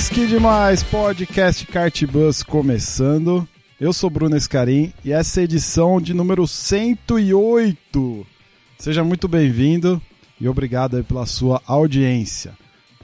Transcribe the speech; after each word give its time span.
Demais, 0.00 0.08
que 0.08 0.26
demais! 0.26 0.82
Podcast 0.82 1.66
Cartbus 1.66 2.42
começando. 2.42 3.46
Eu 3.78 3.92
sou 3.92 4.08
Bruno 4.08 4.36
Escarim 4.36 4.94
e 5.04 5.12
essa 5.12 5.40
é 5.40 5.42
a 5.42 5.44
edição 5.44 6.00
de 6.00 6.14
número 6.14 6.46
108. 6.46 8.26
Seja 8.78 9.04
muito 9.04 9.28
bem-vindo 9.28 10.00
e 10.40 10.48
obrigado 10.48 11.04
pela 11.04 11.26
sua 11.26 11.60
audiência. 11.66 12.52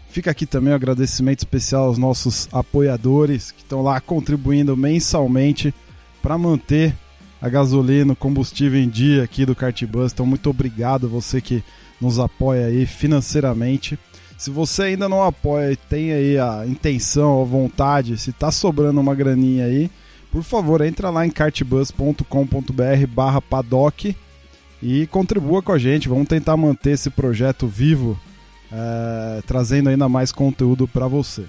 Fica 0.08 0.30
aqui 0.30 0.46
também 0.46 0.72
um 0.72 0.76
agradecimento 0.76 1.40
especial 1.40 1.84
aos 1.84 1.98
nossos 1.98 2.48
apoiadores 2.50 3.50
que 3.50 3.60
estão 3.60 3.82
lá 3.82 4.00
contribuindo 4.00 4.74
mensalmente 4.74 5.74
para 6.22 6.38
manter 6.38 6.94
a 7.42 7.48
gasolina, 7.48 8.14
o 8.14 8.16
combustível 8.16 8.80
em 8.80 8.88
dia 8.88 9.22
aqui 9.22 9.44
do 9.44 9.54
Cartbus. 9.54 10.12
Então, 10.12 10.24
muito 10.24 10.48
obrigado 10.48 11.08
você 11.08 11.42
que 11.42 11.62
nos 12.00 12.18
apoia 12.18 12.66
aí 12.66 12.86
financeiramente. 12.86 13.98
Se 14.36 14.50
você 14.50 14.82
ainda 14.82 15.08
não 15.08 15.22
apoia 15.22 15.72
e 15.72 15.76
tem 15.76 16.12
aí 16.12 16.38
a 16.38 16.64
intenção, 16.66 17.40
a 17.40 17.44
vontade, 17.44 18.18
se 18.18 18.32
tá 18.32 18.50
sobrando 18.50 19.00
uma 19.00 19.14
graninha 19.14 19.64
aí, 19.64 19.90
por 20.30 20.42
favor, 20.42 20.82
entra 20.82 21.08
lá 21.08 21.26
em 21.26 21.30
cartbus.com.br 21.30 23.06
barra 23.08 23.40
paddock 23.40 24.14
e 24.82 25.06
contribua 25.06 25.62
com 25.62 25.72
a 25.72 25.78
gente. 25.78 26.08
Vamos 26.08 26.28
tentar 26.28 26.56
manter 26.56 26.90
esse 26.90 27.08
projeto 27.08 27.66
vivo, 27.66 28.18
é, 28.70 29.42
trazendo 29.46 29.88
ainda 29.88 30.08
mais 30.08 30.32
conteúdo 30.32 30.86
para 30.86 31.06
você. 31.06 31.44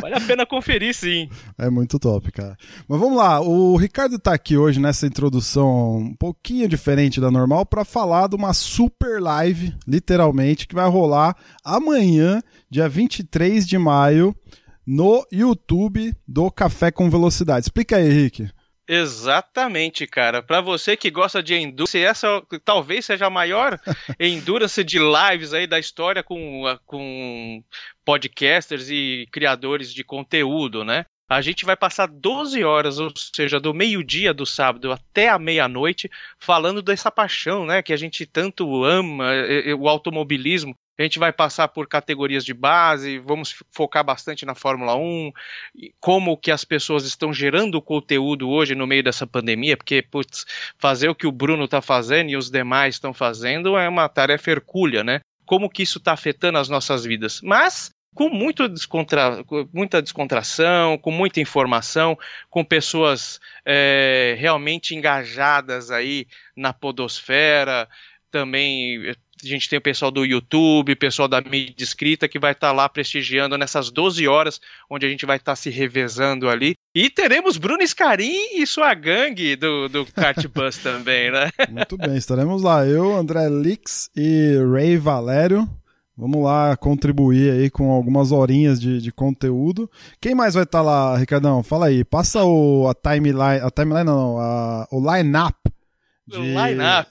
vale 0.00 0.14
a 0.16 0.20
pena 0.20 0.44
conferir 0.44 0.92
sim. 0.94 1.28
É 1.56 1.70
muito 1.70 1.98
top, 1.98 2.30
cara. 2.32 2.56
Mas 2.88 2.98
vamos 3.00 3.16
lá, 3.16 3.40
o 3.40 3.76
Ricardo 3.76 4.18
tá 4.18 4.34
aqui 4.34 4.56
hoje 4.56 4.80
nessa 4.80 5.06
introdução 5.06 5.96
um 5.98 6.14
pouquinho 6.16 6.68
diferente 6.68 7.20
da 7.20 7.30
normal 7.30 7.64
para 7.64 7.84
falar 7.84 8.28
de 8.28 8.34
uma 8.36 8.52
super 8.52 9.20
live, 9.22 9.72
literalmente, 9.86 10.66
que 10.66 10.74
vai 10.74 10.88
rolar 10.88 11.19
amanhã, 11.64 12.42
dia 12.70 12.88
23 12.88 13.66
de 13.66 13.78
maio, 13.78 14.34
no 14.86 15.26
YouTube 15.30 16.14
do 16.26 16.50
Café 16.50 16.90
com 16.90 17.10
Velocidade. 17.10 17.66
Explica 17.66 17.96
aí, 17.96 18.08
Rick. 18.08 18.50
Exatamente, 18.92 20.04
cara. 20.04 20.42
Pra 20.42 20.60
você 20.60 20.96
que 20.96 21.12
gosta 21.12 21.40
de 21.40 21.54
endurance, 21.54 21.96
essa 21.96 22.42
talvez 22.64 23.04
seja 23.04 23.26
a 23.26 23.30
maior 23.30 23.78
endurance 24.18 24.82
de 24.82 24.98
lives 24.98 25.54
aí 25.54 25.64
da 25.64 25.78
história 25.78 26.24
com, 26.24 26.64
com 26.84 27.62
podcasters 28.04 28.90
e 28.90 29.28
criadores 29.30 29.94
de 29.94 30.02
conteúdo, 30.02 30.84
né? 30.84 31.04
A 31.28 31.40
gente 31.40 31.64
vai 31.64 31.76
passar 31.76 32.08
12 32.08 32.64
horas, 32.64 32.98
ou 32.98 33.12
seja, 33.16 33.60
do 33.60 33.72
meio-dia 33.72 34.34
do 34.34 34.44
sábado 34.44 34.90
até 34.90 35.28
a 35.28 35.38
meia-noite, 35.38 36.10
falando 36.36 36.82
dessa 36.82 37.12
paixão, 37.12 37.64
né? 37.64 37.82
Que 37.82 37.92
a 37.92 37.96
gente 37.96 38.26
tanto 38.26 38.84
ama, 38.84 39.26
o 39.78 39.88
automobilismo. 39.88 40.74
A 41.00 41.02
gente 41.02 41.18
vai 41.18 41.32
passar 41.32 41.66
por 41.68 41.88
categorias 41.88 42.44
de 42.44 42.52
base, 42.52 43.18
vamos 43.20 43.54
focar 43.70 44.04
bastante 44.04 44.44
na 44.44 44.54
Fórmula 44.54 44.94
1, 44.94 45.32
e 45.74 45.94
como 45.98 46.36
que 46.36 46.50
as 46.50 46.62
pessoas 46.62 47.06
estão 47.06 47.32
gerando 47.32 47.80
conteúdo 47.80 48.50
hoje 48.50 48.74
no 48.74 48.86
meio 48.86 49.02
dessa 49.02 49.26
pandemia, 49.26 49.78
porque 49.78 50.02
putz, 50.02 50.44
fazer 50.78 51.08
o 51.08 51.14
que 51.14 51.26
o 51.26 51.32
Bruno 51.32 51.64
está 51.64 51.80
fazendo 51.80 52.28
e 52.28 52.36
os 52.36 52.50
demais 52.50 52.96
estão 52.96 53.14
fazendo 53.14 53.78
é 53.78 53.88
uma 53.88 54.10
tarefa 54.10 54.50
hercúlea, 54.50 55.02
né? 55.02 55.20
Como 55.46 55.70
que 55.70 55.82
isso 55.82 55.96
está 55.96 56.12
afetando 56.12 56.58
as 56.58 56.68
nossas 56.68 57.02
vidas? 57.02 57.40
Mas 57.42 57.90
com 58.14 58.28
muito 58.28 58.68
descontra... 58.68 59.42
muita 59.72 60.02
descontração, 60.02 60.98
com 60.98 61.10
muita 61.10 61.40
informação, 61.40 62.14
com 62.50 62.62
pessoas 62.62 63.40
é, 63.64 64.36
realmente 64.38 64.94
engajadas 64.94 65.90
aí 65.90 66.26
na 66.54 66.74
podosfera, 66.74 67.88
também 68.30 69.14
a 69.44 69.48
gente 69.48 69.68
tem 69.68 69.78
o 69.78 69.82
pessoal 69.82 70.10
do 70.10 70.24
YouTube, 70.24 70.94
pessoal 70.96 71.28
da 71.28 71.40
mídia 71.40 71.84
escrita 71.84 72.28
que 72.28 72.38
vai 72.38 72.52
estar 72.52 72.72
lá 72.72 72.88
prestigiando 72.88 73.56
nessas 73.56 73.90
12 73.90 74.26
horas, 74.26 74.60
onde 74.88 75.06
a 75.06 75.08
gente 75.08 75.24
vai 75.26 75.36
estar 75.36 75.56
se 75.56 75.70
revezando 75.70 76.48
ali. 76.48 76.74
E 76.94 77.08
teremos 77.08 77.56
Bruno 77.56 77.86
Scarim 77.86 78.56
e 78.56 78.66
sua 78.66 78.92
gangue 78.94 79.56
do, 79.56 79.88
do 79.88 80.06
Kart 80.06 80.44
Bus 80.48 80.78
também, 80.82 81.30
né? 81.30 81.50
Muito 81.70 81.96
bem, 81.96 82.16
estaremos 82.16 82.62
lá. 82.62 82.86
Eu, 82.86 83.16
André 83.16 83.48
Lix 83.48 84.10
e 84.16 84.56
Ray 84.72 84.96
Valério. 84.96 85.68
Vamos 86.16 86.42
lá 86.44 86.76
contribuir 86.76 87.50
aí 87.52 87.70
com 87.70 87.90
algumas 87.90 88.30
horinhas 88.30 88.78
de, 88.78 89.00
de 89.00 89.10
conteúdo. 89.10 89.90
Quem 90.20 90.34
mais 90.34 90.52
vai 90.52 90.64
estar 90.64 90.82
lá, 90.82 91.16
Ricardão? 91.16 91.62
Fala 91.62 91.86
aí. 91.86 92.04
Passa 92.04 92.44
o, 92.44 92.86
a 92.88 92.94
timeline, 92.94 93.60
a 93.62 93.70
timeline 93.70 94.04
não, 94.04 94.38
a, 94.38 94.86
o 94.90 95.00
line-up 95.00 95.56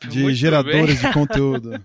de, 0.08 0.24
O 0.24 0.30
de 0.30 0.36
geradores 0.36 1.02
bem. 1.02 1.08
de 1.10 1.14
conteúdo. 1.14 1.84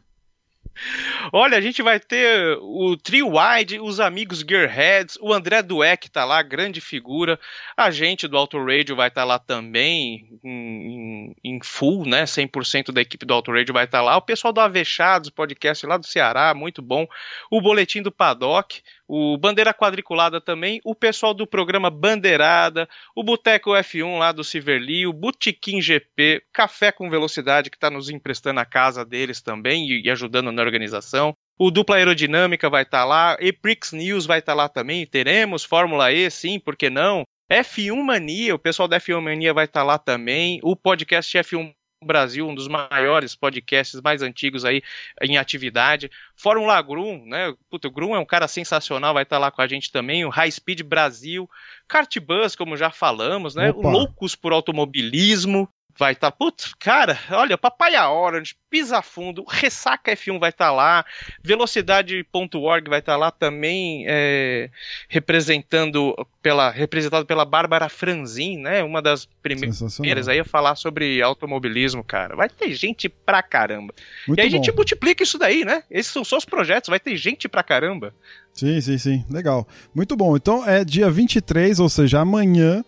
Olha, 1.33 1.57
a 1.57 1.61
gente 1.61 1.83
vai 1.83 1.99
ter 2.01 2.59
o 2.61 2.97
Trio 2.97 3.33
Wide, 3.37 3.81
os 3.81 4.01
amigos 4.01 4.41
Gearheads, 4.41 5.17
o 5.21 5.33
André 5.33 5.63
Dueck 5.63 6.11
tá 6.11 6.25
lá, 6.25 6.43
grande 6.43 6.81
figura. 6.81 7.39
A 7.77 7.91
gente 7.91 8.27
do 8.29 8.37
Auto 8.37 8.59
Radio 8.65 8.97
vai 8.97 9.09
estar 9.09 9.25
lá 9.25 9.39
também, 9.39 10.29
em, 10.45 11.35
em- 11.45 11.59
full, 11.63 12.05
né? 12.07 12.25
100% 12.27 12.93
da 12.93 13.01
equipe 13.01 13.25
do 13.25 13.33
Auto 13.35 13.53
Radio 13.53 13.73
vai 13.73 13.85
estar 13.85 14.03
lá. 14.03 14.17
O 14.17 14.23
pessoal 14.23 14.53
do 14.53 14.61
Avechados, 14.61 15.31
podcast 15.31 15.87
lá 15.87 15.97
do 15.97 16.07
Ceará, 16.07 16.53
muito 16.55 16.83
bom. 16.83 17.07
O 17.51 17.61
Boletim 17.61 18.03
do 18.03 18.13
Paddock, 18.13 18.83
o 19.09 19.37
Bandeira 19.37 19.75
Quadriculada 19.75 20.41
também, 20.41 20.81
o 20.85 20.95
pessoal 20.95 21.35
do 21.35 21.47
programa 21.47 21.91
Bandeirada, 21.91 22.89
o 23.15 23.23
Boteco 23.23 23.71
F1 23.71 24.19
lá 24.19 24.33
do 24.33 24.43
Civerly, 24.43 25.07
o 25.07 25.13
Botequim 25.13 25.81
GP, 25.81 26.43
Café 26.53 26.91
com 26.91 27.11
Velocidade, 27.11 27.71
que 27.71 27.77
está 27.77 27.91
nos 27.91 28.09
emprestando 28.09 28.61
a 28.61 28.65
casa 28.65 29.05
deles 29.05 29.41
também 29.41 29.89
e, 29.89 30.07
e 30.07 30.11
ajudando 30.11 30.51
na 30.51 30.63
organização. 30.63 31.35
O 31.59 31.71
Dupla 31.71 31.97
Aerodinâmica 31.97 32.69
vai 32.69 32.83
estar 32.83 33.01
tá 33.01 33.05
lá, 33.05 33.37
Eprix 33.41 33.93
News 33.93 34.27
vai 34.27 34.41
estar 34.41 34.53
tá 34.53 34.57
lá 34.57 34.69
também, 34.69 35.07
teremos 35.07 35.65
Fórmula 35.65 36.13
E, 36.13 36.29
sim, 36.31 36.59
por 36.59 36.77
que 36.77 36.91
não? 36.91 37.23
F1 37.51 38.03
Mania, 38.03 38.55
o 38.55 38.59
pessoal 38.59 38.89
da 38.89 38.99
F1 38.99 39.21
Mania 39.21 39.53
vai 39.53 39.67
estar 39.67 39.81
tá 39.81 39.87
lá 39.87 39.99
também, 39.99 40.59
o 40.63 40.75
podcast 40.75 41.37
F1 41.39 41.73
Brasil, 42.05 42.47
um 42.49 42.55
dos 42.55 42.69
maiores 42.69 43.35
podcasts 43.35 44.01
mais 44.01 44.23
antigos 44.23 44.65
aí 44.65 44.83
em 45.21 45.37
atividade. 45.37 46.11
Fórmula 46.37 46.81
Grum, 46.83 47.25
né? 47.27 47.55
Puta, 47.71 47.89
o 47.89 47.91
Grum 47.91 48.15
é 48.15 48.19
um 48.19 48.27
cara 48.27 48.47
sensacional, 48.47 49.15
vai 49.15 49.23
estar 49.25 49.39
lá 49.39 49.51
com 49.51 49.63
a 49.63 49.67
gente 49.67 49.91
também. 49.91 50.25
O 50.25 50.31
High 50.31 50.51
Speed 50.51 50.83
Brasil, 50.83 51.49
Kart 51.89 52.17
Bus, 52.21 52.55
como 52.55 52.77
já 52.77 52.91
falamos, 52.91 53.55
né? 53.55 53.71
Opa. 53.71 53.91
Loucos 53.91 54.37
por 54.37 54.53
Automobilismo 54.53 55.69
vai 55.99 56.13
estar. 56.13 56.31
Tá, 56.31 56.37
putz, 56.37 56.75
cara, 56.79 57.19
olha, 57.31 57.59
Papaya 57.59 58.09
Orange, 58.09 58.57
Pisa 58.71 59.03
Fundo, 59.03 59.45
Ressaca 59.49 60.13
F1 60.13 60.39
vai 60.39 60.51
estar 60.51 60.67
tá 60.67 60.73
lá, 60.73 61.05
Velocidade.org 61.43 62.89
vai 62.89 62.99
estar 62.99 63.13
tá 63.13 63.17
lá 63.17 63.31
também, 63.31 64.05
é, 64.09 64.71
representando 65.09 66.15
pela, 66.43 66.71
representado 66.71 67.27
pela 67.27 67.45
Bárbara 67.45 67.89
Franzin, 67.89 68.59
né? 68.59 68.83
Uma 68.83 69.01
das 69.01 69.27
primeiras 69.43 70.29
aí 70.29 70.41
a 70.41 70.45
falar 70.45 70.77
sobre 70.77 71.23
automobilismo, 71.23 72.03
cara. 72.03 72.35
Vai 72.35 72.49
ter 72.49 72.75
gente 72.75 73.09
pra 73.09 73.43
caramba. 73.43 73.95
Muito 74.27 74.39
e 74.39 74.43
aí 74.43 74.49
bom. 74.49 74.55
a 74.55 74.57
gente 74.57 74.73
multiplica 74.73 75.23
isso 75.23 75.39
daí, 75.39 75.65
né? 75.65 75.83
Esses 75.91 76.13
são 76.13 76.25
só 76.25 76.37
os 76.37 76.45
projetos, 76.45 76.89
vai 76.89 77.01
ter 77.01 77.17
gente 77.17 77.49
pra 77.49 77.63
caramba. 77.63 78.15
Sim, 78.53 78.81
sim, 78.81 78.99
sim. 78.99 79.25
Legal. 79.31 79.67
Muito 79.95 80.17
bom. 80.17 80.37
Então 80.37 80.69
é 80.69 80.85
dia 80.85 81.11
23, 81.11 81.81
ou 81.81 81.89
seja, 81.89 82.21
amanhã 82.21 82.85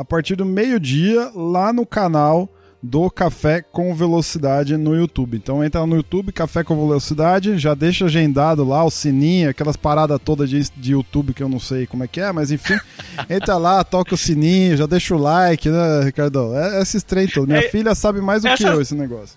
a 0.00 0.04
partir 0.04 0.34
do 0.34 0.46
meio-dia 0.46 1.30
lá 1.34 1.74
no 1.74 1.84
canal 1.84 2.48
do 2.82 3.10
Café 3.10 3.60
com 3.60 3.94
Velocidade 3.94 4.78
no 4.78 4.96
YouTube. 4.96 5.36
Então 5.36 5.62
entra 5.62 5.84
no 5.84 5.94
YouTube, 5.94 6.32
Café 6.32 6.64
com 6.64 6.74
Velocidade, 6.74 7.58
já 7.58 7.74
deixa 7.74 8.06
agendado 8.06 8.64
lá 8.66 8.82
o 8.82 8.90
sininho, 8.90 9.50
aquelas 9.50 9.76
paradas 9.76 10.18
todas 10.24 10.48
de, 10.48 10.70
de 10.74 10.92
YouTube 10.92 11.34
que 11.34 11.42
eu 11.42 11.50
não 11.50 11.60
sei 11.60 11.86
como 11.86 12.02
é 12.02 12.08
que 12.08 12.18
é, 12.18 12.32
mas 12.32 12.50
enfim, 12.50 12.78
entra 13.28 13.58
lá, 13.58 13.84
toca 13.84 14.14
o 14.14 14.16
sininho, 14.16 14.74
já 14.74 14.86
deixa 14.86 15.14
o 15.14 15.18
like, 15.18 15.68
né, 15.68 16.04
Ricardo? 16.04 16.56
É, 16.56 16.78
é 16.78 16.82
esses 16.82 17.02
trem 17.02 17.28
todos. 17.28 17.46
Minha 17.46 17.66
é, 17.66 17.68
filha 17.68 17.94
sabe 17.94 18.22
mais 18.22 18.40
do 18.40 18.48
essa... 18.48 18.56
que 18.56 18.64
eu 18.64 18.80
esse 18.80 18.94
negócio. 18.94 19.36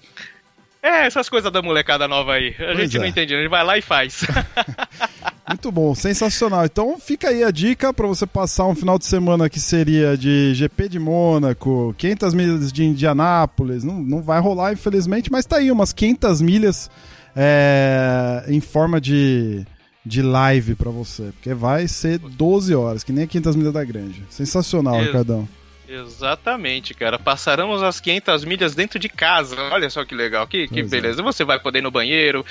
É, 0.81 1.05
essas 1.05 1.27
coisas 1.27 1.51
da 1.51 1.61
molecada 1.61 2.07
nova 2.07 2.35
aí. 2.35 2.55
A 2.57 2.73
pois 2.73 2.77
gente 2.77 2.95
é. 2.95 2.99
não 3.01 3.07
entende, 3.07 3.35
a 3.35 3.37
gente 3.37 3.49
vai 3.49 3.65
lá 3.65 3.77
e 3.77 3.81
faz. 3.81 4.21
Muito 5.47 5.71
bom, 5.71 5.93
sensacional. 5.93 6.65
Então 6.65 6.97
fica 6.97 7.29
aí 7.29 7.43
a 7.43 7.51
dica 7.51 7.93
para 7.93 8.07
você 8.07 8.25
passar 8.25 8.65
um 8.65 8.75
final 8.75 8.97
de 8.97 9.05
semana 9.05 9.49
que 9.49 9.59
seria 9.59 10.17
de 10.17 10.53
GP 10.55 10.87
de 10.87 10.99
Mônaco, 10.99 11.93
500 11.97 12.33
milhas 12.33 12.71
de 12.71 12.85
Indianápolis. 12.85 13.83
Não, 13.83 14.01
não 14.01 14.21
vai 14.21 14.39
rolar, 14.39 14.71
infelizmente, 14.71 15.31
mas 15.31 15.45
tá 15.45 15.57
aí 15.57 15.69
umas 15.69 15.91
500 15.91 16.41
milhas 16.41 16.89
é, 17.35 18.45
em 18.47 18.61
forma 18.61 19.01
de, 19.01 19.65
de 20.05 20.21
live 20.21 20.75
para 20.75 20.89
você. 20.89 21.23
Porque 21.33 21.53
vai 21.53 21.87
ser 21.89 22.19
12 22.19 22.73
horas, 22.73 23.03
que 23.03 23.11
nem 23.11 23.25
a 23.25 23.27
500 23.27 23.55
milhas 23.57 23.73
da 23.73 23.83
Grande. 23.83 24.23
Sensacional, 24.29 24.99
Ricardão. 25.01 25.47
Exatamente, 25.93 26.93
cara. 26.93 27.19
Passaremos 27.19 27.83
as 27.83 27.99
500 27.99 28.45
milhas 28.45 28.73
dentro 28.73 28.97
de 28.97 29.07
casa. 29.07 29.55
Olha 29.71 29.89
só 29.89 30.03
que 30.03 30.15
legal, 30.15 30.47
que, 30.47 30.67
que 30.67 30.79
é. 30.79 30.83
beleza. 30.83 31.21
É. 31.21 31.23
Você 31.23 31.43
vai 31.43 31.59
poder 31.59 31.79
ir 31.79 31.81
no 31.83 31.91
banheiro, 31.91 32.45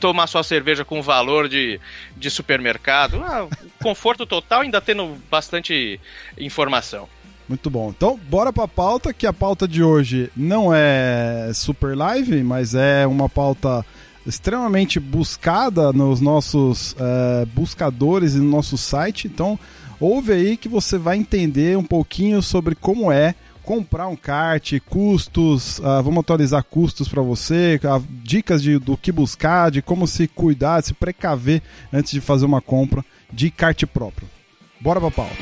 tomar 0.00 0.26
sua 0.26 0.42
cerveja 0.42 0.84
com 0.84 1.00
valor 1.00 1.48
de, 1.48 1.80
de 2.16 2.30
supermercado. 2.30 3.22
Ah, 3.22 3.46
conforto 3.80 4.26
total, 4.26 4.62
ainda 4.62 4.80
tendo 4.80 5.16
bastante 5.30 6.00
informação. 6.36 7.08
Muito 7.48 7.70
bom. 7.70 7.90
Então, 7.96 8.18
bora 8.28 8.52
pra 8.52 8.68
pauta, 8.68 9.14
que 9.14 9.26
a 9.26 9.32
pauta 9.32 9.66
de 9.66 9.82
hoje 9.82 10.30
não 10.36 10.74
é 10.74 11.50
super 11.54 11.96
live, 11.96 12.42
mas 12.42 12.74
é 12.74 13.06
uma 13.06 13.28
pauta 13.28 13.86
extremamente 14.26 15.00
buscada 15.00 15.90
nos 15.92 16.20
nossos 16.20 16.94
é, 16.98 17.46
buscadores 17.46 18.34
e 18.34 18.38
no 18.38 18.50
nosso 18.50 18.76
site. 18.76 19.26
Então, 19.26 19.58
ouve 20.00 20.32
aí 20.32 20.56
que 20.56 20.68
você 20.68 20.96
vai 20.96 21.16
entender 21.16 21.76
um 21.76 21.84
pouquinho 21.84 22.40
sobre 22.42 22.74
como 22.74 23.10
é 23.10 23.34
comprar 23.62 24.08
um 24.08 24.16
kart, 24.16 24.80
custos, 24.88 25.78
uh, 25.80 26.02
vamos 26.02 26.20
atualizar 26.20 26.64
custos 26.64 27.06
para 27.06 27.20
você, 27.20 27.78
uh, 27.84 28.02
dicas 28.22 28.62
de, 28.62 28.78
do 28.78 28.96
que 28.96 29.12
buscar, 29.12 29.70
de 29.70 29.82
como 29.82 30.06
se 30.06 30.26
cuidar, 30.26 30.82
se 30.82 30.94
precaver 30.94 31.60
antes 31.92 32.12
de 32.12 32.20
fazer 32.20 32.46
uma 32.46 32.62
compra 32.62 33.04
de 33.30 33.50
kart 33.50 33.84
próprio. 33.84 34.26
Bora 34.80 34.98
pra 34.98 35.10
pauta. 35.10 35.36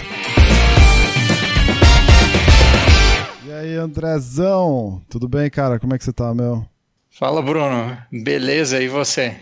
E 3.47 3.53
aí, 3.53 3.77
Andrezão? 3.77 5.01
Tudo 5.09 5.29
bem, 5.29 5.49
cara? 5.49 5.79
Como 5.79 5.95
é 5.95 5.99
que 5.99 6.03
você 6.03 6.13
tá, 6.13 6.35
meu? 6.35 6.67
Fala, 7.09 7.41
Bruno. 7.41 7.97
Beleza, 8.11 8.83
e 8.83 8.89
você? 8.89 9.37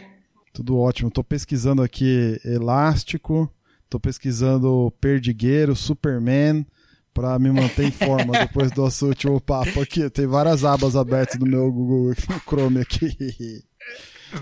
Tudo 0.53 0.79
ótimo. 0.79 1.11
Tô 1.11 1.25
pesquisando 1.25 1.83
aqui 1.83 2.39
elástico, 2.45 3.51
Tô 3.89 4.01
pesquisando 4.01 4.93
Perdigueiro, 5.01 5.77
Superman, 5.77 6.67
para 7.13 7.39
me 7.39 7.51
manter 7.51 7.85
em 7.85 7.91
forma 7.93 8.33
depois 8.39 8.73
do 8.73 8.83
nosso 8.83 9.07
último 9.07 9.41
papo 9.41 9.81
aqui. 9.81 10.09
Tem 10.11 10.27
várias 10.27 10.65
abas 10.65 10.97
abertas 10.97 11.39
no 11.39 11.47
meu 11.47 11.71
Google 11.71 12.15
Chrome 12.47 12.81
aqui. 12.81 13.17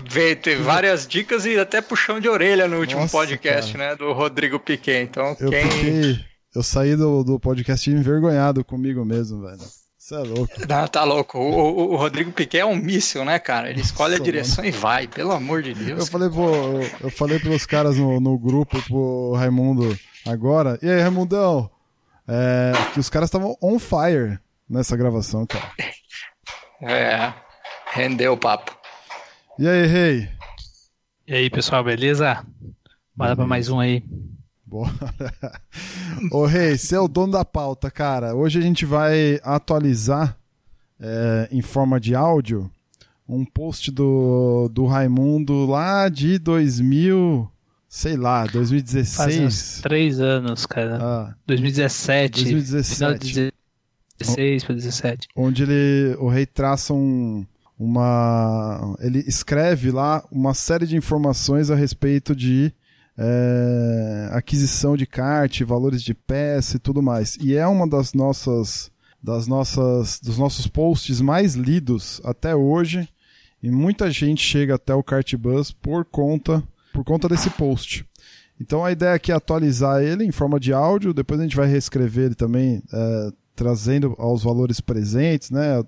Vê, 0.09 0.35
tem 0.35 0.57
várias 0.57 1.07
dicas 1.07 1.45
e 1.45 1.57
até 1.57 1.81
puxão 1.81 2.19
de 2.19 2.27
orelha 2.27 2.67
no 2.67 2.79
último 2.79 3.01
Nossa, 3.01 3.15
podcast, 3.15 3.73
cara. 3.73 3.91
né? 3.91 3.95
Do 3.95 4.11
Rodrigo 4.11 4.59
Piquet. 4.59 5.03
Então, 5.03 5.35
eu 5.39 5.49
quem. 5.51 5.69
Fiquei, 5.69 6.19
eu 6.55 6.63
saí 6.63 6.95
do, 6.95 7.23
do 7.23 7.39
podcast 7.39 7.89
envergonhado 7.91 8.65
comigo 8.65 9.05
mesmo, 9.05 9.41
velho. 9.41 9.61
Você 10.03 10.15
é 10.15 10.17
louco. 10.17 10.53
Não, 10.67 10.85
tá 10.85 11.05
louco. 11.05 11.39
O, 11.39 11.43
o, 11.43 11.93
o, 11.93 11.95
Rodrigo 11.95 12.29
Piquet 12.29 12.59
é 12.59 12.65
um 12.65 12.75
míssil, 12.75 13.23
né, 13.23 13.39
cara? 13.39 13.69
Ele 13.69 13.79
escolhe 13.79 14.11
Nossa, 14.11 14.21
a 14.21 14.25
direção 14.25 14.61
mano. 14.61 14.75
e 14.75 14.77
vai, 14.77 15.07
pelo 15.07 15.31
amor 15.31 15.63
de 15.63 15.73
Deus. 15.73 16.01
Eu 16.01 16.05
falei, 16.07 16.29
pô, 16.29 16.53
eu, 16.53 16.91
eu 16.99 17.09
falei 17.09 17.39
pros 17.39 17.65
caras 17.65 17.97
no, 17.97 18.19
no 18.19 18.37
grupo, 18.37 18.81
pro 18.81 19.31
Raimundo 19.31 19.97
agora. 20.27 20.77
E 20.81 20.89
aí, 20.89 20.99
Raimundão? 20.99 21.71
É, 22.27 22.73
que 22.93 22.99
os 22.99 23.09
caras 23.09 23.29
estavam 23.29 23.55
on 23.61 23.79
fire 23.79 24.37
nessa 24.69 24.97
gravação, 24.97 25.45
cara. 25.45 25.71
É, 26.81 27.33
rendeu 27.93 28.33
o 28.33 28.37
papo. 28.37 28.77
E 29.57 29.65
aí, 29.65 29.85
Rei? 29.85 30.29
E 31.25 31.33
aí, 31.33 31.49
pessoal, 31.49 31.81
beleza? 31.81 32.45
Bora 33.15 33.37
pra 33.37 33.45
mais 33.45 33.69
um 33.69 33.79
aí. 33.79 34.03
Bora. 34.73 34.91
Ô, 36.31 36.47
Rei, 36.47 36.75
você 36.75 36.95
é 36.95 36.99
o 36.99 37.07
dono 37.07 37.33
da 37.33 37.45
pauta, 37.45 37.91
cara. 37.91 38.33
Hoje 38.33 38.57
a 38.57 38.61
gente 38.63 38.87
vai 38.87 39.39
atualizar 39.43 40.35
é, 40.99 41.47
em 41.51 41.61
forma 41.61 41.99
de 41.99 42.15
áudio 42.15 42.71
um 43.29 43.45
post 43.45 43.91
do, 43.91 44.67
do 44.73 44.87
Raimundo 44.87 45.67
lá 45.67 46.09
de 46.09 46.39
2000, 46.39 47.47
sei 47.87 48.17
lá, 48.17 48.47
2016. 48.47 49.15
Faz 49.15 49.39
uns 49.39 49.81
três 49.83 50.19
anos, 50.19 50.65
cara. 50.65 50.97
Ah, 50.99 51.35
2017. 51.45 52.41
2017. 52.41 52.95
Final 52.95 53.13
de 53.13 53.53
16 54.17 54.63
para 54.63 54.73
17. 54.73 55.27
Onde 55.35 55.63
ele, 55.63 56.15
o 56.17 56.27
Rei 56.29 56.47
traça 56.47 56.95
um, 56.95 57.45
uma. 57.77 58.95
Ele 58.99 59.19
escreve 59.27 59.91
lá 59.91 60.23
uma 60.31 60.55
série 60.55 60.87
de 60.87 60.95
informações 60.97 61.69
a 61.69 61.75
respeito 61.75 62.35
de 62.35 62.73
é, 63.17 64.29
aquisição 64.31 64.97
de 64.97 65.05
kart, 65.05 65.61
valores 65.61 66.01
de 66.01 66.13
peça 66.13 66.77
e 66.77 66.79
tudo 66.79 67.01
mais. 67.01 67.37
E 67.41 67.55
é 67.55 67.65
uma 67.67 67.87
das 67.87 68.13
nossas 68.13 68.91
das 69.21 69.47
nossas 69.47 70.19
dos 70.19 70.37
nossos 70.37 70.67
posts 70.67 71.21
mais 71.21 71.55
lidos 71.55 72.19
até 72.25 72.53
hoje 72.53 73.07
e 73.61 73.71
muita 73.71 74.11
gente 74.11 74.43
chega 74.43 74.75
até 74.75 74.93
o 74.93 75.03
Cartbus 75.03 75.71
por 75.71 76.03
conta 76.03 76.61
por 76.93 77.03
conta 77.03 77.29
desse 77.29 77.49
post. 77.51 78.05
Então 78.59 78.83
a 78.83 78.91
ideia 78.91 79.13
aqui 79.13 79.31
é 79.31 79.35
atualizar 79.35 80.01
ele 80.01 80.25
em 80.25 80.31
forma 80.31 80.59
de 80.59 80.73
áudio, 80.73 81.13
depois 81.13 81.39
a 81.39 81.43
gente 81.43 81.55
vai 81.55 81.67
reescrever 81.67 82.25
ele 82.25 82.35
também 82.35 82.83
é, 82.91 83.31
trazendo 83.55 84.15
aos 84.17 84.43
valores 84.43 84.81
presentes, 84.81 85.51
né, 85.51 85.83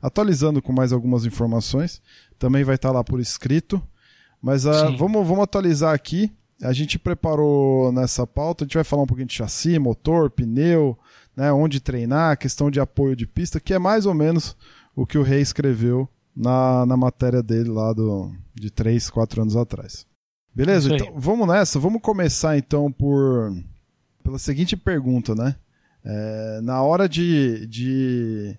atualizando 0.00 0.62
com 0.62 0.72
mais 0.72 0.92
algumas 0.92 1.24
informações. 1.24 2.00
Também 2.38 2.64
vai 2.64 2.74
estar 2.74 2.90
lá 2.90 3.04
por 3.04 3.20
escrito. 3.20 3.82
Mas 4.40 4.64
uh, 4.64 4.96
vamos, 4.96 5.26
vamos 5.26 5.42
atualizar 5.42 5.94
aqui 5.94 6.30
a 6.62 6.72
gente 6.72 6.98
preparou 6.98 7.92
nessa 7.92 8.26
pauta, 8.26 8.64
a 8.64 8.66
gente 8.66 8.74
vai 8.74 8.84
falar 8.84 9.02
um 9.02 9.06
pouquinho 9.06 9.28
de 9.28 9.34
chassi, 9.34 9.78
motor, 9.78 10.30
pneu, 10.30 10.98
né, 11.36 11.52
onde 11.52 11.80
treinar, 11.80 12.38
questão 12.38 12.70
de 12.70 12.80
apoio 12.80 13.14
de 13.14 13.26
pista, 13.26 13.60
que 13.60 13.74
é 13.74 13.78
mais 13.78 14.06
ou 14.06 14.14
menos 14.14 14.56
o 14.94 15.06
que 15.06 15.18
o 15.18 15.22
Rei 15.22 15.40
escreveu 15.40 16.08
na, 16.34 16.86
na 16.86 16.96
matéria 16.96 17.42
dele 17.42 17.68
lá 17.68 17.92
do, 17.92 18.32
de 18.54 18.70
3, 18.70 19.10
4 19.10 19.42
anos 19.42 19.56
atrás. 19.56 20.06
Beleza? 20.54 20.94
Então 20.94 21.12
vamos 21.14 21.46
nessa, 21.46 21.78
vamos 21.78 22.00
começar 22.00 22.56
então 22.56 22.90
por 22.90 23.52
pela 24.22 24.38
seguinte 24.38 24.76
pergunta, 24.76 25.34
né? 25.34 25.54
É, 26.02 26.60
na 26.62 26.82
hora 26.82 27.08
de, 27.08 27.66
de 27.66 28.58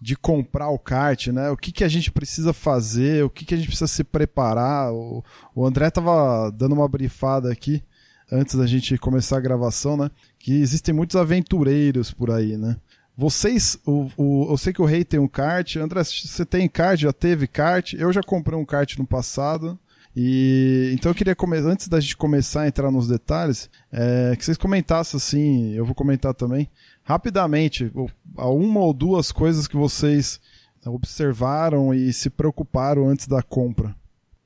de 0.00 0.16
comprar 0.16 0.68
o 0.68 0.78
kart, 0.78 1.28
né? 1.28 1.50
O 1.50 1.56
que, 1.56 1.72
que 1.72 1.84
a 1.84 1.88
gente 1.88 2.10
precisa 2.10 2.52
fazer, 2.52 3.24
o 3.24 3.30
que, 3.30 3.44
que 3.44 3.54
a 3.54 3.56
gente 3.56 3.66
precisa 3.66 3.88
se 3.88 4.04
preparar. 4.04 4.92
O, 4.92 5.24
o 5.54 5.66
André 5.66 5.90
tava 5.90 6.50
dando 6.50 6.74
uma 6.74 6.88
brifada 6.88 7.50
aqui 7.50 7.82
antes 8.30 8.54
da 8.54 8.66
gente 8.66 8.96
começar 8.98 9.38
a 9.38 9.40
gravação, 9.40 9.96
né? 9.96 10.10
Que 10.38 10.60
existem 10.60 10.94
muitos 10.94 11.16
aventureiros 11.16 12.12
por 12.12 12.30
aí, 12.30 12.56
né? 12.56 12.76
Vocês, 13.16 13.76
o, 13.84 14.08
o, 14.16 14.52
eu 14.52 14.56
sei 14.56 14.72
que 14.72 14.80
o 14.80 14.84
Rei 14.84 15.04
tem 15.04 15.18
um 15.18 15.26
kart. 15.26 15.76
André, 15.76 16.04
você 16.04 16.44
tem 16.44 16.68
kart? 16.68 17.00
Já 17.00 17.12
teve 17.12 17.48
kart? 17.48 17.94
Eu 17.94 18.12
já 18.12 18.22
comprei 18.22 18.56
um 18.56 18.64
kart 18.64 18.96
no 18.96 19.06
passado. 19.06 19.76
E 20.14 20.90
então 20.94 21.10
eu 21.10 21.14
queria 21.14 21.34
começar, 21.34 21.68
antes 21.68 21.88
da 21.88 22.00
gente 22.00 22.16
começar 22.16 22.62
a 22.62 22.68
entrar 22.68 22.90
nos 22.90 23.06
detalhes, 23.08 23.70
é, 23.92 24.34
que 24.36 24.44
vocês 24.44 24.56
comentassem 24.56 25.16
assim, 25.16 25.72
eu 25.74 25.84
vou 25.84 25.94
comentar 25.94 26.34
também, 26.34 26.68
rapidamente, 27.08 27.90
uma 28.36 28.80
ou 28.80 28.92
duas 28.92 29.32
coisas 29.32 29.66
que 29.66 29.76
vocês 29.76 30.38
observaram 30.84 31.94
e 31.94 32.12
se 32.12 32.28
preocuparam 32.28 33.08
antes 33.08 33.26
da 33.26 33.42
compra. 33.42 33.96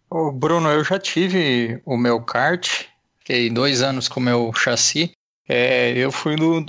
Ô 0.09 0.31
Bruno, 0.31 0.71
eu 0.71 0.85
já 0.85 0.97
tive 0.97 1.83
o 1.85 1.97
meu 1.97 2.23
kart, 2.23 2.85
fiquei 3.19 3.51
dois 3.51 3.83
anos 3.83 4.07
com 4.09 4.21
o 4.21 4.23
meu 4.23 4.53
chassi. 4.55 5.11
É, 5.49 5.91
eu 5.99 6.13
fui 6.13 6.37
no, 6.37 6.65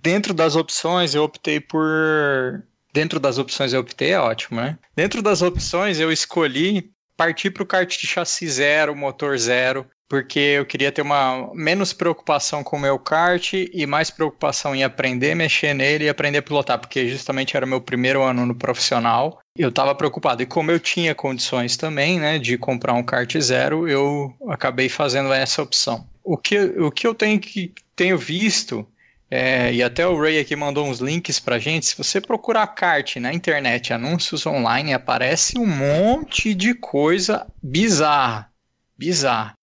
dentro 0.00 0.32
das 0.32 0.54
opções, 0.54 1.12
eu 1.12 1.24
optei 1.24 1.58
por. 1.58 2.62
Dentro 2.92 3.18
das 3.18 3.36
opções 3.36 3.72
eu 3.72 3.80
optei, 3.80 4.12
é 4.12 4.20
ótimo, 4.20 4.60
né? 4.60 4.78
Dentro 4.94 5.20
das 5.20 5.42
opções 5.42 5.98
eu 5.98 6.12
escolhi 6.12 6.92
partir 7.16 7.50
para 7.50 7.64
o 7.64 7.66
kart 7.66 7.90
de 7.90 8.06
chassi 8.06 8.48
zero, 8.48 8.94
motor 8.94 9.36
zero, 9.36 9.86
porque 10.08 10.38
eu 10.38 10.66
queria 10.66 10.92
ter 10.92 11.02
uma 11.02 11.50
menos 11.54 11.92
preocupação 11.92 12.62
com 12.62 12.76
o 12.76 12.80
meu 12.80 12.98
kart 12.98 13.52
e 13.52 13.86
mais 13.86 14.10
preocupação 14.10 14.74
em 14.74 14.84
aprender, 14.84 15.34
mexer 15.34 15.74
nele 15.74 16.04
e 16.04 16.08
aprender 16.08 16.38
a 16.38 16.42
pilotar, 16.42 16.78
porque 16.78 17.08
justamente 17.08 17.56
era 17.56 17.66
o 17.66 17.68
meu 17.68 17.80
primeiro 17.80 18.22
ano 18.22 18.46
no 18.46 18.54
profissional. 18.54 19.40
Eu 19.56 19.70
estava 19.70 19.94
preocupado. 19.94 20.42
E 20.42 20.46
como 20.46 20.70
eu 20.70 20.78
tinha 20.78 21.14
condições 21.14 21.76
também, 21.76 22.20
né, 22.20 22.38
de 22.38 22.56
comprar 22.56 22.92
um 22.92 23.02
kart 23.02 23.36
zero, 23.38 23.88
eu 23.88 24.34
acabei 24.48 24.88
fazendo 24.88 25.32
essa 25.32 25.62
opção. 25.62 26.06
O 26.22 26.36
que, 26.36 26.58
o 26.58 26.90
que 26.90 27.06
eu 27.06 27.14
tenho, 27.14 27.40
que, 27.40 27.72
tenho 27.94 28.18
visto 28.18 28.86
é, 29.28 29.72
e 29.72 29.82
até 29.82 30.06
o 30.06 30.20
Ray 30.20 30.38
aqui 30.38 30.54
mandou 30.54 30.86
uns 30.86 31.00
links 31.00 31.40
pra 31.40 31.58
gente. 31.58 31.86
Se 31.86 31.96
você 31.96 32.20
procurar 32.20 32.66
kart 32.68 33.16
na 33.16 33.32
internet, 33.32 33.92
anúncios 33.92 34.46
online, 34.46 34.94
aparece 34.94 35.58
um 35.58 35.66
monte 35.66 36.54
de 36.54 36.74
coisa 36.74 37.46
bizarra. 37.60 38.50
Bizarra. 38.96 39.54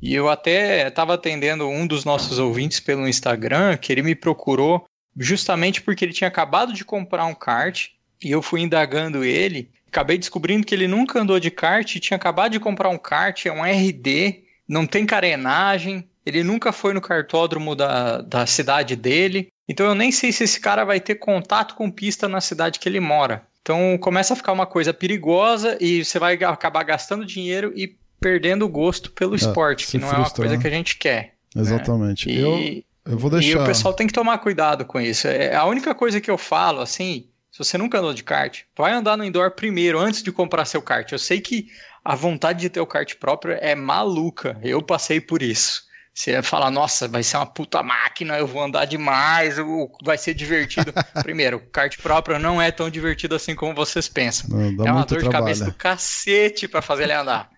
E 0.00 0.14
eu 0.14 0.28
até 0.28 0.88
estava 0.88 1.14
atendendo 1.14 1.68
um 1.68 1.86
dos 1.86 2.04
nossos 2.04 2.38
ouvintes 2.38 2.80
pelo 2.80 3.08
Instagram, 3.08 3.76
que 3.76 3.92
ele 3.92 4.02
me 4.02 4.14
procurou 4.14 4.84
justamente 5.16 5.82
porque 5.82 6.04
ele 6.04 6.12
tinha 6.12 6.28
acabado 6.28 6.72
de 6.72 6.84
comprar 6.84 7.24
um 7.24 7.34
kart 7.34 7.88
e 8.22 8.30
eu 8.30 8.40
fui 8.40 8.60
indagando 8.60 9.24
ele. 9.24 9.70
Acabei 9.88 10.18
descobrindo 10.18 10.66
que 10.66 10.74
ele 10.74 10.86
nunca 10.86 11.20
andou 11.20 11.40
de 11.40 11.50
kart, 11.50 11.98
tinha 11.98 12.16
acabado 12.16 12.52
de 12.52 12.60
comprar 12.60 12.88
um 12.88 12.98
kart, 12.98 13.46
é 13.46 13.52
um 13.52 13.64
RD, 13.64 14.44
não 14.68 14.86
tem 14.86 15.06
carenagem, 15.06 16.08
ele 16.24 16.44
nunca 16.44 16.72
foi 16.72 16.92
no 16.92 17.00
cartódromo 17.00 17.74
da, 17.74 18.20
da 18.20 18.46
cidade 18.46 18.94
dele. 18.94 19.48
Então 19.68 19.86
eu 19.86 19.94
nem 19.94 20.12
sei 20.12 20.30
se 20.30 20.44
esse 20.44 20.60
cara 20.60 20.84
vai 20.84 21.00
ter 21.00 21.16
contato 21.16 21.74
com 21.74 21.90
pista 21.90 22.28
na 22.28 22.40
cidade 22.40 22.78
que 22.78 22.88
ele 22.88 23.00
mora. 23.00 23.46
Então 23.62 23.98
começa 23.98 24.34
a 24.34 24.36
ficar 24.36 24.52
uma 24.52 24.66
coisa 24.66 24.94
perigosa 24.94 25.76
e 25.80 26.04
você 26.04 26.18
vai 26.18 26.34
acabar 26.34 26.82
gastando 26.84 27.24
dinheiro 27.24 27.72
e 27.74 27.96
perdendo 28.20 28.64
o 28.64 28.68
gosto 28.68 29.10
pelo 29.12 29.34
é, 29.34 29.36
esporte, 29.36 29.86
que 29.86 29.98
não 29.98 30.08
frustra, 30.08 30.22
é 30.22 30.24
uma 30.24 30.34
coisa 30.34 30.56
né? 30.56 30.60
que 30.60 30.66
a 30.66 30.70
gente 30.70 30.96
quer. 30.96 31.34
Né? 31.54 31.62
Exatamente. 31.62 32.28
Né? 32.28 32.34
E, 32.34 32.84
eu, 33.06 33.12
eu 33.12 33.18
vou 33.18 33.30
deixar. 33.30 33.48
E 33.48 33.56
o 33.56 33.64
pessoal 33.64 33.94
tem 33.94 34.06
que 34.06 34.12
tomar 34.12 34.38
cuidado 34.38 34.84
com 34.84 35.00
isso. 35.00 35.26
É 35.28 35.54
a 35.54 35.64
única 35.64 35.94
coisa 35.94 36.20
que 36.20 36.30
eu 36.30 36.38
falo, 36.38 36.80
assim, 36.80 37.28
se 37.50 37.58
você 37.58 37.78
nunca 37.78 37.98
andou 37.98 38.14
de 38.14 38.22
kart, 38.22 38.62
vai 38.76 38.92
andar 38.92 39.16
no 39.16 39.24
indoor 39.24 39.50
primeiro, 39.52 39.98
antes 39.98 40.22
de 40.22 40.30
comprar 40.30 40.64
seu 40.64 40.82
kart. 40.82 41.10
Eu 41.10 41.18
sei 41.18 41.40
que 41.40 41.68
a 42.04 42.14
vontade 42.14 42.60
de 42.60 42.68
ter 42.68 42.80
o 42.80 42.86
kart 42.86 43.14
próprio 43.16 43.56
é 43.60 43.74
maluca. 43.74 44.58
Eu 44.62 44.82
passei 44.82 45.20
por 45.20 45.42
isso. 45.42 45.87
Você 46.18 46.32
ia 46.32 46.42
falar, 46.42 46.68
nossa, 46.68 47.06
vai 47.06 47.22
ser 47.22 47.36
uma 47.36 47.46
puta 47.46 47.80
máquina, 47.80 48.36
eu 48.36 48.44
vou 48.44 48.60
andar 48.60 48.86
demais, 48.86 49.54
vai 50.02 50.18
ser 50.18 50.34
divertido. 50.34 50.92
Primeiro, 51.22 51.60
kart 51.70 51.96
próprio 51.96 52.40
não 52.40 52.60
é 52.60 52.72
tão 52.72 52.90
divertido 52.90 53.36
assim 53.36 53.54
como 53.54 53.72
vocês 53.72 54.08
pensam. 54.08 54.50
Não, 54.50 54.84
é 54.84 54.90
uma 54.90 55.06
dor 55.06 55.20
trabalho. 55.20 55.22
de 55.22 55.30
cabeça 55.30 55.64
do 55.66 55.72
cacete 55.72 56.66
para 56.66 56.82
fazer 56.82 57.04
ele 57.04 57.12
andar. 57.12 57.48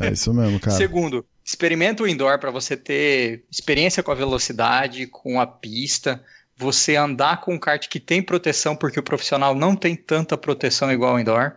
É, 0.00 0.06
é, 0.06 0.12
isso 0.12 0.32
mesmo, 0.32 0.60
cara. 0.60 0.76
Segundo, 0.76 1.26
experimenta 1.44 2.04
o 2.04 2.06
indoor 2.06 2.38
para 2.38 2.52
você 2.52 2.76
ter 2.76 3.44
experiência 3.50 4.00
com 4.00 4.12
a 4.12 4.14
velocidade, 4.14 5.08
com 5.08 5.40
a 5.40 5.46
pista, 5.46 6.22
você 6.56 6.94
andar 6.94 7.40
com 7.40 7.52
um 7.52 7.58
kart 7.58 7.88
que 7.88 7.98
tem 7.98 8.22
proteção, 8.22 8.76
porque 8.76 9.00
o 9.00 9.02
profissional 9.02 9.56
não 9.56 9.74
tem 9.74 9.96
tanta 9.96 10.38
proteção 10.38 10.92
igual 10.92 11.16
o 11.16 11.18
indoor, 11.18 11.56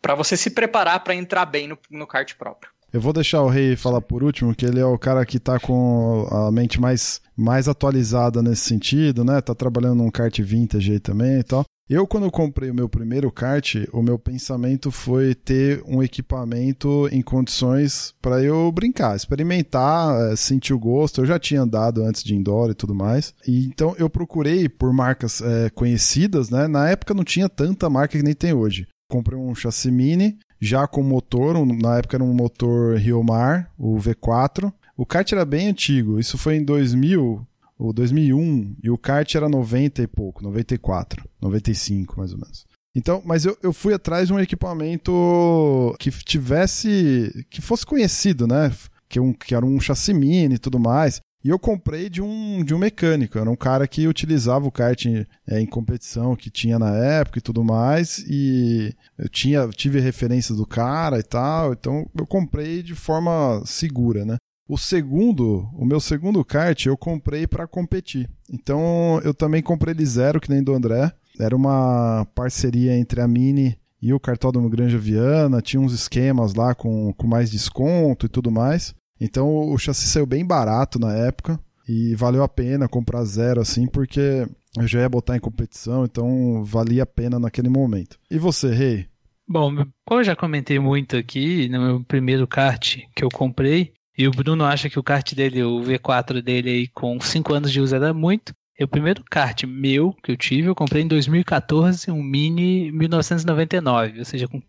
para 0.00 0.14
você 0.14 0.36
se 0.36 0.50
preparar 0.50 1.02
para 1.02 1.16
entrar 1.16 1.46
bem 1.46 1.66
no, 1.66 1.76
no 1.90 2.06
kart 2.06 2.32
próprio. 2.36 2.70
Eu 2.92 3.00
vou 3.00 3.12
deixar 3.12 3.42
o 3.42 3.48
Rei 3.48 3.76
falar 3.76 4.00
por 4.00 4.22
último, 4.22 4.54
que 4.54 4.64
ele 4.64 4.80
é 4.80 4.84
o 4.84 4.98
cara 4.98 5.24
que 5.26 5.38
tá 5.38 5.60
com 5.60 6.26
a 6.30 6.50
mente 6.50 6.80
mais, 6.80 7.20
mais 7.36 7.68
atualizada 7.68 8.42
nesse 8.42 8.62
sentido, 8.62 9.24
né? 9.24 9.40
Tá 9.40 9.54
trabalhando 9.54 10.02
num 10.02 10.10
kart 10.10 10.38
vintage 10.40 10.92
aí 10.92 11.00
também 11.00 11.40
e 11.40 11.42
tal. 11.42 11.64
Eu, 11.88 12.06
quando 12.06 12.30
comprei 12.30 12.70
o 12.70 12.74
meu 12.74 12.86
primeiro 12.86 13.32
kart, 13.32 13.76
o 13.94 14.02
meu 14.02 14.18
pensamento 14.18 14.90
foi 14.90 15.34
ter 15.34 15.82
um 15.86 16.02
equipamento 16.02 17.08
em 17.10 17.22
condições 17.22 18.14
para 18.20 18.42
eu 18.42 18.70
brincar, 18.70 19.16
experimentar, 19.16 20.32
eh, 20.32 20.36
sentir 20.36 20.74
o 20.74 20.78
gosto. 20.78 21.22
Eu 21.22 21.26
já 21.26 21.38
tinha 21.38 21.62
andado 21.62 22.04
antes 22.04 22.22
de 22.22 22.34
indoor 22.34 22.70
e 22.70 22.74
tudo 22.74 22.94
mais. 22.94 23.34
E, 23.46 23.64
então 23.64 23.94
eu 23.98 24.10
procurei 24.10 24.68
por 24.68 24.92
marcas 24.92 25.40
é, 25.40 25.70
conhecidas, 25.70 26.50
né? 26.50 26.68
Na 26.68 26.90
época 26.90 27.14
não 27.14 27.24
tinha 27.24 27.48
tanta 27.48 27.88
marca 27.88 28.18
que 28.18 28.24
nem 28.24 28.34
tem 28.34 28.52
hoje. 28.52 28.86
Comprei 29.10 29.38
um 29.38 29.54
chassi 29.54 29.90
mini, 29.90 30.38
já 30.60 30.86
com 30.86 31.02
motor, 31.02 31.56
um, 31.56 31.64
na 31.64 31.98
época 31.98 32.16
era 32.16 32.24
um 32.24 32.34
motor 32.34 32.96
Riomar, 32.96 33.70
o 33.78 33.96
V4. 33.96 34.72
O 34.96 35.06
kart 35.06 35.30
era 35.32 35.44
bem 35.44 35.68
antigo, 35.68 36.18
isso 36.18 36.36
foi 36.36 36.56
em 36.56 36.64
2000 36.64 37.46
ou 37.78 37.92
2001, 37.92 38.76
e 38.82 38.90
o 38.90 38.98
kart 38.98 39.32
era 39.36 39.48
90 39.48 40.02
e 40.02 40.06
pouco, 40.08 40.42
94, 40.42 41.24
95 41.40 42.18
mais 42.18 42.32
ou 42.32 42.38
menos. 42.38 42.66
Então, 42.94 43.22
mas 43.24 43.44
eu, 43.44 43.56
eu 43.62 43.72
fui 43.72 43.94
atrás 43.94 44.26
de 44.26 44.34
um 44.34 44.40
equipamento 44.40 45.94
que 46.00 46.10
tivesse, 46.10 47.46
que 47.48 47.60
fosse 47.60 47.86
conhecido, 47.86 48.46
né? 48.46 48.72
Que, 49.08 49.20
um, 49.20 49.32
que 49.32 49.54
era 49.54 49.64
um 49.64 49.78
chassi 49.78 50.12
mini 50.12 50.56
e 50.56 50.58
tudo 50.58 50.80
mais. 50.80 51.20
E 51.48 51.50
eu 51.50 51.58
comprei 51.58 52.10
de 52.10 52.20
um, 52.20 52.62
de 52.62 52.74
um 52.74 52.78
mecânico, 52.78 53.38
era 53.38 53.50
um 53.50 53.56
cara 53.56 53.88
que 53.88 54.06
utilizava 54.06 54.66
o 54.66 54.70
kart 54.70 55.06
em, 55.06 55.26
é, 55.46 55.58
em 55.58 55.64
competição 55.64 56.36
que 56.36 56.50
tinha 56.50 56.78
na 56.78 56.94
época 56.94 57.38
e 57.38 57.40
tudo 57.40 57.64
mais, 57.64 58.18
e 58.28 58.94
eu 59.16 59.30
tinha, 59.30 59.66
tive 59.68 59.98
referências 59.98 60.58
do 60.58 60.66
cara 60.66 61.18
e 61.18 61.22
tal, 61.22 61.72
então 61.72 62.06
eu 62.14 62.26
comprei 62.26 62.82
de 62.82 62.94
forma 62.94 63.62
segura, 63.64 64.26
né? 64.26 64.36
O 64.68 64.76
segundo, 64.76 65.66
o 65.72 65.86
meu 65.86 66.00
segundo 66.00 66.44
kart 66.44 66.84
eu 66.84 66.98
comprei 66.98 67.46
para 67.46 67.66
competir. 67.66 68.28
Então 68.52 69.18
eu 69.24 69.32
também 69.32 69.62
comprei 69.62 69.94
ele 69.94 70.04
zero, 70.04 70.42
que 70.42 70.50
nem 70.50 70.62
do 70.62 70.74
André. 70.74 71.10
Era 71.40 71.56
uma 71.56 72.26
parceria 72.34 72.94
entre 72.94 73.22
a 73.22 73.26
Mini 73.26 73.78
e 74.02 74.12
o 74.12 74.20
Cartódromo 74.20 74.68
Granja 74.68 74.98
Viana, 74.98 75.62
tinha 75.62 75.80
uns 75.80 75.94
esquemas 75.94 76.52
lá 76.52 76.74
com, 76.74 77.10
com 77.14 77.26
mais 77.26 77.50
desconto 77.50 78.26
e 78.26 78.28
tudo 78.28 78.50
mais. 78.50 78.94
Então 79.20 79.70
o 79.70 79.78
chassi 79.78 80.06
saiu 80.06 80.26
bem 80.26 80.44
barato 80.44 80.98
na 80.98 81.12
época 81.12 81.58
e 81.88 82.14
valeu 82.14 82.42
a 82.42 82.48
pena 82.48 82.88
comprar 82.88 83.24
zero 83.24 83.60
assim, 83.60 83.86
porque 83.86 84.46
eu 84.76 84.86
já 84.86 85.00
ia 85.00 85.08
botar 85.08 85.36
em 85.36 85.40
competição, 85.40 86.04
então 86.04 86.62
valia 86.62 87.02
a 87.02 87.06
pena 87.06 87.38
naquele 87.38 87.68
momento. 87.68 88.18
E 88.30 88.38
você, 88.38 88.72
Rei? 88.72 89.06
Bom, 89.48 89.74
como 90.04 90.20
eu 90.20 90.24
já 90.24 90.36
comentei 90.36 90.78
muito 90.78 91.16
aqui, 91.16 91.68
no 91.70 91.80
meu 91.80 92.04
primeiro 92.04 92.46
kart 92.46 92.98
que 93.16 93.24
eu 93.24 93.30
comprei, 93.30 93.94
e 94.16 94.28
o 94.28 94.30
Bruno 94.30 94.64
acha 94.64 94.90
que 94.90 94.98
o 94.98 95.02
kart 95.02 95.32
dele, 95.34 95.62
o 95.62 95.80
V4 95.80 96.42
dele 96.42 96.70
aí 96.70 96.88
com 96.88 97.18
5 97.18 97.54
anos 97.54 97.72
de 97.72 97.80
uso 97.80 97.94
era 97.94 98.12
muito. 98.12 98.52
E 98.78 98.84
o 98.84 98.88
primeiro 98.88 99.24
kart 99.28 99.64
meu 99.64 100.12
que 100.22 100.32
eu 100.32 100.36
tive, 100.36 100.68
eu 100.68 100.74
comprei 100.74 101.02
em 101.02 101.08
2014, 101.08 102.10
um 102.10 102.22
Mini 102.22 102.92
1999, 102.92 104.18
ou 104.18 104.24
seja, 104.24 104.46
com 104.46 104.60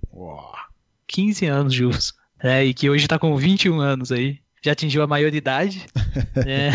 15 1.08 1.46
anos 1.46 1.74
de 1.74 1.84
uso 1.84 2.19
é, 2.42 2.64
e 2.64 2.74
que 2.74 2.90
hoje 2.90 3.08
tá 3.08 3.20
com 3.20 3.36
21 3.36 3.80
anos 3.80 4.12
aí. 4.12 4.40
Já 4.64 4.74
atingiu 4.74 5.02
a 5.02 5.08
maioridade. 5.08 5.86
é, 6.46 6.72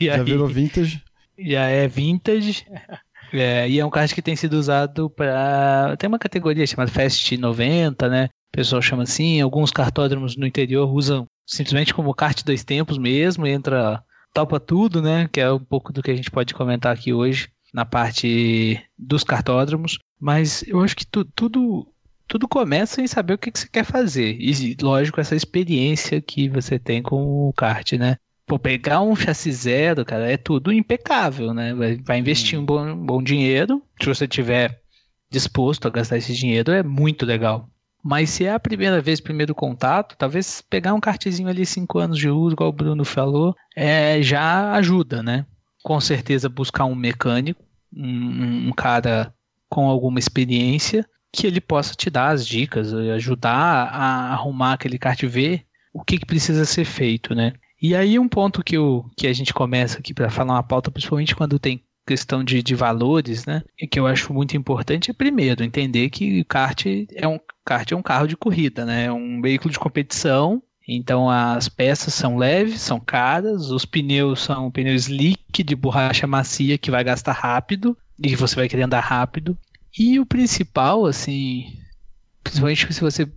já 0.00 0.16
aí, 0.16 0.24
virou 0.24 0.48
vintage. 0.48 1.02
Já 1.38 1.66
é 1.66 1.86
vintage. 1.86 2.66
É, 3.32 3.68
e 3.68 3.78
é 3.78 3.86
um 3.86 3.90
kart 3.90 4.12
que 4.12 4.22
tem 4.22 4.34
sido 4.34 4.54
usado 4.54 5.08
para. 5.08 5.96
Tem 5.96 6.08
uma 6.08 6.18
categoria 6.18 6.66
chamada 6.66 6.90
Fast 6.90 7.36
90, 7.36 8.08
né? 8.08 8.24
O 8.24 8.56
pessoal 8.56 8.82
chama 8.82 9.04
assim. 9.04 9.40
Alguns 9.40 9.70
cartódromos 9.70 10.36
no 10.36 10.46
interior 10.46 10.92
usam 10.92 11.26
simplesmente 11.46 11.94
como 11.94 12.14
kart 12.14 12.42
dois 12.44 12.64
tempos 12.64 12.98
mesmo. 12.98 13.46
Entra, 13.46 14.02
topa 14.34 14.58
tudo, 14.58 15.00
né? 15.00 15.28
Que 15.32 15.40
é 15.40 15.52
um 15.52 15.60
pouco 15.60 15.92
do 15.92 16.02
que 16.02 16.10
a 16.10 16.16
gente 16.16 16.30
pode 16.30 16.54
comentar 16.54 16.92
aqui 16.92 17.12
hoje 17.12 17.48
na 17.72 17.84
parte 17.84 18.80
dos 18.98 19.22
cartódromos. 19.22 19.98
Mas 20.20 20.64
eu 20.66 20.80
acho 20.80 20.96
que 20.96 21.06
tu, 21.06 21.24
tudo 21.24 21.86
tudo 22.30 22.46
começa 22.46 23.02
em 23.02 23.08
saber 23.08 23.34
o 23.34 23.38
que, 23.38 23.50
que 23.50 23.58
você 23.58 23.66
quer 23.66 23.84
fazer. 23.84 24.36
E, 24.38 24.76
lógico, 24.80 25.20
essa 25.20 25.34
experiência 25.34 26.20
que 26.20 26.48
você 26.48 26.78
tem 26.78 27.02
com 27.02 27.48
o 27.48 27.52
kart, 27.52 27.94
né? 27.94 28.18
Pô, 28.46 28.56
pegar 28.56 29.00
um 29.00 29.16
chassi 29.16 29.50
zero, 29.50 30.04
cara, 30.04 30.30
é 30.30 30.36
tudo 30.36 30.72
impecável, 30.72 31.52
né? 31.52 31.74
Vai, 31.74 31.96
vai 31.96 32.18
investir 32.18 32.56
hum. 32.56 32.62
um 32.62 32.64
bom, 32.64 32.96
bom 32.96 33.22
dinheiro. 33.22 33.82
Se 34.00 34.06
você 34.06 34.28
tiver 34.28 34.80
disposto 35.28 35.88
a 35.88 35.90
gastar 35.90 36.18
esse 36.18 36.32
dinheiro, 36.32 36.70
é 36.70 36.84
muito 36.84 37.26
legal. 37.26 37.68
Mas 38.00 38.30
se 38.30 38.44
é 38.44 38.52
a 38.52 38.60
primeira 38.60 39.00
vez, 39.00 39.20
primeiro 39.20 39.52
contato, 39.52 40.14
talvez 40.16 40.62
pegar 40.70 40.94
um 40.94 41.00
kartzinho 41.00 41.48
ali, 41.48 41.66
cinco 41.66 41.98
anos 41.98 42.16
de 42.16 42.30
uso, 42.30 42.54
igual 42.54 42.70
o 42.70 42.72
Bruno 42.72 43.04
falou, 43.04 43.56
é, 43.74 44.22
já 44.22 44.72
ajuda, 44.74 45.20
né? 45.20 45.44
Com 45.82 46.00
certeza 46.00 46.48
buscar 46.48 46.84
um 46.84 46.94
mecânico, 46.94 47.60
um, 47.92 48.68
um 48.68 48.72
cara 48.72 49.34
com 49.68 49.88
alguma 49.88 50.20
experiência, 50.20 51.04
que 51.32 51.46
ele 51.46 51.60
possa 51.60 51.94
te 51.94 52.10
dar 52.10 52.30
as 52.30 52.46
dicas, 52.46 52.92
ajudar 52.92 53.52
a 53.52 54.32
arrumar 54.32 54.74
aquele 54.74 54.98
kart, 54.98 55.22
ver 55.24 55.64
o 55.92 56.02
que, 56.02 56.18
que 56.18 56.26
precisa 56.26 56.64
ser 56.64 56.84
feito, 56.84 57.34
né? 57.34 57.52
E 57.80 57.94
aí 57.94 58.18
um 58.18 58.28
ponto 58.28 58.62
que, 58.62 58.76
que 59.16 59.26
a 59.26 59.32
gente 59.32 59.54
começa 59.54 59.98
aqui 59.98 60.12
para 60.12 60.30
falar 60.30 60.54
uma 60.54 60.62
pauta, 60.62 60.90
principalmente 60.90 61.34
quando 61.34 61.58
tem 61.58 61.82
questão 62.06 62.42
de, 62.42 62.62
de 62.62 62.74
valores, 62.74 63.46
né? 63.46 63.62
E 63.80 63.86
que 63.86 63.98
eu 63.98 64.06
acho 64.06 64.32
muito 64.32 64.56
importante 64.56 65.10
é 65.10 65.14
primeiro 65.14 65.62
entender 65.62 66.10
que 66.10 66.40
o 66.40 66.44
kart 66.44 66.84
é 67.14 67.26
um 67.26 67.38
kart 67.64 67.90
é 67.92 67.96
um 67.96 68.02
carro 68.02 68.26
de 68.26 68.36
corrida, 68.36 68.84
né? 68.84 69.04
É 69.04 69.12
um 69.12 69.40
veículo 69.40 69.72
de 69.72 69.78
competição. 69.78 70.62
Então 70.86 71.30
as 71.30 71.68
peças 71.68 72.12
são 72.12 72.36
leves, 72.36 72.80
são 72.80 72.98
caras, 72.98 73.70
os 73.70 73.84
pneus 73.84 74.40
são 74.42 74.70
pneus 74.72 75.02
slick 75.02 75.62
de 75.62 75.76
borracha 75.76 76.26
macia 76.26 76.76
que 76.76 76.90
vai 76.90 77.04
gastar 77.04 77.32
rápido 77.32 77.96
e 78.18 78.34
você 78.34 78.56
vai 78.56 78.68
querer 78.68 78.82
andar 78.82 79.00
rápido. 79.00 79.56
E 79.98 80.18
o 80.18 80.26
principal, 80.26 81.06
assim, 81.06 81.78
principalmente 82.42 82.92
se 82.92 83.00
você 83.00 83.28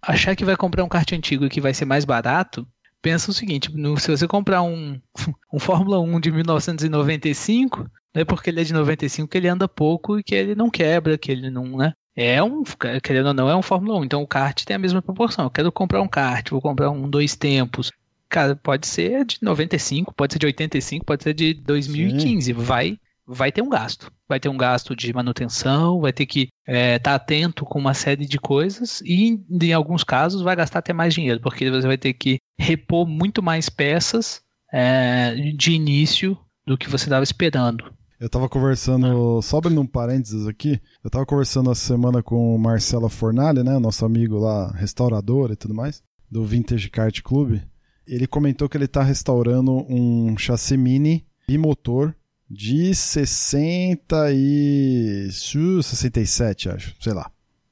achar 0.00 0.34
que 0.34 0.44
vai 0.44 0.56
comprar 0.56 0.84
um 0.84 0.88
kart 0.88 1.10
antigo 1.12 1.44
e 1.44 1.48
que 1.48 1.60
vai 1.60 1.72
ser 1.72 1.84
mais 1.84 2.04
barato, 2.04 2.66
pensa 3.00 3.30
o 3.30 3.34
seguinte: 3.34 3.70
no, 3.74 3.98
se 3.98 4.10
você 4.10 4.26
comprar 4.26 4.62
um, 4.62 5.00
um 5.52 5.58
Fórmula 5.58 5.98
1 6.00 6.20
de 6.20 6.30
1995, 6.32 7.90
não 8.14 8.22
é 8.22 8.24
porque 8.24 8.50
ele 8.50 8.60
é 8.60 8.64
de 8.64 8.72
95 8.72 9.28
que 9.28 9.38
ele 9.38 9.48
anda 9.48 9.66
pouco 9.66 10.18
e 10.18 10.22
que 10.22 10.34
ele 10.34 10.54
não 10.54 10.70
quebra, 10.70 11.18
que 11.18 11.32
ele 11.32 11.50
não, 11.50 11.76
né? 11.76 11.94
É 12.14 12.42
um, 12.42 12.62
querendo 13.02 13.28
ou 13.28 13.34
não, 13.34 13.48
é 13.48 13.56
um 13.56 13.62
Fórmula 13.62 13.98
1. 14.00 14.04
Então 14.04 14.22
o 14.22 14.26
kart 14.26 14.64
tem 14.64 14.76
a 14.76 14.78
mesma 14.78 15.00
proporção. 15.00 15.46
Eu 15.46 15.50
quero 15.50 15.72
comprar 15.72 16.02
um 16.02 16.08
kart, 16.08 16.50
vou 16.50 16.60
comprar 16.60 16.90
um 16.90 17.08
dois 17.08 17.34
tempos. 17.34 17.90
Cara, 18.28 18.54
pode 18.54 18.86
ser 18.86 19.24
de 19.24 19.38
95, 19.40 20.12
pode 20.14 20.34
ser 20.34 20.38
de 20.38 20.46
85, 20.46 21.04
pode 21.04 21.22
ser 21.22 21.34
de 21.34 21.54
2015. 21.54 22.46
Sim. 22.46 22.52
Vai 22.52 22.98
vai 23.26 23.52
ter 23.52 23.62
um 23.62 23.68
gasto. 23.68 24.12
Vai 24.28 24.40
ter 24.40 24.48
um 24.48 24.56
gasto 24.56 24.96
de 24.96 25.12
manutenção, 25.12 26.00
vai 26.00 26.12
ter 26.12 26.26
que 26.26 26.48
estar 26.66 26.72
é, 26.72 26.98
tá 26.98 27.14
atento 27.14 27.64
com 27.64 27.78
uma 27.78 27.94
série 27.94 28.26
de 28.26 28.38
coisas 28.38 29.00
e, 29.02 29.40
em 29.50 29.72
alguns 29.72 30.04
casos, 30.04 30.42
vai 30.42 30.56
gastar 30.56 30.80
até 30.80 30.92
mais 30.92 31.14
dinheiro, 31.14 31.40
porque 31.40 31.70
você 31.70 31.86
vai 31.86 31.98
ter 31.98 32.12
que 32.14 32.38
repor 32.58 33.06
muito 33.06 33.42
mais 33.42 33.68
peças 33.68 34.42
é, 34.72 35.34
de 35.56 35.72
início 35.72 36.36
do 36.66 36.78
que 36.78 36.88
você 36.88 37.04
estava 37.04 37.22
esperando. 37.22 37.92
Eu 38.18 38.26
estava 38.26 38.48
conversando, 38.48 39.38
ah. 39.38 39.42
só 39.42 39.58
abrindo 39.58 39.80
um 39.80 39.86
parênteses 39.86 40.46
aqui, 40.46 40.80
eu 41.02 41.08
estava 41.08 41.26
conversando 41.26 41.72
essa 41.72 41.84
semana 41.84 42.22
com 42.22 42.54
o 42.54 42.58
Marcelo 42.58 43.08
Fornali, 43.08 43.64
né, 43.64 43.78
nosso 43.78 44.04
amigo 44.04 44.38
lá, 44.38 44.70
restaurador 44.72 45.50
e 45.50 45.56
tudo 45.56 45.74
mais, 45.74 46.02
do 46.30 46.44
Vintage 46.44 46.88
Kart 46.88 47.20
Club. 47.20 47.60
Ele 48.06 48.26
comentou 48.26 48.68
que 48.68 48.76
ele 48.76 48.84
está 48.84 49.02
restaurando 49.02 49.84
um 49.88 50.36
chassi 50.38 50.76
mini 50.76 51.26
bimotor 51.48 52.14
de 52.52 52.94
60 52.94 54.30
e 54.32 55.28
67, 55.32 56.68
acho, 56.68 56.94
sei 57.00 57.14
lá. 57.14 57.30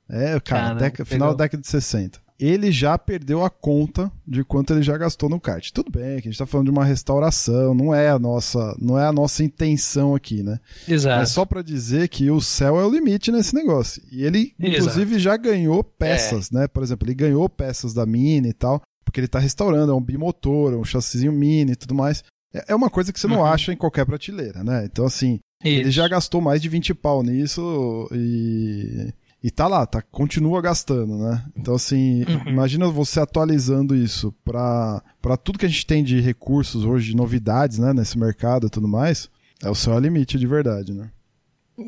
É, 0.08 0.40
cara, 0.40 0.90
cara 0.90 1.04
final 1.04 1.34
da 1.34 1.44
década 1.44 1.60
de 1.60 1.68
60. 1.68 2.18
Ele 2.38 2.72
já 2.72 2.96
perdeu 2.96 3.44
a 3.44 3.50
conta 3.50 4.10
de 4.26 4.42
quanto 4.42 4.72
ele 4.72 4.80
já 4.80 4.96
gastou 4.96 5.28
no 5.28 5.38
kart. 5.38 5.70
Tudo 5.72 5.90
bem, 5.92 6.18
que 6.22 6.28
a 6.28 6.30
gente 6.30 6.38
tá 6.38 6.46
falando 6.46 6.68
de 6.68 6.70
uma 6.70 6.86
restauração, 6.86 7.74
não 7.74 7.94
é 7.94 8.08
a 8.08 8.18
nossa, 8.18 8.74
não 8.80 8.98
é 8.98 9.04
a 9.04 9.12
nossa 9.12 9.44
intenção 9.44 10.14
aqui, 10.14 10.42
né? 10.42 10.58
Exato. 10.88 11.22
É 11.22 11.26
só 11.26 11.44
para 11.44 11.60
dizer 11.60 12.08
que 12.08 12.30
o 12.30 12.40
céu 12.40 12.80
é 12.80 12.84
o 12.84 12.90
limite 12.90 13.30
nesse 13.30 13.54
negócio. 13.54 14.02
E 14.10 14.24
ele, 14.24 14.54
inclusive, 14.58 15.16
Exato. 15.16 15.18
já 15.18 15.36
ganhou 15.36 15.84
peças, 15.84 16.50
é. 16.50 16.60
né? 16.60 16.68
Por 16.68 16.82
exemplo, 16.82 17.06
ele 17.06 17.14
ganhou 17.14 17.46
peças 17.50 17.92
da 17.92 18.06
Mini 18.06 18.48
e 18.48 18.54
tal, 18.54 18.80
porque 19.04 19.20
ele 19.20 19.28
tá 19.28 19.38
restaurando, 19.38 19.92
é 19.92 19.94
um 19.94 20.00
bimotor, 20.00 20.72
um 20.72 20.84
chassizinho 20.84 21.32
Mini 21.32 21.72
e 21.72 21.76
tudo 21.76 21.94
mais. 21.94 22.24
É, 22.52 22.72
é 22.72 22.74
uma 22.74 22.90
coisa 22.90 23.12
que 23.12 23.20
você 23.20 23.26
não 23.26 23.38
uhum. 23.38 23.46
acha 23.46 23.72
em 23.72 23.76
qualquer 23.76 24.04
prateleira, 24.04 24.62
né? 24.62 24.84
Então, 24.84 25.06
assim, 25.06 25.38
Isso. 25.64 25.80
ele 25.80 25.90
já 25.90 26.06
gastou 26.08 26.40
mais 26.40 26.60
de 26.60 26.68
20 26.68 26.94
pau 26.94 27.22
nisso 27.22 28.08
e. 28.12 29.12
E 29.42 29.50
tá 29.50 29.66
lá, 29.66 29.86
tá, 29.86 30.02
continua 30.02 30.60
gastando, 30.60 31.16
né? 31.16 31.42
Então, 31.56 31.74
assim, 31.74 32.24
uhum. 32.24 32.50
imagina 32.50 32.86
você 32.88 33.20
atualizando 33.20 33.96
isso 33.96 34.34
para 34.44 35.02
tudo 35.42 35.58
que 35.58 35.64
a 35.64 35.68
gente 35.68 35.86
tem 35.86 36.04
de 36.04 36.20
recursos 36.20 36.84
hoje, 36.84 37.12
de 37.12 37.16
novidades, 37.16 37.78
né, 37.78 37.94
nesse 37.94 38.18
mercado 38.18 38.66
e 38.66 38.70
tudo 38.70 38.86
mais. 38.86 39.30
É 39.64 39.70
o 39.70 39.74
seu 39.74 39.98
limite 39.98 40.38
de 40.38 40.46
verdade, 40.46 40.92
né? 40.92 41.10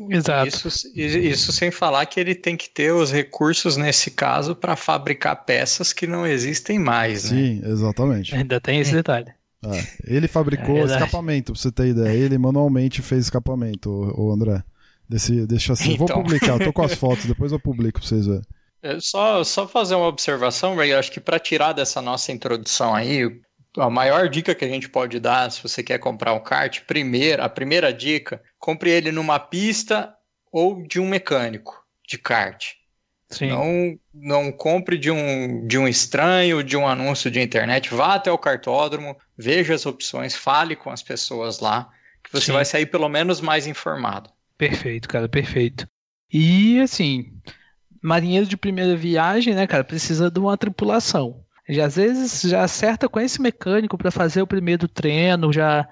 Exato. 0.09 0.47
Isso, 0.47 0.91
isso 0.95 1.51
sem 1.51 1.69
falar 1.69 2.05
que 2.07 2.19
ele 2.19 2.33
tem 2.33 2.57
que 2.57 2.69
ter 2.69 2.91
os 2.91 3.11
recursos, 3.11 3.77
nesse 3.77 4.09
caso, 4.09 4.55
para 4.55 4.75
fabricar 4.75 5.45
peças 5.45 5.93
que 5.93 6.07
não 6.07 6.25
existem 6.25 6.79
mais, 6.79 7.25
né? 7.25 7.37
Sim, 7.37 7.61
exatamente. 7.63 8.35
Ainda 8.35 8.59
tem 8.59 8.79
esse 8.79 8.91
detalhe. 8.91 9.31
É, 9.65 10.15
ele 10.15 10.27
fabricou 10.27 10.77
é 10.77 10.85
escapamento, 10.85 11.53
pra 11.53 11.61
você 11.61 11.71
ter 11.71 11.87
ideia. 11.87 12.13
Ele 12.13 12.37
manualmente 12.37 13.01
fez 13.01 13.25
escapamento, 13.25 13.89
o, 13.89 14.31
André. 14.31 14.63
Desse, 15.07 15.45
desse 15.45 15.65
chassi. 15.65 15.91
Então... 15.93 16.07
Vou 16.07 16.23
publicar, 16.23 16.53
eu 16.53 16.65
tô 16.65 16.73
com 16.73 16.81
as 16.81 16.93
fotos, 16.95 17.25
depois 17.25 17.51
eu 17.51 17.59
publico 17.59 17.99
pra 17.99 18.07
vocês 18.07 18.25
verem. 18.25 18.43
É, 18.81 18.99
só, 18.99 19.43
só 19.43 19.67
fazer 19.67 19.95
uma 19.95 20.07
observação, 20.07 20.75
Ray, 20.75 20.91
eu 20.91 20.99
acho 20.99 21.11
que 21.11 21.19
para 21.19 21.39
tirar 21.39 21.71
dessa 21.71 22.01
nossa 22.01 22.31
introdução 22.31 22.93
aí, 22.93 23.29
a 23.77 23.89
maior 23.89 24.27
dica 24.29 24.53
que 24.53 24.65
a 24.65 24.67
gente 24.67 24.89
pode 24.89 25.19
dar 25.19 25.51
se 25.51 25.61
você 25.63 25.81
quer 25.81 25.99
comprar 25.99 26.33
um 26.33 26.39
kart, 26.39 26.81
primeiro, 26.85 27.43
a 27.43 27.49
primeira 27.49 27.93
dica, 27.93 28.41
compre 28.59 28.89
ele 28.91 29.11
numa 29.11 29.39
pista 29.39 30.13
ou 30.51 30.85
de 30.85 30.99
um 30.99 31.07
mecânico 31.07 31.83
de 32.07 32.17
kart. 32.17 32.73
Sim. 33.29 33.47
Não, 33.47 33.99
não 34.13 34.51
compre 34.51 34.97
de 34.97 35.09
um, 35.09 35.65
de 35.65 35.77
um 35.77 35.87
estranho, 35.87 36.63
de 36.63 36.77
um 36.77 36.87
anúncio 36.87 37.31
de 37.31 37.41
internet. 37.41 37.93
Vá 37.93 38.15
até 38.15 38.31
o 38.31 38.37
cartódromo, 38.37 39.17
veja 39.37 39.73
as 39.73 39.85
opções, 39.85 40.35
fale 40.35 40.75
com 40.75 40.89
as 40.89 41.01
pessoas 41.01 41.59
lá, 41.59 41.89
que 42.23 42.31
você 42.31 42.47
Sim. 42.47 42.51
vai 42.53 42.65
sair 42.65 42.85
pelo 42.85 43.09
menos 43.09 43.41
mais 43.41 43.67
informado. 43.67 44.29
Perfeito, 44.57 45.07
cara, 45.07 45.27
perfeito. 45.27 45.87
E 46.31 46.79
assim, 46.79 47.31
marinheiro 48.01 48.45
de 48.45 48.57
primeira 48.57 48.95
viagem, 48.95 49.53
né, 49.53 49.67
cara, 49.67 49.83
precisa 49.83 50.31
de 50.31 50.39
uma 50.39 50.57
tripulação. 50.57 51.43
Já, 51.67 51.85
às 51.85 51.95
vezes 51.95 52.41
já 52.41 52.63
acerta 52.63 53.07
com 53.07 53.19
esse 53.19 53.41
mecânico 53.41 53.97
para 53.97 54.11
fazer 54.11 54.41
o 54.41 54.47
primeiro 54.47 54.87
treino, 54.87 55.53
já 55.53 55.87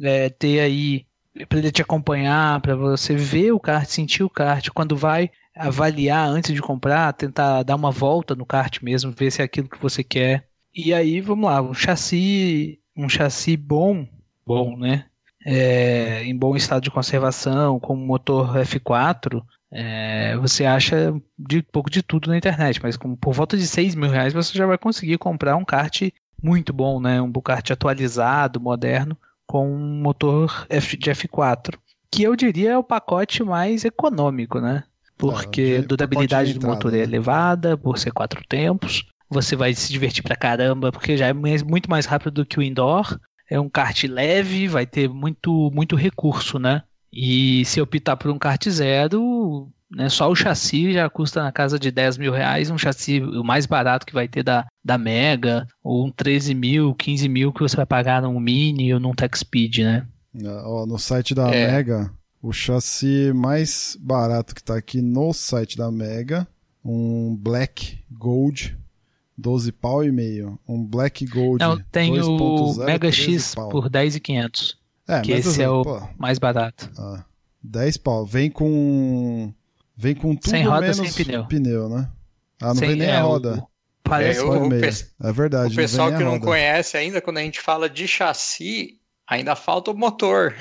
é, 0.00 0.28
ter 0.28 0.60
aí 0.60 1.06
para 1.48 1.58
ele 1.58 1.72
te 1.72 1.80
acompanhar, 1.80 2.60
para 2.60 2.74
você 2.76 3.14
ver 3.14 3.52
o 3.52 3.60
kart, 3.60 3.88
sentir 3.88 4.22
o 4.22 4.30
kart. 4.30 4.68
Quando 4.70 4.96
vai, 4.96 5.30
avaliar 5.54 6.28
antes 6.28 6.54
de 6.54 6.60
comprar, 6.60 7.12
tentar 7.12 7.62
dar 7.62 7.76
uma 7.76 7.90
volta 7.90 8.34
no 8.34 8.46
kart 8.46 8.82
mesmo, 8.82 9.12
ver 9.12 9.30
se 9.30 9.42
é 9.42 9.44
aquilo 9.44 9.68
que 9.68 9.80
você 9.80 10.02
quer. 10.02 10.48
E 10.74 10.92
aí, 10.92 11.20
vamos 11.20 11.50
lá, 11.50 11.60
um 11.60 11.74
chassi, 11.74 12.80
um 12.96 13.08
chassi 13.08 13.56
bom, 13.56 14.06
bom, 14.46 14.76
né? 14.76 15.06
É, 15.44 16.22
em 16.24 16.36
bom 16.36 16.54
estado 16.54 16.82
de 16.82 16.90
conservação, 16.90 17.80
com 17.80 17.96
motor 17.96 18.56
F4, 18.56 19.42
é, 19.72 20.36
você 20.36 20.64
acha 20.64 21.14
de 21.36 21.62
pouco 21.62 21.90
de 21.90 22.02
tudo 22.02 22.28
na 22.28 22.36
internet, 22.36 22.80
mas 22.82 22.96
com, 22.96 23.16
por 23.16 23.32
volta 23.32 23.56
de 23.56 23.66
6 23.66 23.94
mil 23.94 24.10
reais 24.10 24.32
você 24.32 24.56
já 24.56 24.66
vai 24.66 24.78
conseguir 24.78 25.18
comprar 25.18 25.56
um 25.56 25.64
kart 25.64 26.10
muito 26.40 26.72
bom, 26.72 27.00
né? 27.00 27.20
Um 27.20 27.32
kart 27.32 27.70
atualizado, 27.70 28.60
moderno, 28.60 29.16
com 29.46 29.68
um 29.68 30.00
motor 30.00 30.66
F, 30.68 30.96
de 30.96 31.10
F4, 31.10 31.76
que 32.10 32.22
eu 32.22 32.36
diria 32.36 32.72
é 32.72 32.78
o 32.78 32.84
pacote 32.84 33.42
mais 33.42 33.84
econômico, 33.84 34.60
né? 34.60 34.84
porque 35.22 35.78
a 35.78 35.86
durabilidade 35.86 36.54
do 36.54 36.66
motor 36.66 36.92
é 36.92 36.98
né? 36.98 37.02
elevada, 37.04 37.76
por 37.76 37.96
ser 37.96 38.10
quatro 38.10 38.42
tempos. 38.48 39.06
Você 39.32 39.56
vai 39.56 39.74
se 39.74 39.90
divertir 39.90 40.22
pra 40.22 40.36
caramba, 40.36 40.92
porque 40.92 41.16
já 41.16 41.26
é 41.26 41.32
muito 41.32 41.88
mais 41.88 42.06
rápido 42.06 42.32
do 42.32 42.46
que 42.46 42.58
o 42.58 42.62
indoor. 42.62 43.18
É 43.50 43.58
um 43.58 43.68
kart 43.68 44.04
leve, 44.04 44.68
vai 44.68 44.86
ter 44.86 45.08
muito, 45.08 45.70
muito 45.72 45.96
recurso, 45.96 46.58
né? 46.58 46.82
E 47.12 47.64
se 47.64 47.80
optar 47.80 48.16
por 48.16 48.30
um 48.30 48.38
kart 48.38 48.66
zero, 48.68 49.70
né, 49.94 50.08
só 50.08 50.30
o 50.30 50.34
chassi 50.34 50.92
já 50.92 51.08
custa 51.10 51.42
na 51.42 51.52
casa 51.52 51.78
de 51.78 51.90
10 51.90 52.16
mil 52.16 52.32
reais, 52.32 52.70
um 52.70 52.78
chassi 52.78 53.20
o 53.20 53.44
mais 53.44 53.66
barato 53.66 54.06
que 54.06 54.14
vai 54.14 54.26
ter 54.26 54.42
da, 54.42 54.66
da 54.82 54.96
Mega, 54.96 55.66
ou 55.84 56.06
um 56.06 56.10
13 56.10 56.54
mil, 56.54 56.94
15 56.94 57.28
mil 57.28 57.52
que 57.52 57.60
você 57.60 57.76
vai 57.76 57.86
pagar 57.86 58.22
num 58.22 58.40
Mini 58.40 58.94
ou 58.94 59.00
num 59.00 59.12
Tech 59.12 59.36
Speed, 59.38 59.78
né? 59.78 60.06
No 60.32 60.98
site 60.98 61.34
da 61.34 61.54
é. 61.54 61.72
Mega, 61.72 62.10
o 62.40 62.52
chassi 62.52 63.32
mais 63.34 63.96
barato 64.00 64.54
que 64.54 64.62
está 64.62 64.76
aqui 64.76 65.02
no 65.02 65.32
site 65.34 65.76
da 65.76 65.92
Mega, 65.92 66.48
um 66.82 67.36
Black 67.36 67.98
Gold, 68.10 68.76
12 69.36 69.72
pau 69.72 70.04
e 70.04 70.12
meio. 70.12 70.58
Um 70.68 70.84
Black 70.84 71.24
Gold. 71.26 71.58
Não, 71.60 71.78
tem 71.78 72.20
o 72.20 72.74
Mega 72.84 73.10
X 73.10 73.54
pau. 73.54 73.68
por 73.68 73.88
10,500. 73.88 74.78
É, 75.08 75.20
que 75.20 75.32
esse 75.32 75.48
assim, 75.48 75.62
é 75.62 75.68
o 75.68 75.82
pô, 75.82 76.02
mais 76.16 76.38
barato. 76.38 76.90
Ah, 76.96 77.24
10 77.62 77.96
pau. 77.98 78.24
Vem 78.24 78.50
com. 78.50 79.52
Vem 79.96 80.14
com 80.14 80.34
tudo 80.34 80.50
sem 80.50 80.64
roda, 80.64 80.80
menos 80.80 80.96
sem 80.96 81.24
pneu. 81.24 81.44
pneu, 81.46 81.88
né? 81.88 82.08
Ah, 82.60 82.68
não 82.68 82.76
sem, 82.76 82.88
vem 82.88 82.98
nem 82.98 83.08
é, 83.08 83.16
a 83.16 83.22
roda. 83.22 83.58
O, 83.58 83.68
parece 84.02 84.40
é, 84.40 84.42
o, 84.42 84.68
o 84.68 84.74
é 84.74 85.32
verdade. 85.32 85.72
O 85.72 85.76
pessoal 85.76 86.12
que 86.12 86.22
não 86.22 86.40
conhece 86.40 86.96
ainda, 86.96 87.20
quando 87.20 87.38
a 87.38 87.42
gente 87.42 87.60
fala 87.60 87.88
de 87.90 88.06
chassi, 88.06 88.98
ainda 89.26 89.54
falta 89.54 89.90
o 89.90 89.96
motor. 89.96 90.54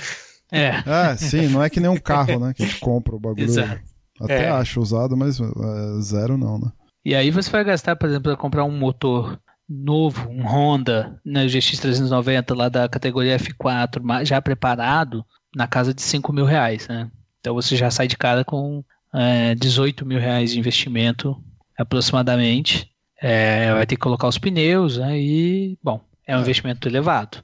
É. 0.51 0.83
É, 0.85 1.15
sim, 1.15 1.47
não 1.47 1.63
é 1.63 1.69
que 1.69 1.79
nem 1.79 1.89
um 1.89 1.97
carro, 1.97 2.39
né? 2.39 2.53
Que 2.53 2.63
a 2.63 2.65
gente 2.65 2.79
compra 2.79 3.15
o 3.15 3.19
bagulho. 3.19 3.45
Exato. 3.45 3.81
Até 4.19 4.45
é. 4.45 4.49
acho 4.49 4.79
usado, 4.79 5.17
mas 5.17 5.39
é, 5.39 6.01
zero 6.01 6.37
não, 6.37 6.59
né? 6.59 6.71
E 7.03 7.15
aí 7.15 7.31
você 7.31 7.49
vai 7.49 7.63
gastar, 7.63 7.95
por 7.95 8.07
exemplo, 8.07 8.31
para 8.31 8.37
comprar 8.37 8.63
um 8.63 8.77
motor 8.77 9.39
novo, 9.67 10.29
um 10.29 10.45
Honda, 10.45 11.19
né, 11.25 11.47
GX 11.47 11.79
390 11.79 12.53
lá 12.53 12.69
da 12.69 12.89
categoria 12.89 13.37
F4, 13.37 14.25
já 14.25 14.41
preparado, 14.41 15.25
na 15.55 15.67
casa 15.67 15.93
de 15.93 16.01
5 16.01 16.31
mil 16.33 16.45
reais, 16.45 16.87
né? 16.87 17.09
Então 17.39 17.53
você 17.53 17.75
já 17.75 17.89
sai 17.89 18.07
de 18.07 18.17
cara 18.17 18.43
com 18.45 18.83
é, 19.13 19.55
18 19.55 20.05
mil 20.05 20.19
reais 20.19 20.51
de 20.51 20.59
investimento 20.59 21.35
aproximadamente. 21.77 22.89
É, 23.21 23.73
vai 23.73 23.85
ter 23.85 23.95
que 23.95 24.01
colocar 24.01 24.27
os 24.27 24.37
pneus, 24.37 24.97
né? 24.97 25.19
E, 25.19 25.77
bom, 25.83 26.01
é 26.27 26.35
um 26.35 26.39
é. 26.39 26.41
investimento 26.41 26.87
elevado. 26.87 27.43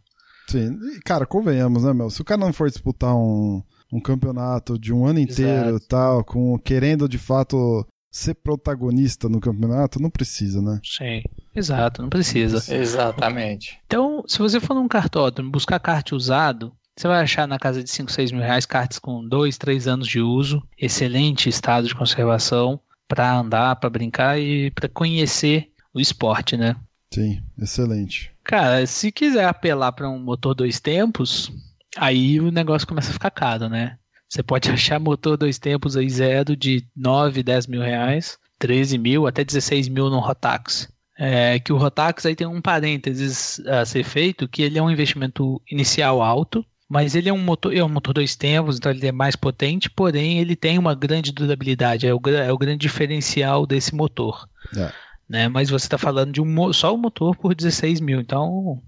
Sim, 0.50 0.78
e, 0.96 1.02
cara, 1.02 1.26
convenhamos, 1.26 1.84
né, 1.84 1.94
meu? 1.94 2.10
Se 2.10 2.22
o 2.22 2.26
cara 2.26 2.40
não 2.40 2.54
for 2.54 2.70
disputar 2.70 3.16
um, 3.16 3.62
um 3.92 4.00
campeonato 4.00 4.80
de 4.80 4.94
um 4.94 5.06
ano 5.06 5.20
inteiro 5.20 5.78
e 5.78 5.88
tal, 5.88 6.24
com, 6.24 6.58
querendo 6.60 7.08
de 7.08 7.18
fato 7.18 7.86
ser 8.12 8.36
protagonista 8.36 9.30
no 9.30 9.40
campeonato, 9.40 10.02
não 10.02 10.10
precisa, 10.10 10.62
né? 10.62 10.80
Sim, 10.84 11.22
exato, 11.56 12.02
não 12.02 12.10
precisa. 12.10 12.74
Exatamente. 12.74 13.80
Então, 13.86 14.24
se 14.28 14.40
você 14.40 14.60
for 14.60 14.74
num 14.74 14.88
cartódromo 14.88 15.52
buscar 15.52 15.80
kart 15.80 16.12
usado, 16.12 16.74
você 16.98 17.08
vai 17.08 17.22
achar 17.22 17.48
na 17.48 17.60
casa 17.60 17.84
de 17.84 17.90
5, 17.90 18.12
6 18.12 18.32
mil 18.32 18.42
reais 18.42 18.66
karts 18.66 18.98
com 18.98 19.28
2, 19.28 19.58
3 19.58 19.88
anos 19.88 20.08
de 20.08 20.20
uso, 20.20 20.64
excelente 20.80 21.48
estado 21.48 21.88
de 21.88 21.94
conservação 21.94 22.80
para 23.08 23.38
andar, 23.38 23.76
para 23.76 23.90
brincar 23.90 24.40
e 24.40 24.72
para 24.72 24.90
conhecer 24.90 25.70
o 25.94 26.00
esporte, 26.00 26.58
né? 26.58 26.76
Sim, 27.14 27.42
excelente. 27.58 28.32
Cara, 28.44 28.86
se 28.86 29.12
quiser 29.12 29.46
apelar 29.46 29.92
para 29.92 30.10
um 30.10 30.20
motor 30.20 30.54
dois 30.54 30.80
tempos, 30.80 31.52
aí 31.96 32.40
o 32.40 32.52
negócio 32.52 32.88
começa 32.88 33.12
a 33.12 33.14
ficar 33.14 33.32
caro, 33.32 33.70
né? 33.70 33.98
Você 34.30 34.44
pode 34.44 34.70
achar 34.72 35.00
motor 35.00 35.38
dois 35.38 35.58
tempos 35.58 35.96
aí 35.96 36.10
zero 36.10 36.56
de 36.56 36.86
9, 36.96 37.44
10 37.44 37.68
mil 37.68 37.82
reais, 37.82 38.38
13 38.60 38.98
mil, 38.98 39.28
até 39.28 39.44
16 39.44 39.90
mil 39.90 40.10
no 40.10 40.20
Rotax. 40.20 40.90
É, 41.20 41.58
que 41.60 41.74
o 41.74 41.78
Rotax 41.78 42.26
aí 42.26 42.36
tem 42.36 42.46
um 42.46 42.62
parênteses 42.62 43.60
a 43.66 43.84
ser 43.86 44.04
feito, 44.04 44.48
que 44.48 44.62
ele 44.62 44.78
é 44.78 44.84
um 44.84 44.92
investimento 44.92 45.60
inicial 45.70 46.22
alto, 46.22 46.64
mas 46.88 47.16
ele 47.16 47.28
é 47.28 47.34
um 47.34 47.40
motor, 47.40 47.76
é 47.76 47.84
um 47.84 47.90
motor 47.90 48.14
dois 48.14 48.36
tempos, 48.36 48.78
então 48.78 48.92
ele 48.92 49.08
é 49.08 49.12
mais 49.12 49.36
potente, 49.36 49.90
porém 49.90 50.40
ele 50.40 50.56
tem 50.56 50.78
uma 50.78 50.94
grande 50.94 51.32
durabilidade, 51.32 52.08
é 52.08 52.14
o, 52.14 52.22
é 52.30 52.52
o 52.52 52.58
grande 52.58 52.80
diferencial 52.80 53.66
desse 53.66 53.94
motor. 53.96 54.48
É. 54.76 54.92
Né? 55.28 55.48
Mas 55.50 55.70
você 55.70 55.86
está 55.86 55.98
falando 55.98 56.32
de 56.32 56.42
um, 56.42 56.74
só 56.74 56.94
o 56.94 56.98
motor 56.98 57.36
por 57.36 57.54
16 57.54 58.00
mil, 58.00 58.22
então 58.22 58.82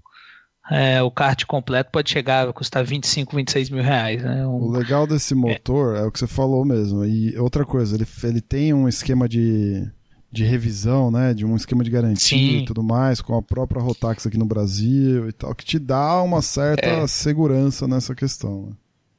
é, 0.70 1.02
o 1.02 1.10
kart 1.10 1.44
completo 1.46 1.90
pode 1.90 2.10
chegar 2.10 2.48
a 2.48 2.52
custar 2.52 2.84
25, 2.84 3.34
26 3.34 3.70
mil 3.70 3.82
reais. 3.82 4.22
Né? 4.22 4.46
Um... 4.46 4.62
O 4.62 4.70
legal 4.70 5.04
desse 5.04 5.34
motor 5.34 5.96
é. 5.96 6.00
é. 6.00 6.02
o 6.04 6.12
que 6.12 6.18
você 6.20 6.28
falou 6.28 6.64
mesmo. 6.64 7.04
E 7.04 7.36
outra 7.36 7.64
coisa, 7.64 7.96
ele, 7.96 8.06
ele 8.22 8.40
tem 8.40 8.72
um 8.72 8.88
esquema 8.88 9.28
de, 9.28 9.84
de 10.30 10.44
revisão, 10.44 11.10
né? 11.10 11.34
De 11.34 11.44
um 11.44 11.56
esquema 11.56 11.82
de 11.82 11.90
garantia 11.90 12.38
Sim. 12.38 12.58
e 12.58 12.64
tudo 12.64 12.84
mais, 12.84 13.20
com 13.20 13.36
a 13.36 13.42
própria 13.42 13.82
Rotax 13.82 14.26
aqui 14.26 14.38
no 14.38 14.44
Brasil 14.44 15.28
e 15.28 15.32
tal, 15.32 15.52
que 15.56 15.64
te 15.64 15.78
dá 15.78 16.22
uma 16.22 16.40
certa 16.40 16.86
é. 16.86 17.06
segurança 17.08 17.88
nessa 17.88 18.14
questão. 18.14 18.66
Né? 18.66 18.72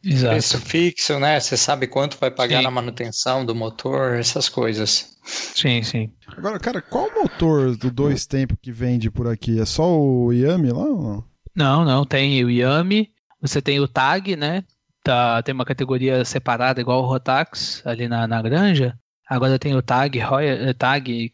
Exato. 0.03 0.31
Preço 0.31 0.57
fixo, 0.59 1.19
né? 1.19 1.37
Você 1.37 1.57
sabe 1.57 1.85
quanto 1.85 2.17
vai 2.17 2.31
pagar 2.31 2.59
sim. 2.59 2.63
na 2.63 2.71
manutenção 2.71 3.45
do 3.45 3.53
motor, 3.53 4.15
essas 4.15 4.47
coisas. 4.47 5.17
Sim, 5.23 5.83
sim. 5.83 6.09
Agora, 6.27 6.57
cara, 6.57 6.81
qual 6.81 7.11
motor 7.13 7.75
do 7.75 7.91
dois 7.91 8.25
tempos 8.25 8.57
que 8.59 8.71
vende 8.71 9.11
por 9.11 9.27
aqui? 9.27 9.59
É 9.59 9.65
só 9.65 9.85
o 9.85 10.31
Yami 10.31 10.71
lá 10.71 10.85
ou 10.85 11.01
não? 11.01 11.30
Não, 11.55 11.83
não, 11.83 12.05
tem 12.05 12.43
o 12.43 12.49
Yami, 12.49 13.11
você 13.41 13.61
tem 13.61 13.79
o 13.79 13.87
Tag, 13.87 14.35
né? 14.35 14.63
Tá, 15.03 15.41
tem 15.41 15.53
uma 15.53 15.65
categoria 15.65 16.23
separada, 16.23 16.79
igual 16.79 17.01
o 17.01 17.07
Rotax, 17.07 17.81
ali 17.85 18.07
na, 18.07 18.27
na 18.27 18.41
granja. 18.41 18.97
Agora 19.27 19.57
tem 19.57 19.75
o 19.75 19.81
Tag, 19.81 20.19
Royal, 20.19 20.57
eh, 20.57 20.73
Tag. 20.73 21.33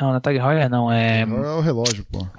Não, 0.00 0.08
não 0.08 0.16
é 0.16 0.20
Tag 0.20 0.38
Royal, 0.38 0.68
não, 0.68 0.90
é. 0.90 1.20
É 1.20 1.26
o 1.26 1.60
relógio, 1.60 2.04
pô. 2.10 2.26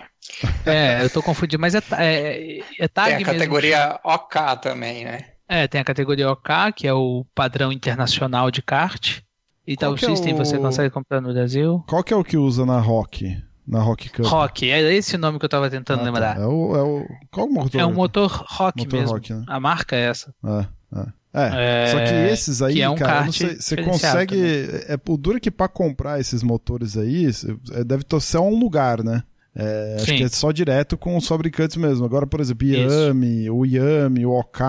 É, 0.65 1.03
eu 1.03 1.09
tô 1.11 1.21
confundindo, 1.21 1.61
mas 1.61 1.75
é, 1.75 1.81
é, 1.99 2.59
é 2.79 2.87
Tag 2.87 3.15
Tem 3.15 3.23
a 3.23 3.25
categoria 3.25 3.77
mesmo. 3.77 3.99
OK 4.03 4.41
também, 4.59 5.05
né? 5.05 5.19
É, 5.47 5.67
tem 5.67 5.79
a 5.79 5.83
categoria 5.83 6.31
OK, 6.31 6.73
que 6.75 6.87
é 6.87 6.93
o 6.93 7.23
padrão 7.35 7.71
internacional 7.71 8.49
de 8.49 8.63
kart. 8.63 9.19
E 9.67 9.77
tal 9.77 9.95
System 9.97 10.31
é 10.31 10.35
o... 10.35 10.37
você 10.37 10.57
consegue 10.57 10.89
comprar 10.89 11.21
no 11.21 11.31
Brasil. 11.31 11.83
Qual 11.87 12.03
que 12.03 12.11
é 12.11 12.17
o 12.17 12.23
que 12.23 12.37
usa 12.37 12.65
na 12.65 12.79
Rock? 12.79 13.37
Na 13.67 13.81
Rock 13.81 14.09
Cup. 14.09 14.25
Rock, 14.25 14.69
é 14.69 14.93
esse 14.93 15.15
o 15.15 15.19
nome 15.19 15.39
que 15.39 15.45
eu 15.45 15.49
tava 15.49 15.69
tentando 15.69 16.01
ah, 16.01 16.03
tá. 16.03 16.05
lembrar. 16.05 16.39
É 16.39 16.45
o, 16.45 16.75
é 16.75 16.81
o. 16.83 17.05
Qual 17.31 17.47
o 17.47 17.51
motor? 17.51 17.81
É 17.81 17.85
um 17.85 17.93
motor 17.93 18.29
Rock 18.47 18.83
motor 18.83 18.99
mesmo. 18.99 19.15
Rock, 19.15 19.33
né? 19.33 19.43
A 19.47 19.59
marca 19.59 19.95
é 19.95 20.01
essa. 20.01 20.33
É, 20.43 20.99
é. 20.99 21.25
É, 21.37 21.83
é, 21.83 21.87
só 21.87 21.97
que 21.97 22.13
esses 22.31 22.61
aí, 22.61 22.75
que 22.75 22.81
é 22.81 22.89
um 22.89 22.95
cara, 22.95 23.29
sei, 23.29 23.57
você 23.57 23.75
consegue. 23.83 24.35
Também. 24.35 24.81
É, 24.87 24.97
o 25.09 25.17
duro 25.17 25.37
que 25.37 25.51
para 25.51 25.67
comprar 25.67 26.17
esses 26.17 26.41
motores 26.41 26.95
aí, 26.95 27.29
é, 27.73 27.83
deve 27.83 28.05
ser 28.21 28.37
um 28.37 28.57
lugar, 28.57 29.03
né? 29.03 29.21
É, 29.53 29.97
acho 29.99 30.15
que 30.15 30.23
é 30.23 30.29
só 30.29 30.51
direto 30.51 30.97
com 30.97 31.17
os 31.17 31.27
fabricantes 31.27 31.75
mesmo. 31.75 32.05
Agora, 32.05 32.25
por 32.25 32.39
exemplo, 32.39 32.65
Yami, 32.65 33.49
o 33.49 33.65
Yami, 33.65 34.25
o 34.25 34.31
OK. 34.31 34.65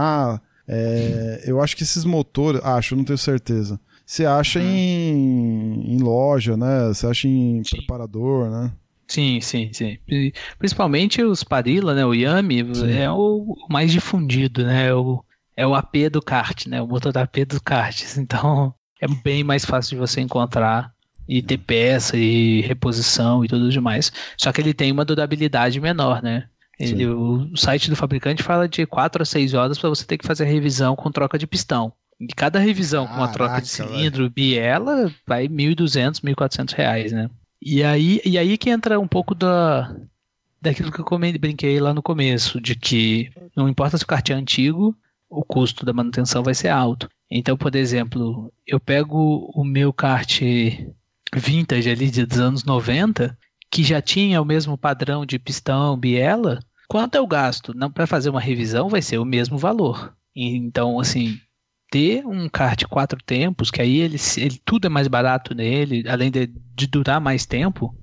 É, 0.67 1.45
eu 1.47 1.61
acho 1.61 1.77
que 1.77 1.85
esses 1.85 2.05
motores. 2.05 2.61
Acho, 2.65 2.97
não 2.97 3.05
tenho 3.05 3.19
certeza. 3.19 3.79
Você 4.05 4.25
acha 4.25 4.59
uhum. 4.59 4.67
em, 4.67 5.95
em 5.95 5.99
loja, 5.99 6.57
né? 6.57 6.89
Você 6.89 7.07
acha 7.07 7.29
em 7.29 7.63
Sim. 7.65 7.77
preparador, 7.77 8.51
né? 8.51 8.73
Sim, 9.09 9.41
sim, 9.41 9.71
sim. 9.73 9.99
Principalmente 10.59 11.23
os 11.23 11.45
Parilla, 11.45 11.95
né? 11.95 12.05
O 12.05 12.13
Yami 12.13 12.75
sim. 12.75 12.93
é 12.93 13.11
o 13.11 13.55
mais 13.71 13.93
difundido, 13.93 14.65
né? 14.65 14.89
É 14.89 14.95
o, 14.95 15.25
é 15.57 15.67
o 15.67 15.75
AP 15.75 16.11
do 16.11 16.21
kart, 16.21 16.67
né? 16.67 16.83
O 16.83 16.87
motor 16.87 17.13
da 17.13 17.23
AP 17.23 17.45
do 17.47 17.63
kart. 17.63 18.03
Então 18.19 18.75
é 19.01 19.07
bem 19.07 19.45
mais 19.45 19.65
fácil 19.65 19.91
de 19.91 20.01
você 20.01 20.21
encontrar 20.21 20.93
e 21.29 21.43
ter 21.43 21.59
peça 21.59 22.17
e 22.17 22.61
reposição 22.63 23.45
e 23.45 23.49
tudo 23.49 23.71
demais. 23.71 24.13
Só 24.37 24.53
que 24.53 24.61
ele 24.61 24.75
tem 24.75 24.91
uma 24.93 25.05
durabilidade 25.05 25.81
menor, 25.81 26.23
né? 26.23 26.49
Ele, 26.79 27.07
o 27.07 27.57
site 27.57 27.89
do 27.89 27.97
fabricante 27.97 28.43
fala 28.43 28.69
de 28.69 28.85
4 28.87 29.23
a 29.23 29.25
6 29.25 29.55
horas 29.55 29.79
para 29.79 29.89
você 29.89 30.05
ter 30.05 30.19
que 30.19 30.27
fazer 30.27 30.45
a 30.45 30.47
revisão 30.47 30.95
com 30.95 31.11
troca 31.11 31.39
de 31.39 31.47
pistão. 31.47 31.93
E 32.21 32.29
cada 32.29 32.59
revisão 32.59 33.05
Caraca, 33.05 33.19
com 33.19 33.27
uma 33.27 33.33
troca 33.33 33.63
de 33.63 33.69
cilindro, 33.69 34.25
véio. 34.25 34.31
biela, 34.31 35.13
vai 35.27 35.49
1.200, 35.49 36.21
1.400 36.21 36.75
reais, 36.75 37.13
né? 37.13 37.31
E 37.61 37.83
aí, 37.83 38.21
e 38.25 38.39
aí 38.39 38.59
que 38.59 38.71
entra 38.71 39.01
um 39.01 39.09
pouco 39.09 39.35
da, 39.35 39.95
daquilo 40.61 40.93
que 40.93 41.01
eu 41.01 41.05
comentei, 41.05 41.39
brinquei 41.39 41.81
lá 41.81 41.95
no 41.95 42.03
começo, 42.03 42.61
de 42.61 42.75
que 42.75 43.31
não 43.57 43.69
importa 43.69 43.97
se 43.97 44.05
o 44.05 44.07
kart 44.07 44.29
é 44.31 44.35
antigo, 44.35 44.97
o 45.29 45.45
custo 45.45 45.85
da 45.85 45.93
manutenção 45.93 46.43
vai 46.43 46.55
ser 46.55 46.69
alto. 46.69 47.09
Então, 47.31 47.57
por 47.57 47.75
exemplo, 47.75 48.53
eu 48.67 48.79
pego 48.79 49.51
o 49.55 49.65
meu 49.65 49.93
kart 49.93 50.41
vintage 51.35 51.91
ali 51.91 52.11
dos 52.11 52.39
anos 52.39 52.65
90, 52.65 53.37
que 53.71 53.83
já 53.83 54.01
tinha 54.01 54.41
o 54.41 54.45
mesmo 54.45 54.79
padrão 54.79 55.27
de 55.27 55.39
pistão, 55.39 55.97
biela, 55.97 56.61
quanto 56.89 57.17
eu 57.17 57.27
gasto 57.27 57.75
para 57.93 58.07
fazer 58.07 58.31
uma 58.31 58.41
revisão 58.41 58.89
vai 58.89 59.03
ser 59.03 59.19
o 59.19 59.25
mesmo 59.25 59.59
valor. 59.59 60.15
Então, 60.35 61.01
assim, 61.01 61.41
ter 61.91 62.27
um 62.27 62.49
kart 62.49 62.83
quatro 62.85 63.19
tempos, 63.25 63.71
que 63.71 63.81
aí 63.81 64.01
ele, 64.01 64.17
ele 64.37 64.61
tudo 64.65 64.87
é 64.87 64.91
mais 64.91 65.09
barato 65.09 65.55
nele, 65.55 66.05
além 66.09 66.31
de, 66.31 66.47
de 66.75 66.87
durar 66.87 67.21
mais 67.21 67.47
tempo, 67.47 67.95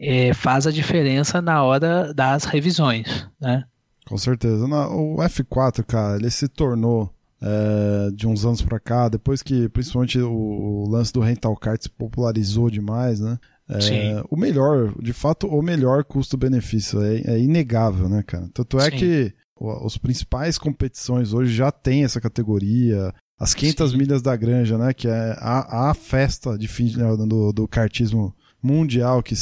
é, 0.00 0.32
faz 0.34 0.66
a 0.66 0.72
diferença 0.72 1.40
na 1.40 1.62
hora 1.62 2.12
das 2.12 2.44
revisões, 2.44 3.28
né? 3.40 3.64
Com 4.06 4.18
certeza. 4.18 4.64
o 4.64 5.16
F4, 5.16 5.84
cara, 5.84 6.16
ele 6.16 6.30
se 6.30 6.48
tornou 6.48 7.12
é, 7.40 8.10
de 8.14 8.26
uns 8.26 8.44
anos 8.44 8.62
para 8.62 8.80
cá, 8.80 9.08
depois 9.08 9.42
que 9.42 9.68
principalmente 9.68 10.18
o, 10.18 10.32
o, 10.32 10.88
lance 10.88 11.12
do 11.12 11.20
rental 11.20 11.56
kart 11.56 11.80
se 11.80 11.88
popularizou 11.88 12.70
demais, 12.70 13.20
né? 13.20 13.38
É, 13.68 14.22
o 14.28 14.36
melhor, 14.36 14.92
de 15.00 15.12
fato, 15.12 15.46
o 15.46 15.62
melhor 15.62 16.04
custo-benefício 16.04 17.00
é, 17.00 17.20
é, 17.24 17.38
inegável, 17.38 18.08
né, 18.08 18.22
cara? 18.22 18.48
Tanto 18.52 18.78
é 18.78 18.90
Sim. 18.90 18.96
que 18.96 19.34
os 19.56 19.96
principais 19.96 20.58
competições 20.58 21.32
hoje 21.32 21.54
já 21.54 21.70
tem 21.70 22.04
essa 22.04 22.20
categoria. 22.20 23.14
As 23.38 23.54
500 23.54 23.90
Sim. 23.90 23.96
milhas 23.96 24.22
da 24.22 24.36
Granja, 24.36 24.78
né? 24.78 24.92
Que 24.92 25.08
é 25.08 25.36
a, 25.38 25.90
a 25.90 25.94
festa 25.94 26.56
de 26.56 26.68
fim 26.68 26.96
né, 26.96 27.16
do, 27.16 27.52
do 27.52 27.68
kartismo 27.68 28.34
mundial, 28.62 29.22
que 29.22 29.34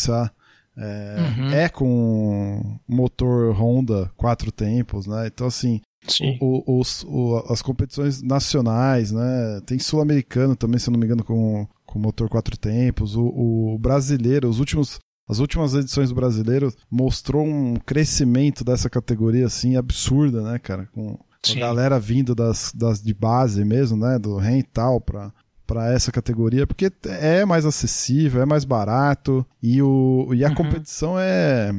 é, 0.76 1.16
uhum. 1.18 1.50
é 1.50 1.68
com 1.68 2.78
motor 2.88 3.52
Honda 3.54 4.10
quatro 4.16 4.50
tempos, 4.50 5.06
né? 5.06 5.26
Então, 5.26 5.46
assim, 5.46 5.80
o, 6.40 6.80
os, 6.80 7.04
o, 7.04 7.44
as 7.50 7.60
competições 7.60 8.22
nacionais, 8.22 9.12
né? 9.12 9.60
Tem 9.66 9.78
sul-americano 9.78 10.56
também, 10.56 10.78
se 10.78 10.90
não 10.90 10.98
me 10.98 11.04
engano, 11.04 11.22
com, 11.22 11.68
com 11.84 11.98
motor 11.98 12.28
quatro 12.28 12.56
tempos. 12.56 13.16
O, 13.16 13.24
o 13.74 13.78
brasileiro, 13.78 14.48
os 14.48 14.58
últimos 14.58 14.98
as 15.28 15.38
últimas 15.38 15.74
edições 15.74 16.08
do 16.08 16.14
brasileiro 16.16 16.74
mostrou 16.90 17.46
um 17.46 17.76
crescimento 17.76 18.64
dessa 18.64 18.90
categoria 18.90 19.46
assim 19.46 19.76
absurda, 19.76 20.42
né, 20.42 20.58
cara? 20.58 20.88
Com, 20.92 21.16
Sim. 21.42 21.58
a 21.58 21.66
galera 21.66 21.98
vindo 21.98 22.34
das, 22.34 22.72
das 22.74 23.02
de 23.02 23.14
base 23.14 23.64
mesmo, 23.64 23.96
né? 23.96 24.18
Do 24.18 24.36
rental 24.36 25.00
para 25.00 25.32
para 25.66 25.92
essa 25.92 26.10
categoria, 26.10 26.66
porque 26.66 26.90
é 27.04 27.44
mais 27.44 27.64
acessível, 27.64 28.42
é 28.42 28.44
mais 28.44 28.64
barato 28.64 29.46
e, 29.62 29.80
o, 29.80 30.28
e 30.34 30.44
a 30.44 30.48
uhum. 30.48 30.54
competição 30.56 31.14
é 31.16 31.70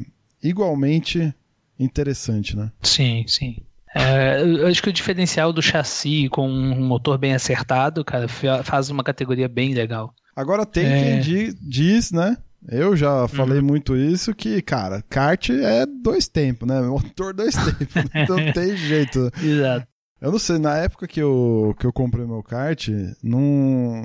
igualmente 0.41 1.35
interessante, 1.77 2.55
né? 2.55 2.71
Sim, 2.81 3.25
sim. 3.27 3.57
É, 3.93 4.41
eu 4.41 4.67
acho 4.67 4.81
que 4.81 4.89
o 4.89 4.93
diferencial 4.93 5.51
do 5.51 5.61
chassi 5.61 6.29
com 6.29 6.47
um 6.49 6.87
motor 6.87 7.17
bem 7.17 7.33
acertado, 7.33 8.05
cara, 8.05 8.29
faz 8.63 8.89
uma 8.89 9.03
categoria 9.03 9.49
bem 9.49 9.73
legal. 9.73 10.15
Agora 10.33 10.65
tem 10.65 10.85
é... 10.85 11.21
quem 11.21 11.53
diz, 11.61 12.13
né, 12.13 12.37
Eu 12.67 12.95
já 12.95 13.27
falei 13.27 13.59
uhum. 13.59 13.65
muito 13.65 13.95
isso 13.95 14.35
que, 14.35 14.61
cara, 14.61 15.03
kart 15.09 15.49
é 15.49 15.85
dois 15.85 16.27
tempos, 16.27 16.67
né? 16.67 16.79
Motor 16.81 17.33
dois 17.33 17.55
tempos. 17.55 18.11
Então 18.13 18.37
não 18.37 18.53
tem 18.53 18.75
jeito. 18.77 19.31
Exato. 19.41 19.87
Eu 20.21 20.31
não 20.31 20.37
sei, 20.37 20.59
na 20.59 20.77
época 20.77 21.07
que 21.07 21.19
eu, 21.19 21.75
que 21.79 21.85
eu 21.85 21.91
comprei 21.91 22.25
meu 22.27 22.43
kart, 22.43 22.89
não, 23.23 24.03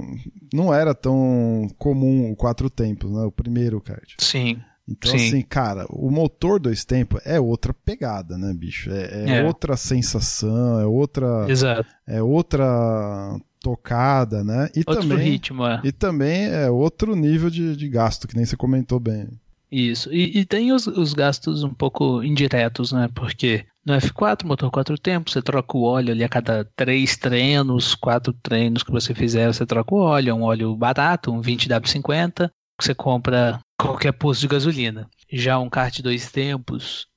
não 0.52 0.72
era 0.72 0.94
tão 0.94 1.68
comum 1.76 2.30
o 2.30 2.36
quatro 2.36 2.70
tempos, 2.70 3.10
né? 3.10 3.20
O 3.20 3.30
primeiro 3.30 3.82
kart. 3.82 4.14
Sim. 4.18 4.58
Então, 4.88 5.10
Sim. 5.10 5.16
assim, 5.16 5.42
cara, 5.42 5.84
o 5.90 6.10
motor 6.10 6.60
dois 6.60 6.84
tempos 6.84 7.20
é 7.24 7.38
outra 7.38 7.74
pegada, 7.74 8.38
né, 8.38 8.54
bicho? 8.54 8.90
É, 8.90 9.02
é, 9.02 9.38
é. 9.38 9.44
outra 9.44 9.76
sensação, 9.76 10.80
é 10.80 10.86
outra. 10.86 11.44
Exato. 11.50 11.88
É 12.06 12.22
outra 12.22 13.36
tocada, 13.66 14.44
né? 14.44 14.70
E 14.76 14.84
outro 14.86 15.08
também, 15.08 15.18
ritmo, 15.18 15.66
é. 15.66 15.80
E 15.82 15.90
também 15.90 16.46
é 16.46 16.70
outro 16.70 17.16
nível 17.16 17.50
de, 17.50 17.74
de 17.74 17.88
gasto, 17.88 18.28
que 18.28 18.36
nem 18.36 18.46
você 18.46 18.56
comentou 18.56 19.00
bem. 19.00 19.28
Isso. 19.68 20.12
E, 20.12 20.38
e 20.38 20.44
tem 20.44 20.72
os, 20.72 20.86
os, 20.86 21.12
gastos 21.12 21.64
um 21.64 21.74
pouco 21.74 22.22
indiretos, 22.22 22.92
né? 22.92 23.08
Porque 23.12 23.66
no 23.84 23.94
F4, 23.94 24.44
motor 24.44 24.70
quatro 24.70 24.96
tempos, 24.96 25.32
você 25.32 25.42
troca 25.42 25.76
o 25.76 25.82
óleo 25.82 26.12
ali 26.12 26.22
a 26.22 26.28
cada 26.28 26.64
três 26.76 27.16
treinos, 27.16 27.96
quatro 27.96 28.32
treinos 28.32 28.84
que 28.84 28.92
você 28.92 29.12
fizer, 29.12 29.52
você 29.52 29.66
troca 29.66 29.92
o 29.92 29.98
óleo. 29.98 30.30
É 30.30 30.34
um 30.34 30.44
óleo 30.44 30.76
barato, 30.76 31.32
um 31.32 31.42
20W50, 31.42 32.48
que 32.78 32.84
você 32.84 32.94
compra 32.94 33.58
qualquer 33.76 34.12
posto 34.12 34.42
de 34.42 34.48
gasolina. 34.48 35.08
Já 35.32 35.58
um 35.58 35.68
kart 35.68 36.00
dois 36.00 36.30
tempos, 36.30 37.08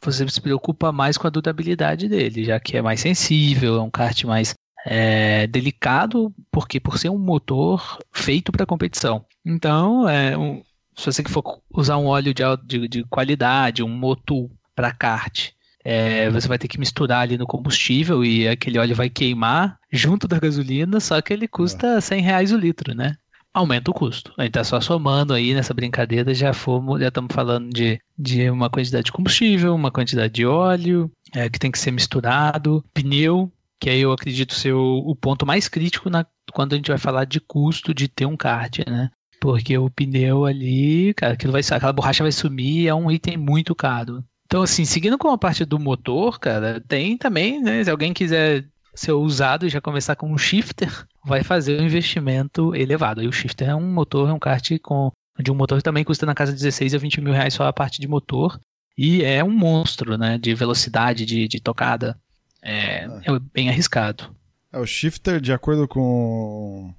você 0.00 0.28
se 0.28 0.40
preocupa 0.40 0.92
mais 0.92 1.18
com 1.18 1.26
a 1.26 1.30
durabilidade 1.30 2.08
dele, 2.08 2.44
já 2.44 2.60
que 2.60 2.76
é 2.76 2.82
mais 2.82 3.00
sensível, 3.00 3.74
é 3.74 3.80
um 3.80 3.90
kart 3.90 4.22
mais 4.22 4.54
é, 4.86 5.48
delicado, 5.48 6.32
porque 6.50 6.78
por 6.78 6.96
ser 6.96 7.08
um 7.08 7.18
motor 7.18 7.98
feito 8.12 8.52
para 8.52 8.64
competição. 8.64 9.24
Então, 9.44 10.08
é 10.08 10.38
um, 10.38 10.62
se 10.96 11.06
você 11.06 11.22
for 11.24 11.60
usar 11.74 11.96
um 11.96 12.06
óleo 12.06 12.32
de, 12.32 12.42
de, 12.64 12.88
de 12.88 13.04
qualidade, 13.04 13.82
um 13.82 13.88
motor 13.88 14.48
para 14.74 14.92
kart, 14.92 15.50
é, 15.84 16.30
você 16.30 16.46
vai 16.46 16.58
ter 16.58 16.68
que 16.68 16.78
misturar 16.78 17.22
ali 17.22 17.36
no 17.36 17.46
combustível 17.46 18.24
e 18.24 18.46
aquele 18.46 18.78
óleo 18.78 18.94
vai 18.94 19.10
queimar 19.10 19.78
junto 19.92 20.28
da 20.28 20.38
gasolina, 20.38 21.00
só 21.00 21.20
que 21.20 21.32
ele 21.32 21.48
custa 21.48 22.00
100 22.00 22.22
reais 22.22 22.52
o 22.52 22.56
litro, 22.56 22.94
né? 22.94 23.16
aumenta 23.56 23.90
o 23.90 23.94
custo. 23.94 24.34
A 24.36 24.42
gente 24.42 24.52
tá 24.52 24.62
só 24.62 24.80
somando 24.82 25.32
aí 25.32 25.54
nessa 25.54 25.72
brincadeira, 25.72 26.34
já 26.34 26.52
fomos, 26.52 27.00
já 27.00 27.08
estamos 27.08 27.34
falando 27.34 27.72
de, 27.72 27.98
de 28.18 28.50
uma 28.50 28.68
quantidade 28.68 29.06
de 29.06 29.12
combustível, 29.12 29.74
uma 29.74 29.90
quantidade 29.90 30.34
de 30.34 30.44
óleo, 30.44 31.10
é, 31.34 31.48
que 31.48 31.58
tem 31.58 31.70
que 31.70 31.78
ser 31.78 31.90
misturado, 31.90 32.84
pneu, 32.92 33.50
que 33.80 33.90
aí 33.90 34.00
eu 34.00 34.12
acredito 34.12 34.54
ser 34.54 34.72
o, 34.72 34.98
o 34.98 35.14
ponto 35.14 35.46
mais 35.46 35.68
crítico 35.68 36.08
na, 36.08 36.26
quando 36.52 36.72
a 36.72 36.76
gente 36.76 36.88
vai 36.88 36.98
falar 36.98 37.24
de 37.24 37.40
custo 37.40 37.94
de 37.94 38.08
ter 38.08 38.26
um 38.26 38.36
kart, 38.36 38.78
né? 38.86 39.10
Porque 39.40 39.76
o 39.76 39.90
pneu 39.90 40.44
ali, 40.44 41.12
cara, 41.14 41.34
aquilo 41.34 41.52
vai, 41.52 41.60
aquela 41.60 41.92
borracha 41.92 42.24
vai 42.24 42.32
sumir, 42.32 42.88
é 42.88 42.94
um 42.94 43.10
item 43.10 43.36
muito 43.36 43.74
caro. 43.74 44.24
Então, 44.46 44.62
assim, 44.62 44.84
seguindo 44.84 45.18
com 45.18 45.28
a 45.28 45.38
parte 45.38 45.64
do 45.64 45.78
motor, 45.78 46.38
cara, 46.38 46.80
tem 46.86 47.18
também, 47.18 47.60
né? 47.60 47.84
Se 47.84 47.90
alguém 47.90 48.14
quiser 48.14 48.64
ser 48.94 49.12
usado 49.12 49.66
e 49.66 49.68
já 49.68 49.80
começar 49.80 50.16
com 50.16 50.32
um 50.32 50.38
shifter, 50.38 51.06
vai 51.24 51.42
fazer 51.42 51.80
um 51.80 51.84
investimento 51.84 52.74
elevado. 52.74 53.22
E 53.22 53.28
o 53.28 53.32
shifter 53.32 53.68
é 53.68 53.74
um 53.74 53.92
motor, 53.92 54.30
é 54.30 54.32
um 54.32 54.38
kart 54.38 54.70
com, 54.82 55.10
de 55.38 55.50
um 55.50 55.54
motor 55.54 55.78
que 55.78 55.84
também 55.84 56.04
custa 56.04 56.24
na 56.24 56.34
casa 56.34 56.52
de 56.52 56.58
16 56.58 56.94
a 56.94 56.98
20 56.98 57.20
mil 57.20 57.32
reais 57.32 57.54
só 57.54 57.66
a 57.66 57.72
parte 57.72 58.00
de 58.00 58.08
motor. 58.08 58.58
E 58.96 59.22
é 59.22 59.44
um 59.44 59.50
monstro, 59.50 60.16
né? 60.16 60.38
De 60.38 60.54
velocidade, 60.54 61.26
de, 61.26 61.46
de 61.46 61.60
tocada. 61.60 62.18
É, 62.66 63.04
é 63.04 63.38
bem 63.52 63.68
arriscado. 63.68 64.34
É, 64.72 64.78
o 64.78 64.86
shifter, 64.86 65.40
de 65.40 65.52
acordo 65.52 65.86
com 65.86 66.92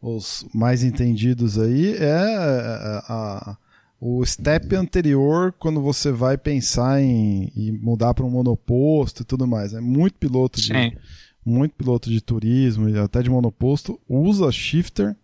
os 0.00 0.46
mais 0.52 0.82
entendidos 0.82 1.58
aí, 1.58 1.96
é 1.96 2.12
a, 2.12 3.04
a, 3.08 3.56
o 4.00 4.24
step 4.26 4.74
anterior 4.74 5.54
quando 5.58 5.80
você 5.80 6.10
vai 6.10 6.36
pensar 6.36 7.00
em, 7.00 7.50
em 7.56 7.72
mudar 7.72 8.12
para 8.12 8.24
um 8.24 8.30
monoposto 8.30 9.22
e 9.22 9.24
tudo 9.24 9.46
mais. 9.46 9.72
É 9.72 9.80
muito 9.80 10.18
piloto 10.18 10.60
de, 10.60 10.72
Sim 10.72 10.92
muito 11.44 11.74
piloto 11.74 12.08
de 12.08 12.20
turismo 12.20 12.88
e 12.88 12.98
até 12.98 13.22
de 13.22 13.28
monoposto 13.28 14.00
usa 14.08 14.50
shifter 14.50 15.14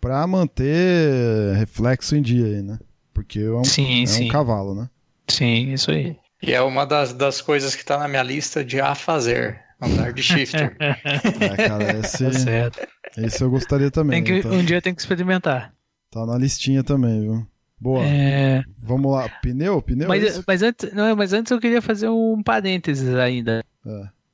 para 0.00 0.26
manter 0.26 1.54
reflexo 1.56 2.16
em 2.16 2.22
dia 2.22 2.46
aí, 2.46 2.62
né? 2.62 2.78
Porque 3.14 3.38
é 3.38 3.52
um, 3.52 3.64
sim, 3.64 4.02
é 4.02 4.06
sim. 4.06 4.24
um 4.24 4.28
cavalo, 4.28 4.74
né? 4.74 4.88
Sim, 5.28 5.72
isso 5.72 5.90
aí. 5.90 6.16
E 6.42 6.52
é 6.52 6.62
uma 6.62 6.86
das, 6.86 7.12
das 7.12 7.40
coisas 7.40 7.74
que 7.74 7.82
está 7.82 7.98
na 7.98 8.08
minha 8.08 8.22
lista 8.22 8.64
de 8.64 8.80
a 8.80 8.94
fazer. 8.94 9.60
Andar 9.80 10.12
de 10.12 10.22
shifter. 10.22 10.76
é, 10.78 11.68
cara, 11.68 11.98
esse, 11.98 12.24
tá 12.24 12.32
certo. 12.32 12.88
esse 13.16 13.42
eu 13.42 13.50
gostaria 13.50 13.90
também. 13.90 14.22
Que, 14.22 14.38
então, 14.38 14.52
um 14.52 14.64
dia 14.64 14.82
tem 14.82 14.94
que 14.94 15.00
experimentar. 15.00 15.72
Tá 16.10 16.26
na 16.26 16.36
listinha 16.36 16.84
também, 16.84 17.20
viu? 17.20 17.46
Boa. 17.80 18.04
É... 18.04 18.62
Vamos 18.78 19.10
lá. 19.10 19.28
Pneu? 19.40 19.80
Pneu? 19.80 20.06
Mas, 20.06 20.38
é 20.38 20.42
mas, 20.46 20.62
antes, 20.62 20.92
não, 20.92 21.16
mas 21.16 21.32
antes 21.32 21.50
eu 21.50 21.58
queria 21.58 21.80
fazer 21.80 22.10
um 22.10 22.42
parênteses 22.42 23.14
ainda. 23.14 23.64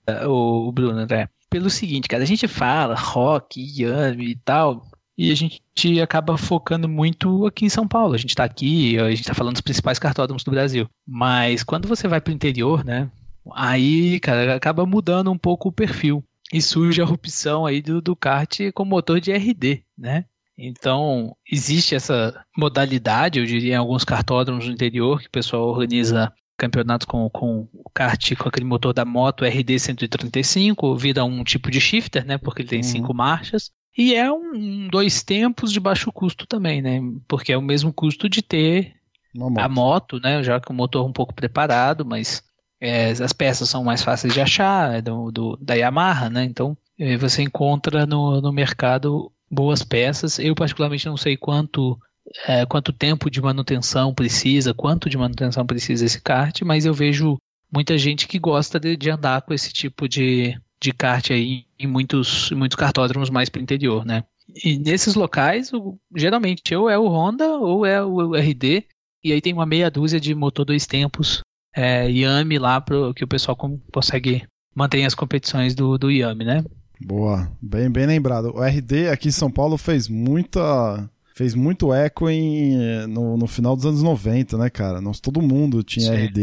É 0.06 0.26
o 0.26 0.72
Bruno, 0.72 1.06
né? 1.06 1.28
Pelo 1.48 1.70
seguinte, 1.70 2.08
cara, 2.08 2.24
a 2.24 2.26
gente 2.26 2.48
fala 2.48 2.96
rock, 2.96 3.60
Yami 3.60 4.30
e 4.30 4.36
tal, 4.36 4.84
e 5.16 5.30
a 5.30 5.34
gente 5.34 6.00
acaba 6.00 6.36
focando 6.36 6.88
muito 6.88 7.46
aqui 7.46 7.64
em 7.64 7.70
São 7.70 7.88
Paulo. 7.88 8.14
A 8.14 8.18
gente 8.18 8.34
tá 8.34 8.44
aqui, 8.44 8.98
a 8.98 9.10
gente 9.10 9.24
tá 9.24 9.34
falando 9.34 9.54
dos 9.54 9.62
principais 9.62 9.98
cartódromos 9.98 10.44
do 10.44 10.50
Brasil. 10.50 10.88
Mas 11.06 11.62
quando 11.62 11.88
você 11.88 12.06
vai 12.06 12.20
pro 12.20 12.32
interior, 12.32 12.84
né? 12.84 13.10
Aí, 13.54 14.20
cara, 14.20 14.54
acaba 14.54 14.84
mudando 14.84 15.30
um 15.30 15.38
pouco 15.38 15.68
o 15.68 15.72
perfil. 15.72 16.22
E 16.52 16.60
surge 16.60 17.00
a 17.00 17.04
opção 17.04 17.66
aí 17.66 17.80
do, 17.80 18.00
do 18.00 18.14
kart 18.14 18.58
com 18.74 18.84
motor 18.84 19.20
de 19.20 19.32
RD, 19.32 19.82
né? 19.96 20.24
Então, 20.58 21.36
existe 21.50 21.94
essa 21.94 22.44
modalidade, 22.56 23.38
eu 23.38 23.44
diria, 23.44 23.74
em 23.74 23.76
alguns 23.76 24.04
cartódromos 24.04 24.66
no 24.66 24.72
interior, 24.72 25.20
que 25.20 25.26
o 25.26 25.30
pessoal 25.30 25.68
organiza 25.68 26.32
campeonatos 26.56 27.04
com, 27.04 27.28
com 27.28 27.68
o 27.72 27.90
kart 27.92 28.34
com 28.36 28.48
aquele 28.48 28.64
motor 28.64 28.94
da 28.94 29.04
moto 29.04 29.44
RD 29.44 29.78
135, 29.78 30.96
vira 30.96 31.24
um 31.24 31.44
tipo 31.44 31.70
de 31.70 31.80
shifter, 31.80 32.24
né? 32.24 32.38
Porque 32.38 32.62
ele 32.62 32.68
tem 32.68 32.78
uhum. 32.78 32.84
cinco 32.84 33.14
marchas. 33.14 33.70
E 33.96 34.14
é 34.14 34.30
um, 34.30 34.88
dois 34.88 35.22
tempos 35.22 35.72
de 35.72 35.80
baixo 35.80 36.12
custo 36.12 36.46
também, 36.46 36.82
né? 36.82 37.00
Porque 37.26 37.52
é 37.52 37.56
o 37.56 37.62
mesmo 37.62 37.92
custo 37.92 38.28
de 38.28 38.42
ter 38.42 38.94
moto. 39.34 39.58
a 39.58 39.68
moto, 39.68 40.20
né? 40.20 40.42
Já 40.42 40.60
com 40.60 40.72
o 40.72 40.76
motor 40.76 41.06
um 41.06 41.12
pouco 41.12 41.34
preparado, 41.34 42.04
mas 42.04 42.42
é, 42.80 43.10
as 43.10 43.32
peças 43.32 43.68
são 43.68 43.82
mais 43.82 44.02
fáceis 44.02 44.34
de 44.34 44.40
achar, 44.40 44.96
é 44.96 45.00
do, 45.00 45.30
do, 45.30 45.56
da 45.56 45.74
Yamaha, 45.74 46.28
né? 46.28 46.44
Então 46.44 46.76
é, 46.98 47.16
você 47.16 47.42
encontra 47.42 48.04
no, 48.04 48.40
no 48.40 48.52
mercado 48.52 49.32
boas 49.50 49.82
peças. 49.82 50.38
Eu 50.38 50.54
particularmente 50.54 51.06
não 51.06 51.16
sei 51.16 51.36
quanto 51.36 51.98
é, 52.46 52.66
quanto 52.66 52.92
tempo 52.92 53.30
de 53.30 53.40
manutenção 53.40 54.12
precisa, 54.12 54.74
quanto 54.74 55.08
de 55.08 55.16
manutenção 55.16 55.64
precisa 55.64 56.04
esse 56.04 56.20
kart, 56.20 56.60
mas 56.62 56.84
eu 56.84 56.92
vejo 56.92 57.38
muita 57.72 57.96
gente 57.96 58.26
que 58.26 58.38
gosta 58.38 58.78
de, 58.78 58.96
de 58.96 59.10
andar 59.10 59.42
com 59.42 59.54
esse 59.54 59.72
tipo 59.72 60.08
de, 60.08 60.58
de 60.86 60.92
kart 60.92 61.30
aí 61.30 61.64
em 61.78 61.86
muitos, 61.86 62.50
muitos 62.52 62.76
cartódromos 62.76 63.30
mais 63.30 63.48
para 63.48 63.60
o 63.60 63.62
interior, 63.62 64.04
né? 64.04 64.24
E 64.64 64.78
nesses 64.78 65.14
locais, 65.14 65.72
o, 65.72 65.98
geralmente 66.14 66.74
ou 66.74 66.88
é 66.88 66.96
o 66.98 67.08
Honda 67.08 67.56
ou 67.56 67.84
é 67.84 68.02
o 68.02 68.34
RD, 68.34 68.84
e 69.24 69.32
aí 69.32 69.40
tem 69.40 69.52
uma 69.52 69.66
meia 69.66 69.90
dúzia 69.90 70.20
de 70.20 70.34
motor 70.34 70.64
dois 70.64 70.86
tempos 70.86 71.40
é, 71.74 72.08
Yami 72.08 72.58
lá 72.58 72.80
pro, 72.80 73.12
que 73.12 73.24
o 73.24 73.28
pessoal 73.28 73.56
consegue 73.92 74.46
manter 74.74 75.04
as 75.04 75.14
competições 75.14 75.74
do, 75.74 75.98
do 75.98 76.10
Yami, 76.10 76.44
né? 76.44 76.64
Boa, 77.00 77.50
bem, 77.60 77.90
bem 77.90 78.06
lembrado. 78.06 78.54
O 78.54 78.62
RD 78.62 79.08
aqui 79.08 79.28
em 79.28 79.32
São 79.32 79.50
Paulo 79.50 79.76
fez 79.76 80.08
muita 80.08 81.10
fez 81.34 81.54
muito 81.54 81.92
eco 81.92 82.30
em, 82.30 83.06
no, 83.08 83.36
no, 83.36 83.46
final 83.46 83.76
dos 83.76 83.84
anos 83.84 84.02
90, 84.02 84.56
né, 84.56 84.70
cara? 84.70 85.02
Nós, 85.02 85.20
todo 85.20 85.42
mundo 85.42 85.82
tinha 85.82 86.06
Sim. 86.06 86.24
RD, 86.24 86.40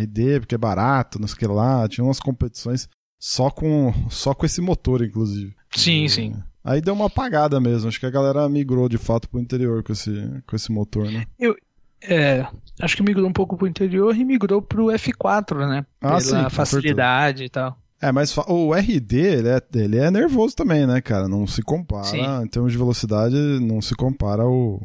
RD 0.00 0.40
porque 0.40 0.54
é 0.54 0.58
barato, 0.58 1.20
não 1.20 1.28
sei 1.28 1.34
o 1.34 1.38
que 1.38 1.46
lá, 1.46 1.86
tinha 1.86 2.02
umas 2.02 2.20
competições 2.20 2.88
só 3.24 3.50
com, 3.50 3.90
só 4.10 4.34
com 4.34 4.44
esse 4.44 4.60
motor, 4.60 5.02
inclusive. 5.02 5.54
Sim, 5.74 6.06
sim. 6.08 6.34
Aí 6.62 6.82
deu 6.82 6.92
uma 6.92 7.06
apagada 7.06 7.58
mesmo, 7.58 7.88
acho 7.88 7.98
que 7.98 8.04
a 8.04 8.10
galera 8.10 8.46
migrou 8.50 8.86
de 8.86 8.98
fato 8.98 9.30
pro 9.30 9.40
interior 9.40 9.82
com 9.82 9.94
esse, 9.94 10.42
com 10.46 10.54
esse 10.54 10.70
motor, 10.70 11.10
né? 11.10 11.24
Eu, 11.38 11.56
é, 12.02 12.46
acho 12.82 12.94
que 12.94 13.02
migrou 13.02 13.26
um 13.26 13.32
pouco 13.32 13.56
pro 13.56 13.66
interior 13.66 14.14
e 14.14 14.22
migrou 14.26 14.60
pro 14.60 14.88
F4, 14.88 15.66
né? 15.66 15.86
Ah, 16.02 16.18
Pela 16.18 16.20
sim, 16.20 16.50
facilidade 16.50 17.44
e 17.44 17.48
tal. 17.48 17.78
É, 17.98 18.12
mas 18.12 18.36
o 18.36 18.74
RD, 18.74 19.16
ele 19.16 19.48
é, 19.48 19.62
ele 19.74 19.96
é 19.96 20.10
nervoso 20.10 20.54
também, 20.54 20.86
né, 20.86 21.00
cara? 21.00 21.26
Não 21.26 21.46
se 21.46 21.62
compara, 21.62 22.04
Sim. 22.04 22.20
em 22.42 22.46
termos 22.46 22.72
de 22.72 22.76
velocidade, 22.76 23.34
não 23.34 23.80
se 23.80 23.94
compara 23.94 24.42
ao, 24.42 24.82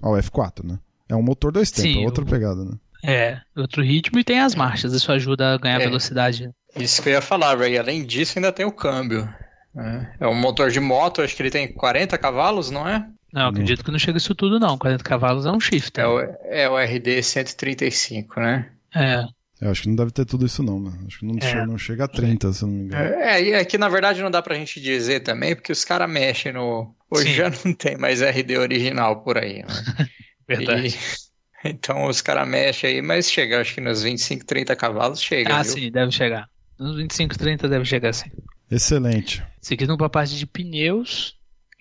ao 0.00 0.14
F4, 0.14 0.64
né? 0.64 0.78
É 1.10 1.14
um 1.14 1.22
motor 1.22 1.52
dois 1.52 1.70
tempos, 1.70 2.02
é 2.02 2.06
outra 2.06 2.24
o... 2.24 2.26
pegada, 2.26 2.64
né? 2.64 2.72
É, 3.04 3.40
outro 3.56 3.82
ritmo 3.82 4.18
e 4.18 4.24
tem 4.24 4.40
as 4.40 4.54
marchas, 4.54 4.92
isso 4.92 5.10
ajuda 5.10 5.54
a 5.54 5.58
ganhar 5.58 5.80
é, 5.80 5.84
velocidade. 5.84 6.50
Isso 6.76 7.02
que 7.02 7.08
eu 7.08 7.14
ia 7.14 7.20
falar, 7.20 7.58
Ray. 7.58 7.76
Além 7.76 8.04
disso, 8.04 8.38
ainda 8.38 8.52
tem 8.52 8.64
o 8.64 8.72
câmbio. 8.72 9.28
É, 9.76 10.06
é 10.20 10.28
um 10.28 10.34
motor 10.34 10.70
de 10.70 10.80
moto, 10.80 11.22
acho 11.22 11.34
que 11.34 11.42
ele 11.42 11.50
tem 11.50 11.72
40 11.72 12.16
cavalos, 12.18 12.70
não 12.70 12.88
é? 12.88 13.06
Não, 13.32 13.48
acredito 13.48 13.82
que 13.82 13.90
não 13.90 13.98
chega 13.98 14.18
isso 14.18 14.34
tudo, 14.34 14.60
não. 14.60 14.76
40 14.76 15.02
cavalos 15.02 15.46
é 15.46 15.50
um 15.50 15.58
shift. 15.58 15.98
É 15.98 16.06
o, 16.06 16.20
é 16.20 16.68
o 16.68 16.78
RD 16.78 17.22
135, 17.22 18.38
né? 18.38 18.70
É. 18.94 19.24
Eu 19.60 19.70
acho 19.70 19.82
que 19.82 19.88
não 19.88 19.96
deve 19.96 20.10
ter 20.10 20.26
tudo 20.26 20.44
isso, 20.44 20.62
não, 20.62 20.78
mano. 20.78 21.04
Acho 21.06 21.20
que 21.20 21.24
não, 21.24 21.36
é. 21.38 21.40
chega, 21.40 21.66
não 21.66 21.78
chega 21.78 22.04
a 22.04 22.08
30, 22.08 22.52
se 22.52 22.62
não 22.62 22.70
me 22.70 22.84
engano. 22.84 23.14
É, 23.14 23.42
e 23.42 23.52
é 23.52 23.64
que 23.64 23.78
na 23.78 23.88
verdade 23.88 24.20
não 24.20 24.30
dá 24.30 24.42
pra 24.42 24.56
gente 24.56 24.80
dizer 24.80 25.20
também, 25.20 25.54
porque 25.54 25.72
os 25.72 25.84
caras 25.84 26.10
mexem 26.10 26.52
no. 26.52 26.94
Hoje 27.08 27.28
Sim. 27.28 27.34
já 27.34 27.50
não 27.64 27.72
tem 27.72 27.96
mais 27.96 28.20
RD 28.20 28.58
original 28.58 29.22
por 29.22 29.38
aí, 29.38 29.62
né? 29.62 29.68
Verdade. 30.48 30.88
E- 30.88 31.31
Então 31.72 32.06
os 32.06 32.20
caras 32.20 32.46
mexem 32.48 32.90
aí, 32.94 33.02
mas 33.02 33.30
chega, 33.30 33.60
acho 33.60 33.74
que 33.74 33.80
nos 33.80 34.02
25, 34.02 34.44
30 34.44 34.74
cavalos 34.74 35.22
chega, 35.22 35.54
Ah, 35.56 35.62
viu? 35.62 35.72
sim, 35.74 35.90
deve 35.90 36.10
chegar. 36.10 36.48
Nos 36.78 36.96
25, 36.96 37.38
30 37.38 37.68
deve 37.68 37.84
chegar 37.84 38.12
sim. 38.12 38.30
Excelente. 38.70 39.42
Seguindo 39.60 39.96
para 39.96 40.06
a 40.06 40.10
parte 40.10 40.36
de 40.36 40.46
pneus, 40.46 41.36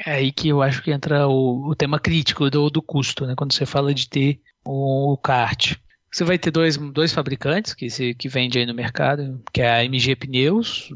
é 0.06 0.12
aí 0.12 0.32
que 0.32 0.50
eu 0.50 0.62
acho 0.62 0.82
que 0.84 0.92
entra 0.92 1.28
o, 1.28 1.70
o 1.70 1.76
tema 1.76 2.00
crítico 2.00 2.50
do, 2.50 2.70
do 2.70 2.82
custo, 2.82 3.26
né? 3.26 3.34
Quando 3.36 3.54
você 3.54 3.66
fala 3.66 3.94
de 3.94 4.08
ter 4.08 4.40
o, 4.64 5.18
kart. 5.18 5.76
Você 6.12 6.24
vai 6.26 6.38
ter 6.38 6.52
dois, 6.52 6.76
dois 6.78 7.14
fabricantes 7.14 7.74
que, 7.74 7.90
se, 7.90 8.14
que 8.14 8.28
vende 8.28 8.60
aí 8.60 8.66
no 8.66 8.74
mercado, 8.74 9.42
que 9.54 9.62
é 9.62 9.72
a 9.72 9.86
MG 9.86 10.16
Pneus, 10.16 10.90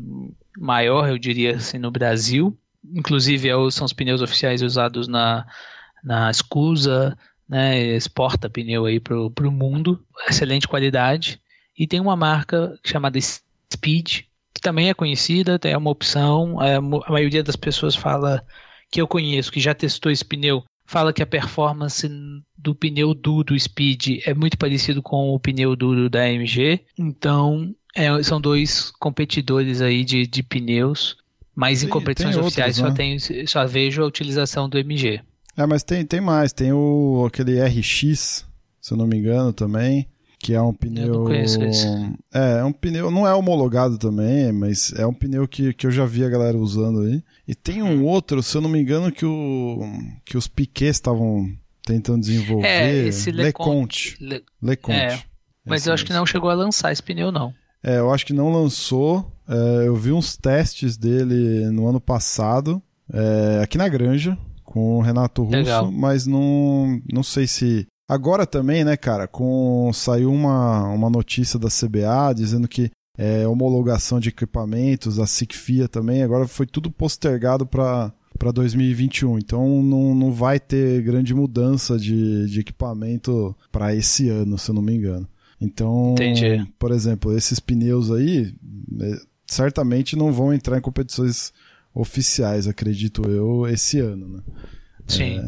maior, 0.58 1.08
eu 1.10 1.18
diria 1.18 1.56
assim, 1.56 1.78
no 1.80 1.90
Brasil. 1.90 2.56
Inclusive 2.94 3.48
é 3.48 3.56
o- 3.56 3.72
são 3.72 3.86
os 3.86 3.94
pneus 3.94 4.22
oficiais 4.22 4.62
usados 4.62 5.08
na, 5.08 5.46
na 6.04 6.32
Scusa, 6.34 7.18
né? 7.48 7.80
Exporta 7.96 8.50
pneu 8.50 8.86
aí 8.86 9.00
pro, 9.00 9.30
pro 9.32 9.52
mundo. 9.52 10.04
Excelente 10.28 10.68
qualidade. 10.68 11.40
E 11.78 11.86
tem 11.88 12.00
uma 12.00 12.16
marca 12.16 12.78
chamada 12.86 13.20
Speed, 13.22 14.22
que 14.54 14.62
também 14.62 14.90
é 14.90 14.94
conhecida, 14.94 15.60
é 15.64 15.78
uma 15.78 15.90
opção. 15.92 16.60
A, 16.60 16.80
mo- 16.82 17.04
a 17.06 17.12
maioria 17.12 17.44
das 17.44 17.56
pessoas 17.56 17.96
fala 17.96 18.44
que 18.92 19.02
eu 19.02 19.08
conheço, 19.08 19.52
que 19.52 19.60
já 19.60 19.74
testou 19.74 20.12
esse 20.12 20.24
pneu, 20.24 20.64
fala 20.86 21.12
que 21.12 21.22
a 21.22 21.28
performance 21.28 22.08
do 22.58 22.74
pneu 22.76 23.14
duro 23.14 23.44
do 23.46 23.60
Speed 23.60 24.20
é 24.26 24.34
muito 24.34 24.58
parecido 24.58 25.02
com 25.02 25.30
o 25.34 25.40
pneu 25.40 25.76
duro 25.76 26.10
da 26.10 26.22
AMG. 26.22 26.82
Então, 26.98 27.76
é, 27.96 28.22
são 28.24 28.40
dois 28.40 28.92
competidores 28.92 29.82
aí 29.82 30.04
de, 30.04 30.26
de 30.26 30.44
pneus. 30.44 31.18
Mas 31.56 31.84
em 31.84 31.88
competições 31.88 32.36
tem 32.36 32.44
oficiais 32.44 32.78
outros, 32.80 32.98
só, 32.98 33.04
né? 33.04 33.20
tem, 33.20 33.48
só 33.48 33.66
vejo 33.66 34.04
a 34.04 34.06
utilização 34.06 34.68
do 34.70 34.78
MG. 34.78 35.22
É, 35.58 35.66
mas 35.66 35.84
tem, 35.84 36.06
tem 36.06 36.20
mais. 36.22 36.52
Tem 36.54 36.72
o 36.74 37.26
aquele 37.28 37.60
RX, 37.64 38.46
se 38.82 38.94
eu 38.94 38.98
não 38.98 39.08
me 39.08 39.18
engano, 39.18 39.54
também. 39.54 40.08
Que 40.38 40.54
é 40.54 40.62
um 40.62 40.74
pneu. 40.74 41.08
não 41.14 41.24
conheço 41.24 41.62
esse. 41.64 41.88
É, 42.34 42.60
é 42.60 42.64
um 42.64 42.72
pneu. 42.72 43.10
Não 43.10 43.26
é 43.26 43.34
homologado 43.34 43.98
também, 43.98 44.52
mas 44.52 44.94
é 44.96 45.06
um 45.08 45.14
pneu 45.14 45.48
que, 45.48 45.74
que 45.74 45.88
eu 45.88 45.92
já 45.92 46.06
vi 46.06 46.24
a 46.24 46.30
galera 46.30 46.58
usando 46.58 47.02
aí. 47.02 47.24
E 47.48 47.56
tem 47.56 47.82
um 47.82 48.04
outro, 48.06 48.44
se 48.44 48.56
eu 48.56 48.62
não 48.62 48.70
me 48.70 48.80
engano, 48.80 49.12
que, 49.12 49.26
o, 49.26 49.80
que 50.24 50.38
os 50.38 50.48
Piquets 50.48 50.98
estavam 50.98 51.50
tentando 51.84 52.20
desenvolver. 52.20 52.68
É, 52.68 53.08
esse 53.08 53.32
Leconte. 53.32 54.18
Leconte. 54.20 54.24
Le- 54.24 54.44
Leconte. 54.62 54.98
É, 55.00 55.20
Mas 55.66 55.82
Esse 55.82 55.90
eu 55.90 55.94
acho 55.94 56.06
que 56.06 56.14
não 56.14 56.26
chegou 56.26 56.50
a 56.50 56.54
lançar 56.54 56.92
esse 56.92 57.02
pneu, 57.02 57.32
não. 57.32 57.52
É, 57.82 57.98
eu 57.98 58.12
acho 58.14 58.26
que 58.26 58.34
não 58.34 58.52
lançou. 58.52 59.32
É, 59.48 59.88
eu 59.88 59.96
vi 59.96 60.12
uns 60.12 60.36
testes 60.38 60.96
dele 60.98 61.70
no 61.72 61.88
ano 61.88 62.02
passado, 62.02 62.82
é, 63.12 63.62
aqui 63.64 63.78
na 63.80 63.88
Granja, 63.88 64.38
com 64.76 64.98
o 64.98 65.02
Renato 65.02 65.42
Russo, 65.42 65.56
Legal. 65.56 65.90
mas 65.90 66.28
não, 66.28 67.02
não 67.10 67.24
sei 67.24 67.48
se. 67.48 67.88
Agora 68.10 68.46
também, 68.46 68.84
né, 68.84 68.98
cara, 68.98 69.26
com 69.26 69.90
saiu 69.94 70.34
uma, 70.34 70.90
uma 70.90 71.10
notícia 71.10 71.58
da 71.58 71.70
CBA 71.70 72.34
dizendo 72.36 72.68
que 72.68 72.92
é, 73.18 73.48
homologação 73.48 74.20
de 74.20 74.28
equipamentos, 74.28 75.18
a 75.18 75.26
SICFIA 75.26 75.88
também, 75.88 76.24
agora 76.24 76.46
foi 76.46 76.68
tudo 76.68 76.92
postergado 76.92 77.66
para 77.66 78.12
para 78.38 78.52
2021. 78.52 79.38
Então 79.38 79.82
não, 79.82 80.14
não 80.14 80.34
vai 80.34 80.60
ter 80.60 81.02
grande 81.02 81.34
mudança 81.34 81.98
de, 81.98 82.46
de 82.48 82.60
equipamento 82.60 83.56
para 83.72 83.96
esse 83.96 84.28
ano, 84.28 84.58
se 84.58 84.70
eu 84.70 84.76
não 84.76 84.82
me 84.82 84.94
engano. 84.94 85.26
Então, 85.62 86.12
Entendi. 86.12 86.70
por 86.78 86.92
exemplo, 86.92 87.32
esses 87.36 87.62
pneus 87.62 88.12
aí 88.12 88.54
eh, 89.00 89.20
certamente 89.48 90.18
não 90.18 90.34
vão 90.34 90.54
entrar 90.54 90.78
em 90.78 90.82
competições 90.82 91.54
oficiais, 91.96 92.68
acredito 92.68 93.24
eu, 93.30 93.66
esse 93.68 94.00
ano, 94.00 94.28
né? 94.28 94.40
Sim. 95.08 95.42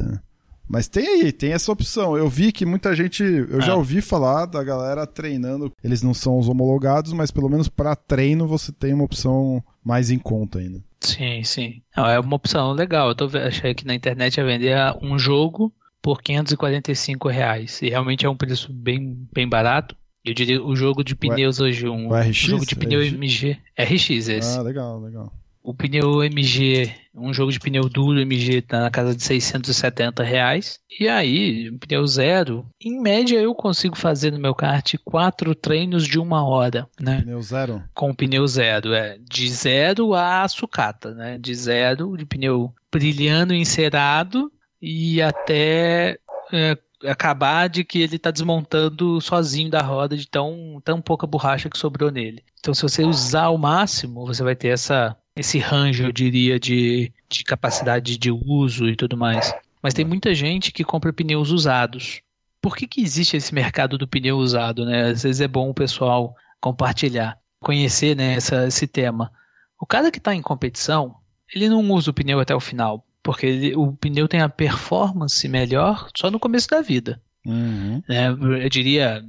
Mas 0.69 0.87
tem 0.87 1.07
aí, 1.07 1.31
tem 1.31 1.53
essa 1.53 1.71
opção. 1.71 2.17
Eu 2.17 2.27
vi 2.29 2.51
que 2.51 2.65
muita 2.65 2.93
gente, 2.95 3.23
eu 3.23 3.61
já 3.61 3.71
Ah. 3.73 3.77
ouvi 3.77 4.01
falar 4.01 4.45
da 4.45 4.61
galera 4.63 5.05
treinando. 5.07 5.71
Eles 5.83 6.01
não 6.01 6.13
são 6.13 6.37
os 6.39 6.49
homologados, 6.49 7.13
mas 7.13 7.31
pelo 7.31 7.47
menos 7.49 7.69
para 7.69 7.95
treino 7.95 8.47
você 8.47 8.71
tem 8.71 8.93
uma 8.93 9.05
opção 9.05 9.63
mais 9.83 10.09
em 10.11 10.19
conta 10.19 10.59
ainda. 10.59 10.83
Sim, 10.99 11.41
sim. 11.43 11.81
Não, 11.95 12.05
é 12.05 12.19
uma 12.19 12.35
opção 12.35 12.71
legal. 12.73 13.07
Eu 13.09 13.15
tô, 13.15 13.29
achei 13.37 13.73
que 13.73 13.85
na 13.85 13.95
internet 13.95 14.35
ia 14.37 14.43
vender 14.45 14.75
um 15.01 15.17
jogo 15.17 15.71
por 16.01 16.21
545 16.21 17.29
reais. 17.29 17.81
E 17.81 17.89
realmente 17.89 18.25
é 18.25 18.29
um 18.29 18.35
preço 18.35 18.71
bem, 18.73 19.25
bem 19.33 19.47
barato. 19.47 19.95
Eu 20.25 20.33
diria 20.33 20.61
o 20.61 20.75
jogo 20.75 21.01
de 21.03 21.15
pneus 21.15 21.61
hoje, 21.61 21.87
um, 21.87 22.09
o 22.09 22.13
RX? 22.13 22.35
jogo 22.35 22.65
de 22.65 22.75
pneu 22.75 22.99
RX? 22.99 23.13
MG. 23.13 23.57
RX 23.79 24.09
esse. 24.27 24.57
Ah, 24.57 24.61
legal, 24.61 24.99
legal. 24.99 25.31
O 25.67 25.73
pneu 25.73 26.23
MG, 26.23 26.89
um 27.13 27.33
jogo 27.33 27.51
de 27.51 27.59
pneu 27.59 27.89
duro 27.89 28.21
MG 28.21 28.61
tá 28.61 28.79
na 28.79 28.89
casa 28.89 29.13
de 29.13 29.21
670 29.21 30.23
reais. 30.23 30.79
E 30.97 31.09
aí, 31.09 31.69
um 31.69 31.77
pneu 31.77 32.07
zero, 32.07 32.65
em 32.81 33.01
média 33.01 33.37
eu 33.37 33.53
consigo 33.53 33.97
fazer 33.97 34.31
no 34.31 34.39
meu 34.39 34.55
kart 34.55 34.95
quatro 35.03 35.53
treinos 35.53 36.07
de 36.07 36.17
uma 36.17 36.47
hora, 36.47 36.87
né? 36.97 37.19
Pneu 37.19 37.41
zero? 37.41 37.83
com 37.93 38.15
pneu 38.15 38.47
zero, 38.47 38.93
é 38.93 39.17
de 39.29 39.49
zero 39.49 40.13
a 40.13 40.47
sucata, 40.47 41.13
né? 41.13 41.37
De 41.37 41.53
zero, 41.53 42.15
de 42.15 42.25
pneu 42.25 42.73
brilhando 42.89 43.53
encerado 43.53 44.49
e 44.81 45.21
até 45.21 46.17
é, 46.53 46.77
acabar 47.05 47.67
de 47.67 47.83
que 47.83 47.99
ele 47.99 48.15
está 48.15 48.31
desmontando 48.31 49.19
sozinho 49.19 49.69
da 49.69 49.81
roda 49.81 50.15
de 50.15 50.29
tão, 50.29 50.81
tão 50.81 51.01
pouca 51.01 51.27
borracha 51.27 51.69
que 51.69 51.77
sobrou 51.77 52.09
nele. 52.09 52.41
Então, 52.57 52.73
se 52.73 52.81
você 52.81 53.03
usar 53.03 53.43
ao 53.43 53.57
máximo, 53.57 54.25
você 54.25 54.43
vai 54.43 54.55
ter 54.55 54.69
essa, 54.69 55.15
esse 55.37 55.59
range, 55.59 56.03
eu 56.03 56.11
diria, 56.11 56.59
de, 56.59 57.11
de 57.29 57.43
capacidade 57.43 58.17
de 58.17 58.31
uso 58.31 58.87
e 58.87 58.95
tudo 58.95 59.15
mais. 59.17 59.53
Mas 59.81 59.93
tem 59.93 60.03
muita 60.05 60.33
gente 60.33 60.71
que 60.71 60.83
compra 60.83 61.13
pneus 61.13 61.51
usados. 61.51 62.21
Por 62.61 62.75
que, 62.75 62.87
que 62.87 63.01
existe 63.01 63.37
esse 63.37 63.53
mercado 63.53 63.97
do 63.97 64.07
pneu 64.07 64.37
usado, 64.37 64.85
né? 64.85 65.09
Às 65.11 65.23
vezes 65.23 65.39
é 65.41 65.47
bom 65.47 65.69
o 65.69 65.73
pessoal 65.73 66.35
compartilhar, 66.59 67.37
conhecer 67.59 68.15
né, 68.15 68.33
essa, 68.33 68.67
esse 68.67 68.87
tema. 68.87 69.31
O 69.79 69.85
cara 69.85 70.11
que 70.11 70.17
está 70.17 70.33
em 70.33 70.41
competição, 70.41 71.15
ele 71.53 71.69
não 71.69 71.87
usa 71.91 72.09
o 72.09 72.13
pneu 72.13 72.39
até 72.39 72.55
o 72.55 72.59
final, 72.59 73.05
porque 73.21 73.45
ele- 73.45 73.75
o 73.75 73.93
pneu 73.93 74.27
tem 74.27 74.41
a 74.41 74.49
performance 74.49 75.47
melhor 75.47 76.09
só 76.17 76.31
no 76.31 76.39
começo 76.39 76.67
da 76.67 76.81
vida. 76.81 77.21
Uhum. 77.45 78.01
né? 78.09 78.27
Eu 78.27 78.67
diria 78.69 79.23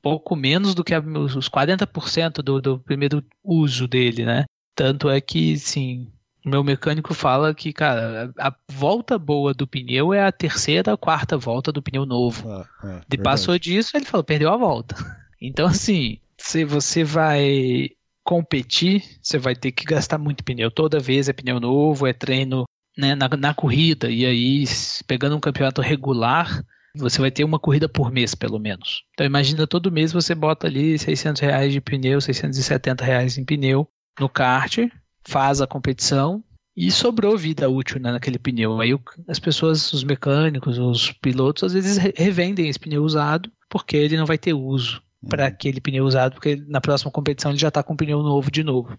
pouco 0.00 0.34
menos 0.34 0.74
do 0.74 0.82
que 0.82 0.94
os 0.96 1.48
40% 1.48 2.42
do, 2.42 2.60
do 2.60 2.78
primeiro 2.78 3.22
uso 3.44 3.86
dele, 3.86 4.24
né? 4.24 4.44
Tanto 4.74 5.10
é 5.10 5.20
que, 5.20 5.58
sim, 5.58 6.08
o 6.44 6.48
meu 6.48 6.64
mecânico 6.64 7.14
fala 7.14 7.54
que, 7.54 7.72
cara, 7.72 8.32
a 8.38 8.54
volta 8.68 9.18
boa 9.18 9.54
do 9.54 9.66
pneu 9.66 10.12
é 10.12 10.24
a 10.24 10.32
terceira, 10.32 10.96
quarta 10.96 11.36
volta 11.36 11.70
do 11.70 11.82
pneu 11.82 12.04
novo. 12.04 12.48
Ah, 12.48 12.66
é, 13.10 13.16
passou 13.18 13.58
disso, 13.58 13.96
ele 13.96 14.04
falou, 14.04 14.24
perdeu 14.24 14.52
a 14.52 14.56
volta. 14.56 14.94
Então, 15.44 15.66
assim, 15.66 16.20
se 16.38 16.64
você 16.64 17.02
vai 17.02 17.90
competir, 18.22 19.02
você 19.20 19.38
vai 19.38 19.56
ter 19.56 19.72
que 19.72 19.84
gastar 19.84 20.16
muito 20.16 20.44
pneu. 20.44 20.70
Toda 20.70 21.00
vez 21.00 21.28
é 21.28 21.32
pneu 21.32 21.58
novo, 21.58 22.06
é 22.06 22.12
treino 22.12 22.62
né, 22.96 23.16
na, 23.16 23.28
na 23.28 23.52
corrida. 23.52 24.08
E 24.08 24.24
aí, 24.24 24.64
pegando 25.04 25.34
um 25.34 25.40
campeonato 25.40 25.80
regular, 25.80 26.64
você 26.94 27.20
vai 27.20 27.32
ter 27.32 27.42
uma 27.42 27.58
corrida 27.58 27.88
por 27.88 28.12
mês, 28.12 28.36
pelo 28.36 28.60
menos. 28.60 29.02
Então, 29.14 29.26
imagina 29.26 29.66
todo 29.66 29.90
mês 29.90 30.12
você 30.12 30.32
bota 30.32 30.68
ali 30.68 30.96
600 30.96 31.42
reais 31.42 31.72
de 31.72 31.80
pneu, 31.80 32.20
670 32.20 33.04
reais 33.04 33.36
em 33.36 33.44
pneu 33.44 33.88
no 34.18 34.28
kart, 34.28 34.78
faz 35.24 35.60
a 35.60 35.66
competição 35.66 36.42
e 36.76 36.90
sobrou 36.90 37.36
vida 37.36 37.68
útil 37.68 38.00
né, 38.00 38.12
naquele 38.12 38.38
pneu. 38.38 38.80
Aí 38.80 38.94
o- 38.94 39.00
as 39.28 39.38
pessoas, 39.38 39.92
os 39.92 40.04
mecânicos, 40.04 40.78
os 40.78 41.12
pilotos, 41.12 41.64
às 41.64 41.72
vezes 41.72 41.96
re- 41.98 42.14
revendem 42.16 42.68
esse 42.68 42.78
pneu 42.78 43.02
usado 43.04 43.50
porque 43.68 43.96
ele 43.96 44.16
não 44.16 44.26
vai 44.26 44.38
ter 44.38 44.52
uso 44.54 45.02
para 45.28 45.46
aquele 45.46 45.80
pneu 45.80 46.04
usado, 46.04 46.32
porque 46.34 46.56
na 46.66 46.80
próxima 46.80 47.10
competição 47.10 47.50
ele 47.52 47.58
já 47.58 47.68
está 47.68 47.82
com 47.82 47.92
um 47.92 47.96
pneu 47.96 48.22
novo 48.22 48.50
de 48.50 48.62
novo. 48.64 48.96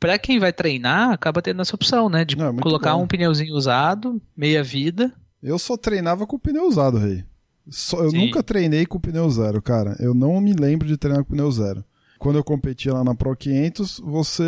Para 0.00 0.18
quem 0.18 0.38
vai 0.38 0.52
treinar, 0.52 1.10
acaba 1.12 1.42
tendo 1.42 1.60
essa 1.60 1.74
opção, 1.76 2.08
né? 2.08 2.24
De 2.24 2.36
Não, 2.36 2.48
é 2.48 2.60
colocar 2.60 2.94
bom. 2.94 3.02
um 3.02 3.06
pneuzinho 3.06 3.54
usado, 3.54 4.20
meia 4.36 4.62
vida. 4.64 5.12
Eu 5.42 5.58
só 5.58 5.76
treinava 5.76 6.26
com 6.26 6.38
pneu 6.38 6.66
usado, 6.66 6.96
rei. 6.98 7.22
Só- 7.68 8.02
eu 8.02 8.10
Sim. 8.10 8.26
nunca 8.26 8.42
treinei 8.42 8.86
com 8.86 8.98
pneu 8.98 9.28
zero, 9.30 9.60
cara. 9.62 9.94
Eu 10.00 10.14
não 10.14 10.40
me 10.40 10.54
lembro 10.54 10.88
de 10.88 10.96
treinar 10.96 11.22
com 11.22 11.30
pneu 11.32 11.52
zero. 11.52 11.84
Quando 12.20 12.36
eu 12.36 12.44
competia 12.44 12.92
lá 12.92 13.02
na 13.02 13.14
Pro 13.14 13.34
500, 13.34 13.98
você, 14.04 14.44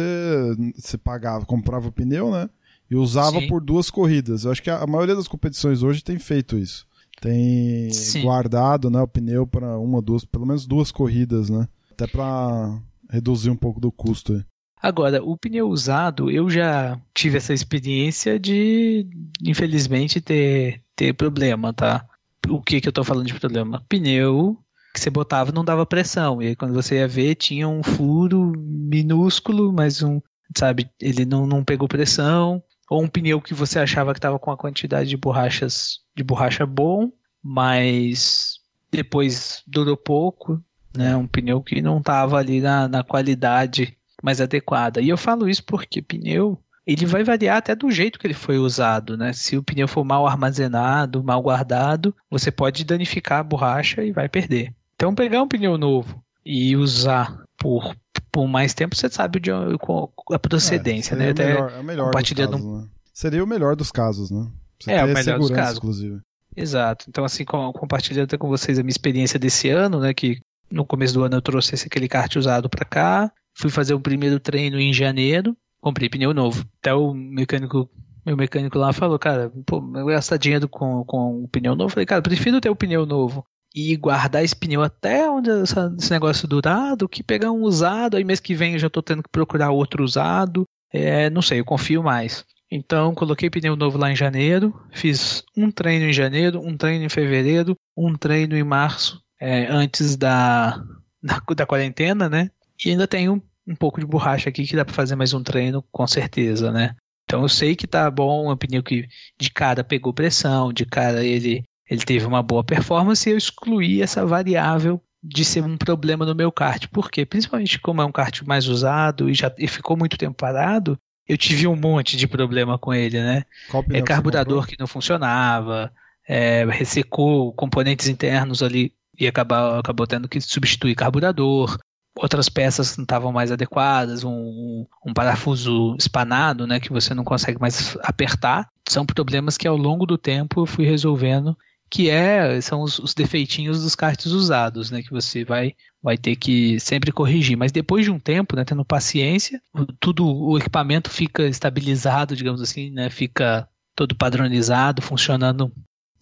você 0.77 0.99
pagava, 0.99 1.47
comprava 1.47 1.89
o 1.89 1.93
pneu, 1.93 2.31
né? 2.31 2.51
E 2.91 2.95
usava 2.95 3.41
Sim. 3.41 3.47
por 3.47 3.63
duas 3.63 3.89
corridas. 3.89 4.45
Eu 4.45 4.53
acho 4.53 4.63
que 4.63 4.69
a, 4.69 4.83
a 4.83 4.87
maioria 4.87 5.17
das 5.17 5.27
competições 5.27 5.83
hoje 5.83 6.05
tem 6.05 6.19
feito 6.19 6.59
isso. 6.59 6.87
Tem 7.19 7.91
Sim. 7.91 8.25
guardado, 8.25 8.91
né, 8.91 9.01
o 9.01 9.09
pneu 9.09 9.47
para 9.47 9.79
uma, 9.79 10.03
duas, 10.03 10.23
pelo 10.23 10.45
menos 10.45 10.67
duas 10.67 10.93
corridas, 10.93 11.49
né? 11.49 11.67
Até 11.91 12.07
para 12.07 12.79
reduzir 13.09 13.49
um 13.49 13.57
pouco 13.57 13.81
do 13.81 13.91
custo. 13.91 14.35
aí. 14.35 14.45
Agora, 14.83 15.25
o 15.25 15.35
pneu 15.35 15.67
usado, 15.71 16.31
eu 16.31 16.51
já 16.51 17.01
tive 17.15 17.39
essa 17.39 17.55
experiência 17.55 18.39
de, 18.39 19.07
infelizmente, 19.43 20.21
ter, 20.21 20.83
ter 20.95 21.15
problema, 21.15 21.73
tá? 21.73 22.05
O 22.51 22.61
que 22.61 22.83
que 22.83 22.89
eu 22.89 22.93
tô 22.93 23.03
falando 23.03 23.29
de 23.29 23.35
problema? 23.39 23.83
Pneu 23.89 24.59
que 24.93 25.01
você 25.01 25.11
botava 25.11 25.53
não 25.53 25.65
dava 25.65 25.87
pressão. 25.87 26.43
E 26.43 26.49
aí, 26.49 26.57
quando 26.57 26.75
você 26.75 26.97
ia 26.97 27.09
ver, 27.09 27.35
tinha 27.35 27.69
um 27.69 27.83
furo 27.83 28.53
minúsculo, 28.57 29.73
mas 29.73 30.03
um, 30.03 30.21
sabe, 30.57 30.91
ele 31.01 31.25
não, 31.25 31.47
não 31.47 31.65
pegou 31.65 31.89
pressão. 31.89 32.63
Ou 32.91 33.03
um 33.03 33.09
pneu 33.09 33.41
que 33.41 33.55
você 33.55 33.79
achava 33.79 34.13
que 34.13 34.19
estava 34.19 34.39
com 34.39 34.51
a 34.51 34.57
quantidade 34.57 35.09
de 35.09 35.17
borrachas 35.17 36.01
de 36.15 36.23
borracha 36.23 36.67
bom, 36.67 37.11
mas 37.43 38.59
depois 38.91 39.63
durou 39.67 39.97
pouco, 39.97 40.63
né? 40.95 41.17
Um 41.17 41.27
pneu 41.27 41.63
que 41.63 41.81
não 41.81 41.99
estava 41.99 42.37
ali 42.37 42.61
na, 42.61 42.87
na 42.87 43.03
qualidade 43.03 43.97
mais 44.23 44.41
adequada. 44.41 45.01
E 45.01 45.09
eu 45.09 45.17
falo 45.17 45.49
isso 45.49 45.65
porque 45.65 46.03
pneu 46.03 46.63
ele 46.87 47.07
vai 47.07 47.23
variar 47.23 47.59
até 47.59 47.75
do 47.75 47.91
jeito 47.91 48.19
que 48.19 48.27
ele 48.27 48.35
foi 48.35 48.59
usado, 48.59 49.17
né? 49.17 49.33
Se 49.33 49.57
o 49.57 49.63
pneu 49.63 49.87
for 49.87 50.05
mal 50.05 50.27
armazenado, 50.27 51.23
mal 51.23 51.41
guardado, 51.41 52.15
você 52.29 52.51
pode 52.51 52.85
danificar 52.85 53.39
a 53.39 53.45
borracha 53.45 54.03
e 54.03 54.13
vai 54.13 54.29
perder. 54.29 54.75
Então 55.03 55.13
pegar 55.17 55.43
um 55.43 55.49
pneu 55.49 55.77
novo 55.77 56.23
e 56.47 56.77
usar 56.77 57.37
por, 57.59 57.93
por 58.31 58.47
mais 58.47 58.73
tempo, 58.73 58.95
você 58.95 59.11
sabe 59.11 59.41
de, 59.41 59.51
a 59.51 60.39
procedência, 60.39 61.17
é, 61.17 61.19
né? 61.19 61.29
É 61.31 61.33
o 61.33 61.35
melhor, 61.35 61.73
é 61.73 61.81
o 61.81 61.83
melhor 61.83 62.13
dos 62.13 62.31
casos, 62.31 62.71
né? 62.71 62.89
Seria 63.13 63.43
o 63.43 63.47
melhor 63.49 63.75
dos 63.75 63.91
casos, 63.91 64.31
né? 64.31 64.49
Você 64.81 64.93
é, 64.93 65.05
o 65.05 65.09
melhor 65.09 65.41
dos 65.41 65.51
casos. 65.51 65.79
Inclusive. 65.79 66.21
Exato. 66.57 67.07
Então, 67.09 67.25
assim, 67.25 67.45
compartilhando 67.45 68.27
até 68.27 68.39
com 68.39 68.47
vocês 68.47 68.79
a 68.79 68.83
minha 68.85 68.93
experiência 68.93 69.41
desse 69.41 69.71
ano, 69.71 69.99
né? 69.99 70.15
Que 70.15 70.41
no 70.71 70.87
começo 70.87 71.15
do 71.15 71.25
ano 71.25 71.35
eu 71.35 71.43
trouxe 71.43 71.75
esse, 71.75 71.89
aquele 71.89 72.07
kart 72.07 72.37
usado 72.37 72.71
para 72.71 72.85
cá. 72.85 73.33
Fui 73.55 73.71
fazer 73.71 73.95
o 73.95 74.01
primeiro 74.01 74.39
treino 74.39 74.79
em 74.79 74.93
janeiro. 74.95 75.57
Comprei 75.81 76.09
pneu 76.09 76.33
novo. 76.33 76.65
Até 76.79 76.95
o 76.95 77.13
mecânico, 77.13 77.91
meu 78.25 78.37
mecânico 78.37 78.79
lá 78.79 78.93
falou, 78.93 79.19
cara, 79.19 79.51
pô, 79.67 79.83
eu 79.97 80.07
gastar 80.07 80.37
dinheiro 80.37 80.69
com, 80.69 81.05
com 81.05 81.43
o 81.43 81.49
pneu 81.49 81.75
novo. 81.75 81.89
Eu 81.89 81.93
falei, 81.93 82.07
cara, 82.07 82.23
prefiro 82.23 82.61
ter 82.61 82.71
o 82.71 82.77
pneu 82.77 83.05
novo 83.05 83.45
e 83.75 83.97
guardar 83.97 84.45
esse 84.45 84.55
pneu 84.55 84.83
até 84.83 85.29
onde 85.29 85.51
essa, 85.51 85.95
esse 85.99 86.11
negócio 86.11 86.47
durar 86.47 86.97
do 86.97 87.09
que 87.09 87.23
pegar 87.23 87.51
um 87.51 87.63
usado. 87.63 88.17
Aí 88.17 88.25
mês 88.25 88.41
que 88.41 88.55
vem 88.55 88.75
eu 88.75 88.79
já 88.79 88.91
tô 88.91 89.03
tendo 89.03 89.23
que 89.23 89.31
procurar 89.31 89.71
outro 89.71 90.05
usado. 90.05 90.65
É, 90.93 91.31
não 91.31 91.41
sei, 91.41 91.61
eu 91.61 91.65
confio 91.65 92.03
mais. 92.03 92.45
Então, 92.71 93.15
coloquei 93.15 93.51
pneu 93.51 93.77
novo 93.77 93.99
lá 93.99 94.11
em 94.11 94.17
janeiro, 94.17 94.75
fiz 94.93 95.45
um 95.55 95.71
treino 95.71 96.07
em 96.07 96.13
janeiro, 96.13 96.59
um 96.59 96.75
treino 96.75 97.05
em 97.05 97.09
fevereiro, 97.09 97.77
um 97.95 98.15
treino 98.15 98.57
em 98.57 98.63
março, 98.63 99.23
é, 99.39 99.67
antes 99.67 100.17
da, 100.17 100.83
da, 101.23 101.43
da, 101.55 101.67
quarentena, 101.67 102.31
né? 102.31 102.51
E 102.83 102.91
ainda 102.91 103.07
tenho 103.07 103.35
um, 103.35 103.73
um 103.73 103.77
pouco 103.77 104.01
de 104.01 104.07
borracha 104.07 104.49
aqui 104.49 104.65
que 104.65 104.75
dá 104.75 104.87
para 104.87 104.95
fazer 104.95 105.17
mais 105.17 105.35
um 105.35 105.43
treino, 105.43 105.85
com 105.93 106.07
certeza, 106.07 106.73
né? 106.73 106.97
Então 107.25 107.43
eu 107.43 107.49
sei 107.49 107.77
que 107.77 107.87
tá 107.87 108.11
bom, 108.11 108.51
é 108.51 108.55
um 108.55 108.57
pneu 108.57 108.83
que 108.83 109.07
de 109.39 109.51
cara 109.51 109.85
pegou 109.85 110.15
pressão, 110.15 110.73
de 110.73 110.87
cara 110.87 111.23
ele, 111.23 111.63
ele 111.93 112.05
teve 112.05 112.25
uma 112.25 112.43
boa 112.43 112.65
performance 112.65 113.29
e 113.29 113.33
eu 113.33 113.37
excluí 113.37 114.01
essa 114.01 114.25
variável 114.25 114.99
de 115.23 115.45
ser 115.45 115.63
um 115.63 115.77
problema 115.77 116.25
no 116.25 116.35
meu 116.35 116.51
kart. 116.51 116.87
Por 116.89 117.11
quê? 117.11 117.27
Principalmente 117.27 117.79
como 117.79 118.01
é 118.01 118.05
um 118.05 118.11
kart 118.11 118.41
mais 118.43 118.67
usado 118.67 119.29
e 119.29 119.35
já 119.35 119.53
e 119.59 119.69
ficou 119.69 119.95
muito 119.95 120.17
tempo 120.17 120.35
parado, 120.35 120.99
eu 121.29 121.37
tive 121.37 121.67
um 121.67 121.77
monte 121.77 122.17
de 122.17 122.27
problema 122.27 122.79
com 122.79 122.95
ele, 122.95 123.21
né? 123.21 123.45
É 123.91 124.01
carburador 124.01 124.67
que, 124.67 124.77
não 124.79 124.87
funcionava, 124.87 125.93
é, 126.27 126.65
ressecou 126.65 127.53
componentes 127.53 128.09
internos 128.09 128.63
ali 128.63 128.95
e 129.21 129.27
acabou, 129.27 129.79
acabou 129.79 130.07
tendo 130.07 130.29
que 130.29 130.41
substituir 130.41 130.95
carburador. 130.95 131.79
Outras 132.17 132.49
peças 132.49 132.97
não 132.97 133.05
estavam 133.05 133.31
mais 133.33 133.53
adequadas, 133.53 134.25
um, 134.25 134.87
um, 135.07 135.13
parafuso 135.13 135.95
espanado, 135.99 136.67
né, 136.67 136.81
que 136.81 136.93
você 136.93 137.13
não 137.13 137.25
consegue 137.25 137.61
mais 137.61 137.97
apertar. 138.03 138.69
São 138.89 139.05
problemas 139.05 139.59
que 139.59 139.69
ao 139.69 139.77
longo 139.77 140.07
do 140.07 140.17
tempo 140.17 140.63
eu 140.63 140.67
fui 140.67 140.87
resolvendo 140.87 141.57
que 141.93 142.09
é 142.09 142.59
são 142.63 142.81
os, 142.81 142.99
os, 142.99 143.13
defeitinhos 143.13 143.83
dos 143.83 143.95
karts 143.95 144.33
usados, 144.33 144.91
né, 144.91 145.03
que 145.03 145.11
você 145.11 145.45
vai 145.45 145.75
vai 146.03 146.17
ter 146.17 146.37
que 146.37 146.81
sempre 146.81 147.13
corrigir. 147.13 147.55
Mas 147.55 147.71
depois 147.71 148.03
de 148.07 148.11
um 148.11 148.19
tempo, 148.19 148.57
né, 148.57 148.65
tendo 148.65 148.83
paciência, 148.83 149.61
tudo 150.01 150.27
o 150.27 150.57
equipamento 150.57 151.11
fica 151.11 151.47
estabilizado, 151.47 152.35
digamos 152.35 152.63
assim, 152.63 152.91
né, 152.91 153.11
fica 153.11 153.69
todo 153.95 154.17
padronizado, 154.17 155.03
funcionando 155.03 155.71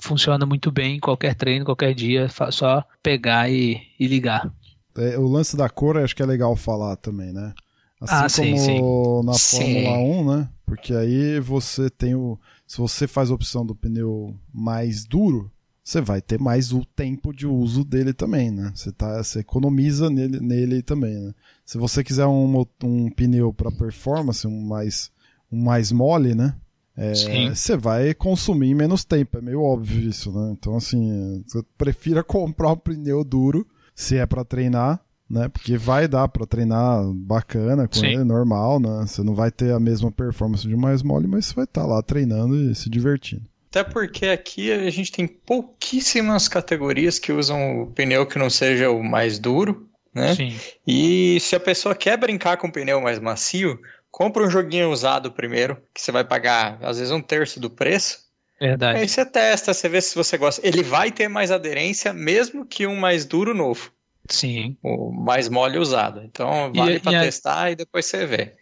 funciona 0.02 0.44
muito 0.44 0.72
bem 0.72 0.96
em 0.96 1.00
qualquer 1.00 1.36
treino, 1.36 1.64
qualquer 1.64 1.94
dia, 1.94 2.26
só 2.50 2.84
pegar 3.00 3.48
e, 3.48 3.80
e 3.98 4.08
ligar. 4.08 4.50
É, 4.96 5.16
o 5.18 5.28
lance 5.28 5.56
da 5.56 5.68
cor 5.68 5.98
acho 5.98 6.16
que 6.16 6.22
é 6.22 6.26
legal 6.26 6.56
falar 6.56 6.96
também, 6.96 7.32
né? 7.32 7.54
Assim 8.00 8.14
ah, 8.14 8.28
sim, 8.28 8.56
sim. 8.56 8.80
na 9.22 9.34
sim. 9.34 9.84
Fórmula 9.84 9.98
1, 9.98 10.36
né? 10.36 10.48
Porque 10.64 10.94
aí 10.94 11.38
você 11.38 11.90
tem 11.90 12.14
o. 12.14 12.38
Se 12.66 12.78
você 12.78 13.06
faz 13.06 13.30
a 13.30 13.34
opção 13.34 13.64
do 13.64 13.74
pneu 13.74 14.34
mais 14.52 15.04
duro, 15.04 15.52
você 15.90 16.00
vai 16.00 16.20
ter 16.20 16.38
mais 16.38 16.72
o 16.72 16.84
tempo 16.84 17.34
de 17.34 17.48
uso 17.48 17.82
dele 17.82 18.12
também, 18.12 18.48
né? 18.48 18.70
Você, 18.72 18.92
tá, 18.92 19.20
você 19.20 19.40
economiza 19.40 20.08
nele, 20.08 20.38
nele 20.38 20.82
também, 20.82 21.18
né? 21.18 21.34
Se 21.66 21.78
você 21.78 22.04
quiser 22.04 22.26
um, 22.26 22.64
um 22.84 23.10
pneu 23.10 23.52
para 23.52 23.72
performance, 23.72 24.46
um 24.46 24.66
mais, 24.68 25.10
um 25.50 25.60
mais 25.60 25.90
mole, 25.90 26.32
né? 26.32 26.54
É, 26.96 27.12
você 27.52 27.76
vai 27.76 28.14
consumir 28.14 28.72
menos 28.72 29.04
tempo, 29.04 29.38
é 29.38 29.40
meio 29.40 29.62
óbvio 29.62 30.08
isso, 30.08 30.30
né? 30.30 30.52
Então, 30.52 30.76
assim, 30.76 31.42
você 31.44 31.60
prefira 31.76 32.22
comprar 32.24 32.70
um 32.70 32.76
pneu 32.76 33.24
duro 33.24 33.66
se 33.92 34.16
é 34.16 34.24
para 34.24 34.44
treinar, 34.44 35.00
né? 35.28 35.48
Porque 35.48 35.76
vai 35.76 36.06
dar 36.06 36.28
para 36.28 36.46
treinar 36.46 37.02
bacana 37.14 37.88
com 37.88 37.96
Sim. 37.96 38.06
ele, 38.06 38.22
normal, 38.22 38.78
né? 38.78 39.06
Você 39.08 39.24
não 39.24 39.34
vai 39.34 39.50
ter 39.50 39.72
a 39.72 39.80
mesma 39.80 40.12
performance 40.12 40.68
de 40.68 40.76
mais 40.76 41.02
mole, 41.02 41.26
mas 41.26 41.46
você 41.46 41.54
vai 41.54 41.64
estar 41.64 41.80
tá 41.80 41.86
lá 41.88 42.00
treinando 42.00 42.54
e 42.54 42.76
se 42.76 42.88
divertindo. 42.88 43.50
Até 43.70 43.84
porque 43.84 44.26
aqui 44.26 44.72
a 44.72 44.90
gente 44.90 45.12
tem 45.12 45.28
pouquíssimas 45.28 46.48
categorias 46.48 47.20
que 47.20 47.32
usam 47.32 47.82
o 47.82 47.86
pneu 47.86 48.26
que 48.26 48.36
não 48.36 48.50
seja 48.50 48.90
o 48.90 49.00
mais 49.00 49.38
duro, 49.38 49.88
né? 50.12 50.34
Sim. 50.34 50.58
E 50.84 51.38
se 51.38 51.54
a 51.54 51.60
pessoa 51.60 51.94
quer 51.94 52.16
brincar 52.16 52.56
com 52.56 52.66
um 52.66 52.70
pneu 52.70 53.00
mais 53.00 53.20
macio, 53.20 53.80
compra 54.10 54.42
um 54.42 54.50
joguinho 54.50 54.90
usado 54.90 55.30
primeiro, 55.30 55.76
que 55.94 56.02
você 56.02 56.10
vai 56.10 56.24
pagar 56.24 56.78
às 56.82 56.98
vezes 56.98 57.12
um 57.12 57.22
terço 57.22 57.60
do 57.60 57.70
preço. 57.70 58.28
Verdade. 58.60 58.98
Aí 58.98 59.08
você 59.08 59.24
testa, 59.24 59.72
você 59.72 59.88
vê 59.88 60.00
se 60.00 60.16
você 60.16 60.36
gosta. 60.36 60.66
Ele 60.66 60.82
vai 60.82 61.12
ter 61.12 61.28
mais 61.28 61.52
aderência, 61.52 62.12
mesmo 62.12 62.66
que 62.66 62.88
um 62.88 62.96
mais 62.96 63.24
duro 63.24 63.54
novo. 63.54 63.92
Sim. 64.28 64.76
O 64.82 65.12
mais 65.12 65.48
mole 65.48 65.78
usado. 65.78 66.22
Então 66.24 66.72
vale 66.74 66.98
para 66.98 67.20
testar 67.20 67.70
e 67.70 67.76
depois 67.76 68.04
você 68.04 68.26
vê. 68.26 68.56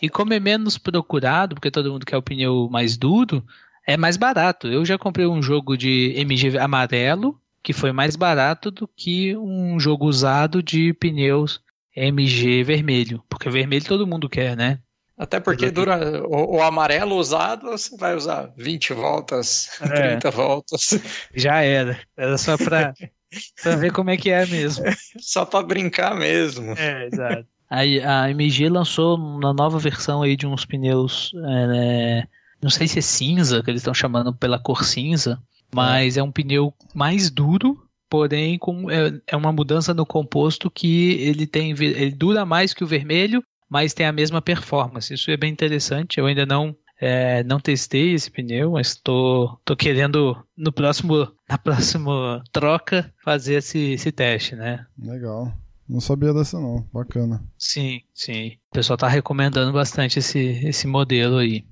E 0.00 0.08
como 0.08 0.32
é 0.32 0.38
menos 0.38 0.78
procurado, 0.78 1.56
porque 1.56 1.72
todo 1.72 1.90
mundo 1.90 2.06
quer 2.06 2.16
o 2.16 2.22
pneu 2.22 2.68
mais 2.70 2.96
duro, 2.96 3.44
é 3.86 3.96
mais 3.96 4.16
barato. 4.16 4.66
Eu 4.68 4.84
já 4.84 4.98
comprei 4.98 5.26
um 5.26 5.42
jogo 5.42 5.76
de 5.76 6.12
MG 6.16 6.58
amarelo 6.58 7.40
que 7.62 7.72
foi 7.72 7.92
mais 7.92 8.14
barato 8.14 8.70
do 8.70 8.86
que 8.86 9.34
um 9.36 9.80
jogo 9.80 10.04
usado 10.04 10.62
de 10.62 10.92
pneus 10.92 11.62
MG 11.96 12.62
vermelho, 12.62 13.24
porque 13.28 13.48
vermelho 13.48 13.84
todo 13.84 14.06
mundo 14.06 14.28
quer, 14.28 14.54
né? 14.54 14.80
Até 15.16 15.38
porque 15.38 15.70
dura 15.70 16.26
o, 16.26 16.56
o, 16.56 16.62
amarelo 16.62 17.14
usado, 17.14 17.70
você 17.70 17.96
vai 17.96 18.16
usar 18.16 18.52
20 18.56 18.92
voltas, 18.92 19.70
é. 19.80 20.18
30 20.18 20.30
voltas. 20.30 21.00
Já 21.34 21.62
era. 21.62 21.98
Era 22.16 22.36
só 22.36 22.58
para 22.58 22.92
pra 23.62 23.76
ver 23.76 23.92
como 23.92 24.10
é 24.10 24.16
que 24.16 24.30
é 24.30 24.44
mesmo. 24.44 24.84
só 25.20 25.44
para 25.46 25.64
brincar 25.64 26.16
mesmo. 26.16 26.72
É, 26.76 27.06
exato. 27.06 27.46
Aí 27.70 28.00
a 28.02 28.28
MG 28.30 28.68
lançou 28.68 29.16
uma 29.16 29.54
nova 29.54 29.78
versão 29.78 30.22
aí 30.22 30.36
de 30.36 30.46
uns 30.46 30.64
pneus 30.64 31.32
é, 31.46 32.26
não 32.64 32.70
sei 32.70 32.88
se 32.88 32.98
é 32.98 33.02
cinza, 33.02 33.62
que 33.62 33.70
eles 33.70 33.82
estão 33.82 33.92
chamando 33.92 34.34
pela 34.34 34.58
cor 34.58 34.84
cinza, 34.86 35.38
mas 35.70 36.16
é, 36.16 36.20
é 36.20 36.22
um 36.22 36.32
pneu 36.32 36.72
mais 36.94 37.28
duro, 37.28 37.78
porém 38.08 38.58
com, 38.58 38.90
é, 38.90 39.20
é, 39.26 39.36
uma 39.36 39.52
mudança 39.52 39.92
no 39.92 40.06
composto 40.06 40.70
que 40.70 41.12
ele 41.20 41.46
tem 41.46 41.72
ele 41.72 42.10
dura 42.10 42.46
mais 42.46 42.72
que 42.72 42.82
o 42.82 42.86
vermelho, 42.86 43.44
mas 43.68 43.92
tem 43.92 44.06
a 44.06 44.12
mesma 44.12 44.40
performance. 44.40 45.12
Isso 45.12 45.30
é 45.30 45.36
bem 45.36 45.52
interessante. 45.52 46.18
Eu 46.18 46.24
ainda 46.24 46.46
não 46.46 46.74
é, 46.98 47.44
não 47.44 47.60
testei 47.60 48.14
esse 48.14 48.30
pneu, 48.30 48.70
mas 48.72 48.92
estou 48.92 49.48
tô, 49.48 49.60
tô 49.66 49.76
querendo 49.76 50.34
no 50.56 50.72
próximo 50.72 51.30
na 51.46 51.58
próxima 51.58 52.42
troca 52.50 53.12
fazer 53.22 53.56
esse, 53.56 53.92
esse 53.92 54.10
teste, 54.10 54.56
né? 54.56 54.86
Legal. 54.98 55.52
Não 55.86 56.00
sabia 56.00 56.32
dessa 56.32 56.58
não, 56.58 56.88
bacana. 56.90 57.44
Sim, 57.58 58.00
sim. 58.14 58.52
O 58.70 58.74
pessoal 58.74 58.94
está 58.94 59.06
recomendando 59.06 59.70
bastante 59.70 60.18
esse, 60.18 60.38
esse 60.66 60.86
modelo 60.86 61.36
aí. 61.36 61.62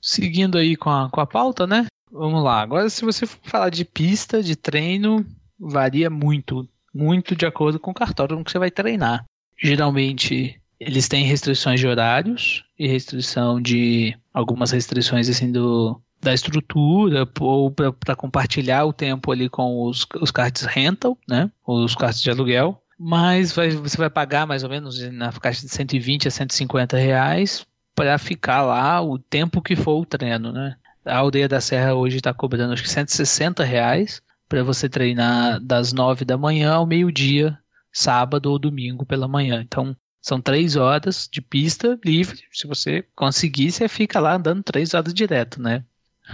Seguindo 0.00 0.56
aí 0.56 0.76
com 0.76 0.90
a, 0.90 1.10
com 1.10 1.20
a 1.20 1.26
pauta, 1.26 1.66
né? 1.66 1.86
Vamos 2.10 2.42
lá. 2.42 2.60
Agora, 2.60 2.88
se 2.88 3.04
você 3.04 3.26
falar 3.26 3.70
de 3.70 3.84
pista, 3.84 4.42
de 4.42 4.56
treino, 4.56 5.24
varia 5.58 6.10
muito. 6.10 6.68
Muito 6.92 7.36
de 7.36 7.46
acordo 7.46 7.78
com 7.78 7.92
o 7.92 7.94
cartódromo 7.94 8.42
que 8.42 8.50
você 8.50 8.58
vai 8.58 8.70
treinar. 8.70 9.24
Geralmente, 9.56 10.60
eles 10.80 11.06
têm 11.06 11.24
restrições 11.24 11.78
de 11.78 11.86
horários 11.86 12.64
e 12.78 12.88
restrição 12.88 13.60
de. 13.60 14.16
algumas 14.32 14.72
restrições 14.72 15.28
assim 15.28 15.52
do, 15.52 16.00
da 16.20 16.34
estrutura 16.34 17.28
ou 17.38 17.70
para 17.70 18.16
compartilhar 18.16 18.84
o 18.84 18.92
tempo 18.92 19.30
ali 19.30 19.48
com 19.48 19.84
os, 19.84 20.06
os 20.20 20.30
karts 20.30 20.64
rental, 20.64 21.16
né? 21.28 21.50
Os 21.66 21.94
karts 21.94 22.22
de 22.22 22.30
aluguel. 22.30 22.82
Mas 22.98 23.52
vai, 23.52 23.70
você 23.70 23.96
vai 23.96 24.10
pagar 24.10 24.46
mais 24.46 24.62
ou 24.62 24.68
menos 24.68 24.98
na 25.12 25.32
caixa 25.32 25.62
de 25.62 25.68
120 25.72 26.28
a 26.28 26.30
150 26.30 26.96
reais 26.98 27.66
para 27.94 28.16
ficar 28.18 28.62
lá 28.62 29.00
o 29.02 29.18
tempo 29.18 29.60
que 29.62 29.76
for 29.76 30.00
o 30.00 30.06
treino, 30.06 30.52
né? 30.52 30.76
A 31.04 31.18
aldeia 31.18 31.48
da 31.48 31.60
Serra 31.60 31.94
hoje 31.94 32.16
está 32.16 32.32
cobrando 32.32 32.72
acho 32.72 32.82
que 32.82 32.90
160 32.90 33.64
reais 33.64 34.20
para 34.48 34.62
você 34.62 34.88
treinar 34.88 35.60
das 35.60 35.92
9 35.92 36.24
da 36.24 36.36
manhã 36.36 36.72
ao 36.72 36.86
meio-dia, 36.86 37.58
sábado 37.92 38.50
ou 38.50 38.58
domingo 38.58 39.06
pela 39.06 39.28
manhã. 39.28 39.62
Então, 39.62 39.96
são 40.20 40.40
três 40.40 40.76
horas 40.76 41.28
de 41.32 41.40
pista 41.40 41.98
livre. 42.04 42.40
Se 42.52 42.66
você 42.66 43.04
conseguir, 43.16 43.70
você 43.70 43.88
fica 43.88 44.20
lá 44.20 44.34
andando 44.36 44.62
três 44.62 44.92
horas 44.92 45.14
direto, 45.14 45.60
né? 45.62 45.84